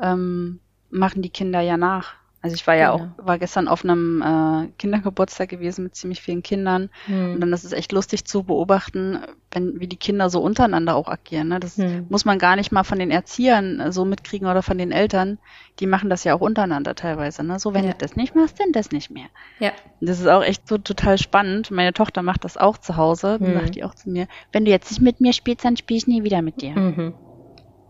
ähm, 0.00 0.60
machen 0.90 1.22
die 1.22 1.30
Kinder 1.30 1.60
ja 1.60 1.76
nach. 1.76 2.14
Also 2.42 2.54
ich 2.56 2.66
war 2.66 2.74
ja, 2.74 2.96
genau. 2.96 3.12
auch, 3.18 3.26
war 3.26 3.38
gestern 3.38 3.68
auf 3.68 3.84
einem 3.84 4.20
äh, 4.20 4.66
Kindergeburtstag 4.76 5.48
gewesen 5.48 5.84
mit 5.84 5.94
ziemlich 5.94 6.20
vielen 6.20 6.42
Kindern. 6.42 6.90
Hm. 7.06 7.34
Und 7.34 7.40
dann 7.40 7.52
ist 7.52 7.62
es 7.62 7.70
echt 7.70 7.92
lustig 7.92 8.24
zu 8.24 8.42
beobachten, 8.42 9.20
wenn, 9.52 9.78
wie 9.78 9.86
die 9.86 9.96
Kinder 9.96 10.28
so 10.28 10.40
untereinander 10.40 10.96
auch 10.96 11.06
agieren. 11.06 11.48
Ne? 11.48 11.60
Das 11.60 11.76
hm. 11.76 12.06
muss 12.08 12.24
man 12.24 12.40
gar 12.40 12.56
nicht 12.56 12.72
mal 12.72 12.82
von 12.82 12.98
den 12.98 13.12
Erziehern 13.12 13.78
äh, 13.78 13.92
so 13.92 14.04
mitkriegen 14.04 14.48
oder 14.48 14.62
von 14.62 14.76
den 14.76 14.90
Eltern. 14.90 15.38
Die 15.78 15.86
machen 15.86 16.10
das 16.10 16.24
ja 16.24 16.34
auch 16.34 16.40
untereinander 16.40 16.96
teilweise. 16.96 17.44
Ne? 17.44 17.60
So, 17.60 17.74
wenn 17.74 17.84
ja. 17.84 17.92
du 17.92 17.98
das 17.98 18.16
nicht 18.16 18.34
machst, 18.34 18.58
dann 18.58 18.72
das 18.72 18.90
nicht 18.90 19.12
mehr. 19.12 19.26
Ja. 19.60 19.70
Und 20.00 20.08
das 20.08 20.18
ist 20.18 20.26
auch 20.26 20.42
echt 20.42 20.66
so 20.66 20.78
total 20.78 21.18
spannend. 21.18 21.70
Meine 21.70 21.92
Tochter 21.92 22.22
macht 22.24 22.44
das 22.44 22.56
auch 22.56 22.76
zu 22.76 22.96
Hause. 22.96 23.38
Hm. 23.38 23.54
sagt 23.54 23.76
die 23.76 23.84
auch 23.84 23.94
zu 23.94 24.10
mir, 24.10 24.26
wenn 24.50 24.64
du 24.64 24.72
jetzt 24.72 24.90
nicht 24.90 25.00
mit 25.00 25.20
mir 25.20 25.32
spielst, 25.32 25.64
dann 25.64 25.76
spiel 25.76 25.96
ich 25.96 26.08
nie 26.08 26.24
wieder 26.24 26.42
mit 26.42 26.60
dir. 26.60 26.76
Mhm. 26.76 27.14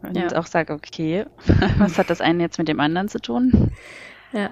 Und 0.02 0.16
ja. 0.16 0.38
auch 0.38 0.46
sage, 0.46 0.74
okay, 0.74 1.24
was 1.78 1.96
hat 1.96 2.10
das 2.10 2.20
eine 2.20 2.42
jetzt 2.42 2.58
mit 2.58 2.68
dem 2.68 2.80
anderen 2.80 3.08
zu 3.08 3.18
tun? 3.18 3.72
Ja. 4.32 4.50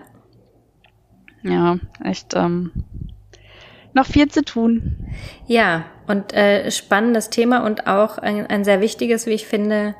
Ja, 1.43 1.78
echt 2.05 2.35
ähm, 2.35 2.70
noch 3.95 4.07
viel 4.07 4.28
zu 4.28 4.45
tun. 4.45 5.09
Ja, 5.47 5.85
und 6.07 6.33
äh, 6.33 6.70
spannendes 6.70 7.31
Thema 7.31 7.64
und 7.64 7.87
auch 7.87 8.18
ein, 8.18 8.47
ein 8.47 8.64
sehr 8.64 8.81
wichtiges, 8.81 9.26
wie 9.26 9.33
ich 9.33 9.47
finde, 9.47 9.95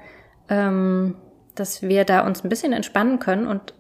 ähm, 0.49 1.17
dass 1.55 1.83
wir 1.83 2.05
da 2.05 2.27
uns 2.27 2.45
ein 2.45 2.49
bisschen 2.49 2.73
entspannen 2.73 3.19
können 3.19 3.47
und 3.47 3.75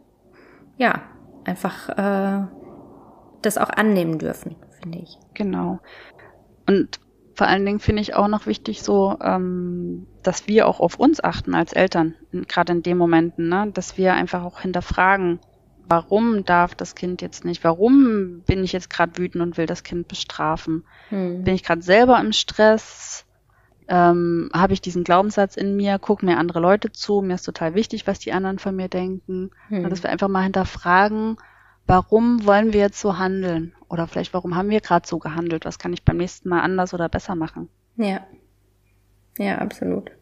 ja, 0.78 1.02
einfach 1.44 1.88
äh, 1.90 2.46
das 3.42 3.58
auch 3.58 3.70
annehmen 3.70 4.18
dürfen, 4.18 4.56
finde 4.80 4.98
ich. 4.98 5.18
Genau. 5.34 5.80
Und 6.66 7.00
vor 7.34 7.46
allen 7.46 7.64
Dingen 7.64 7.80
finde 7.80 8.02
ich 8.02 8.14
auch 8.14 8.28
noch 8.28 8.46
wichtig, 8.46 8.82
so 8.82 9.16
ähm, 9.22 10.06
dass 10.22 10.46
wir 10.46 10.66
auch 10.66 10.80
auf 10.80 10.96
uns 10.96 11.22
achten 11.22 11.54
als 11.54 11.72
Eltern, 11.72 12.14
gerade 12.32 12.72
in 12.72 12.82
den 12.82 12.98
Momenten, 12.98 13.48
ne? 13.48 13.70
dass 13.72 13.96
wir 13.96 14.14
einfach 14.14 14.44
auch 14.44 14.60
hinterfragen, 14.60 15.40
warum 15.90 16.44
darf 16.44 16.76
das 16.76 16.94
Kind 16.94 17.20
jetzt 17.20 17.44
nicht, 17.44 17.64
warum 17.64 18.42
bin 18.46 18.62
ich 18.62 18.72
jetzt 18.72 18.90
gerade 18.90 19.18
wütend 19.18 19.42
und 19.42 19.58
will 19.58 19.66
das 19.66 19.82
Kind 19.82 20.06
bestrafen, 20.06 20.84
hm. 21.08 21.42
bin 21.42 21.54
ich 21.54 21.64
gerade 21.64 21.82
selber 21.82 22.20
im 22.20 22.32
Stress, 22.32 23.26
ähm, 23.88 24.50
habe 24.54 24.72
ich 24.72 24.80
diesen 24.80 25.02
Glaubenssatz 25.02 25.56
in 25.56 25.76
mir, 25.76 25.98
guck 25.98 26.22
mir 26.22 26.38
andere 26.38 26.60
Leute 26.60 26.92
zu, 26.92 27.22
mir 27.22 27.34
ist 27.34 27.42
total 27.42 27.74
wichtig, 27.74 28.06
was 28.06 28.20
die 28.20 28.32
anderen 28.32 28.60
von 28.60 28.76
mir 28.76 28.88
denken, 28.88 29.50
hm. 29.68 29.90
dass 29.90 30.04
wir 30.04 30.10
einfach 30.10 30.28
mal 30.28 30.44
hinterfragen, 30.44 31.36
warum 31.88 32.46
wollen 32.46 32.72
wir 32.72 32.80
jetzt 32.80 33.00
so 33.00 33.18
handeln 33.18 33.74
oder 33.88 34.06
vielleicht 34.06 34.32
warum 34.32 34.54
haben 34.54 34.70
wir 34.70 34.80
gerade 34.80 35.08
so 35.08 35.18
gehandelt, 35.18 35.64
was 35.64 35.80
kann 35.80 35.92
ich 35.92 36.04
beim 36.04 36.18
nächsten 36.18 36.48
Mal 36.48 36.60
anders 36.60 36.94
oder 36.94 37.08
besser 37.08 37.34
machen. 37.34 37.68
Ja. 37.96 38.24
Ja, 39.38 39.58
absolut. 39.58 40.12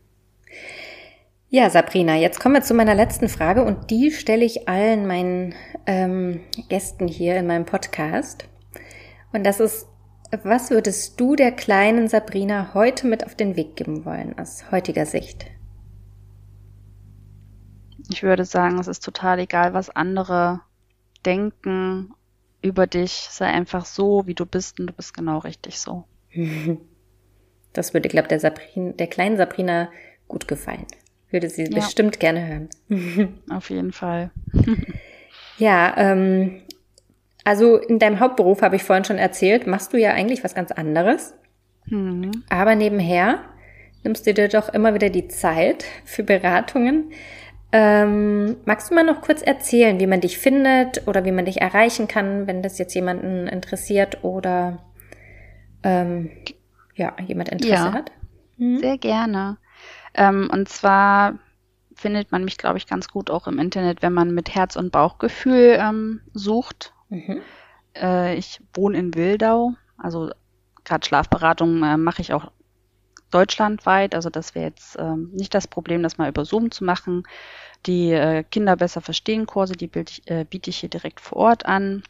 Ja, 1.50 1.70
Sabrina, 1.70 2.14
jetzt 2.14 2.40
kommen 2.40 2.56
wir 2.56 2.62
zu 2.62 2.74
meiner 2.74 2.94
letzten 2.94 3.30
Frage 3.30 3.64
und 3.64 3.90
die 3.90 4.10
stelle 4.10 4.44
ich 4.44 4.68
allen 4.68 5.06
meinen 5.06 5.54
ähm, 5.86 6.40
Gästen 6.68 7.08
hier 7.08 7.36
in 7.36 7.46
meinem 7.46 7.64
Podcast. 7.64 8.46
Und 9.32 9.44
das 9.44 9.58
ist, 9.58 9.86
was 10.42 10.70
würdest 10.70 11.18
du 11.18 11.36
der 11.36 11.52
kleinen 11.52 12.06
Sabrina 12.06 12.74
heute 12.74 13.06
mit 13.06 13.24
auf 13.24 13.34
den 13.34 13.56
Weg 13.56 13.76
geben 13.76 14.04
wollen, 14.04 14.38
aus 14.38 14.70
heutiger 14.70 15.06
Sicht? 15.06 15.46
Ich 18.10 18.22
würde 18.22 18.44
sagen, 18.44 18.78
es 18.78 18.86
ist 18.86 19.02
total 19.02 19.38
egal, 19.38 19.72
was 19.72 19.88
andere 19.88 20.60
denken 21.24 22.12
über 22.60 22.86
dich. 22.86 23.26
Sei 23.30 23.46
einfach 23.46 23.86
so, 23.86 24.26
wie 24.26 24.34
du 24.34 24.44
bist 24.44 24.80
und 24.80 24.88
du 24.88 24.92
bist 24.92 25.14
genau 25.14 25.38
richtig 25.38 25.80
so. 25.80 26.04
Das 27.74 27.92
würde, 27.92 28.08
glaube 28.08 28.28
der 28.28 28.40
Sabrin, 28.40 28.96
der 28.96 29.06
kleinen 29.06 29.36
Sabrina 29.36 29.90
gut 30.26 30.48
gefallen. 30.48 30.86
Würde 31.30 31.50
sie 31.50 31.64
ja. 31.64 31.74
bestimmt 31.74 32.20
gerne 32.20 32.46
hören. 32.46 33.38
Auf 33.50 33.70
jeden 33.70 33.92
Fall. 33.92 34.30
ja, 35.58 35.94
ähm, 35.96 36.62
also 37.44 37.76
in 37.76 37.98
deinem 37.98 38.20
Hauptberuf 38.20 38.62
habe 38.62 38.76
ich 38.76 38.82
vorhin 38.82 39.04
schon 39.04 39.18
erzählt, 39.18 39.66
machst 39.66 39.92
du 39.92 39.96
ja 39.98 40.12
eigentlich 40.12 40.44
was 40.44 40.54
ganz 40.54 40.72
anderes. 40.72 41.34
Mhm. 41.86 42.44
Aber 42.48 42.74
nebenher 42.74 43.40
nimmst 44.04 44.26
du 44.26 44.34
dir 44.34 44.48
doch 44.48 44.68
immer 44.68 44.94
wieder 44.94 45.10
die 45.10 45.28
Zeit 45.28 45.84
für 46.04 46.22
Beratungen. 46.22 47.12
Ähm, 47.70 48.56
magst 48.64 48.90
du 48.90 48.94
mal 48.94 49.04
noch 49.04 49.20
kurz 49.20 49.42
erzählen, 49.42 50.00
wie 50.00 50.06
man 50.06 50.22
dich 50.22 50.38
findet 50.38 51.06
oder 51.06 51.24
wie 51.24 51.32
man 51.32 51.44
dich 51.44 51.60
erreichen 51.60 52.08
kann, 52.08 52.46
wenn 52.46 52.62
das 52.62 52.78
jetzt 52.78 52.94
jemanden 52.94 53.46
interessiert 53.46 54.24
oder 54.24 54.78
ähm, 55.82 56.30
ja, 56.94 57.14
jemand 57.26 57.50
Interesse 57.50 57.74
ja, 57.74 57.92
hat? 57.92 58.10
Mhm. 58.56 58.78
Sehr 58.78 58.96
gerne. 58.96 59.58
Ähm, 60.18 60.50
und 60.52 60.68
zwar 60.68 61.38
findet 61.94 62.32
man 62.32 62.44
mich, 62.44 62.58
glaube 62.58 62.76
ich, 62.76 62.86
ganz 62.86 63.08
gut 63.08 63.30
auch 63.30 63.46
im 63.46 63.58
Internet, 63.58 64.02
wenn 64.02 64.12
man 64.12 64.34
mit 64.34 64.54
Herz- 64.54 64.76
und 64.76 64.90
Bauchgefühl 64.90 65.78
ähm, 65.78 66.20
sucht. 66.34 66.92
Mhm. 67.08 67.40
Äh, 67.96 68.36
ich 68.36 68.60
wohne 68.74 68.98
in 68.98 69.14
Wildau, 69.14 69.74
also 69.96 70.30
gerade 70.84 71.06
Schlafberatung 71.06 71.84
äh, 71.84 71.96
mache 71.96 72.20
ich 72.20 72.32
auch 72.32 72.50
deutschlandweit. 73.30 74.14
Also 74.14 74.28
das 74.28 74.56
wäre 74.56 74.66
jetzt 74.66 74.96
ähm, 74.98 75.30
nicht 75.32 75.54
das 75.54 75.68
Problem, 75.68 76.02
das 76.02 76.18
mal 76.18 76.28
über 76.28 76.44
Zoom 76.44 76.72
zu 76.72 76.84
machen. 76.84 77.22
Die 77.86 78.10
äh, 78.10 78.42
Kinder 78.42 78.74
besser 78.74 79.00
verstehen 79.00 79.46
Kurse, 79.46 79.74
die 79.74 79.90
ich, 79.94 80.28
äh, 80.28 80.44
biete 80.44 80.70
ich 80.70 80.78
hier 80.78 80.88
direkt 80.88 81.20
vor 81.20 81.38
Ort 81.38 81.66
an. 81.66 82.02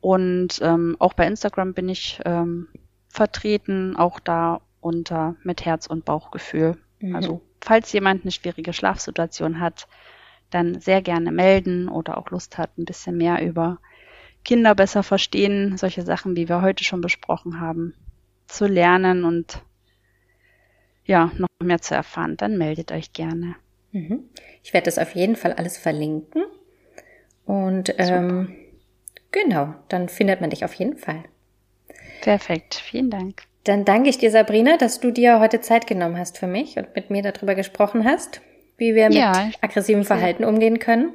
Und 0.00 0.60
ähm, 0.60 0.96
auch 0.98 1.14
bei 1.14 1.26
Instagram 1.26 1.72
bin 1.72 1.88
ich 1.88 2.20
ähm, 2.26 2.68
vertreten, 3.08 3.96
auch 3.96 4.20
da 4.20 4.60
unter 4.80 5.36
mit 5.42 5.64
Herz 5.64 5.86
und 5.86 6.04
Bauchgefühl. 6.04 6.76
Mhm. 7.00 7.16
Also 7.16 7.45
falls 7.66 7.92
jemand 7.92 8.22
eine 8.22 8.30
schwierige 8.30 8.72
Schlafsituation 8.72 9.60
hat, 9.60 9.88
dann 10.50 10.80
sehr 10.80 11.02
gerne 11.02 11.32
melden 11.32 11.88
oder 11.88 12.16
auch 12.16 12.30
Lust 12.30 12.56
hat, 12.58 12.78
ein 12.78 12.84
bisschen 12.84 13.16
mehr 13.16 13.44
über 13.44 13.78
Kinder 14.44 14.76
besser 14.76 15.02
verstehen, 15.02 15.76
solche 15.76 16.02
Sachen, 16.02 16.36
wie 16.36 16.48
wir 16.48 16.62
heute 16.62 16.84
schon 16.84 17.00
besprochen 17.00 17.60
haben, 17.60 17.94
zu 18.46 18.66
lernen 18.66 19.24
und 19.24 19.60
ja, 21.04 21.32
noch 21.36 21.48
mehr 21.62 21.80
zu 21.80 21.94
erfahren, 21.94 22.36
dann 22.36 22.56
meldet 22.56 22.92
euch 22.92 23.12
gerne. 23.12 23.56
Mhm. 23.90 24.28
Ich 24.62 24.72
werde 24.72 24.84
das 24.84 24.98
auf 24.98 25.14
jeden 25.16 25.34
Fall 25.34 25.52
alles 25.52 25.76
verlinken. 25.76 26.44
Und 27.44 27.94
ähm, 27.98 28.54
genau, 29.32 29.74
dann 29.88 30.08
findet 30.08 30.40
man 30.40 30.50
dich 30.50 30.64
auf 30.64 30.74
jeden 30.74 30.96
Fall. 30.96 31.24
Perfekt, 32.22 32.74
vielen 32.74 33.10
Dank. 33.10 33.42
Dann 33.66 33.84
danke 33.84 34.08
ich 34.08 34.18
dir, 34.18 34.30
Sabrina, 34.30 34.76
dass 34.76 35.00
du 35.00 35.10
dir 35.10 35.40
heute 35.40 35.60
Zeit 35.60 35.88
genommen 35.88 36.16
hast 36.16 36.38
für 36.38 36.46
mich 36.46 36.76
und 36.76 36.94
mit 36.94 37.10
mir 37.10 37.22
darüber 37.22 37.56
gesprochen 37.56 38.04
hast, 38.04 38.40
wie 38.76 38.94
wir 38.94 39.08
mit 39.08 39.18
ja, 39.18 39.50
aggressivem 39.60 40.04
Verhalten 40.04 40.44
umgehen 40.44 40.78
können. 40.78 41.08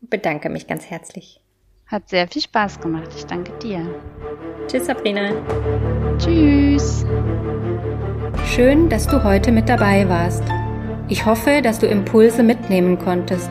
Und 0.00 0.10
bedanke 0.10 0.48
mich 0.48 0.66
ganz 0.66 0.90
herzlich. 0.90 1.40
Hat 1.86 2.08
sehr 2.08 2.26
viel 2.26 2.42
Spaß 2.42 2.80
gemacht. 2.80 3.10
Ich 3.16 3.26
danke 3.26 3.52
dir. 3.62 3.86
Tschüss, 4.66 4.86
Sabrina. 4.86 5.30
Tschüss. 6.18 7.06
Schön, 8.46 8.88
dass 8.88 9.06
du 9.06 9.22
heute 9.22 9.52
mit 9.52 9.68
dabei 9.68 10.08
warst. 10.08 10.42
Ich 11.08 11.26
hoffe, 11.26 11.62
dass 11.62 11.78
du 11.78 11.86
Impulse 11.86 12.42
mitnehmen 12.42 12.98
konntest. 12.98 13.50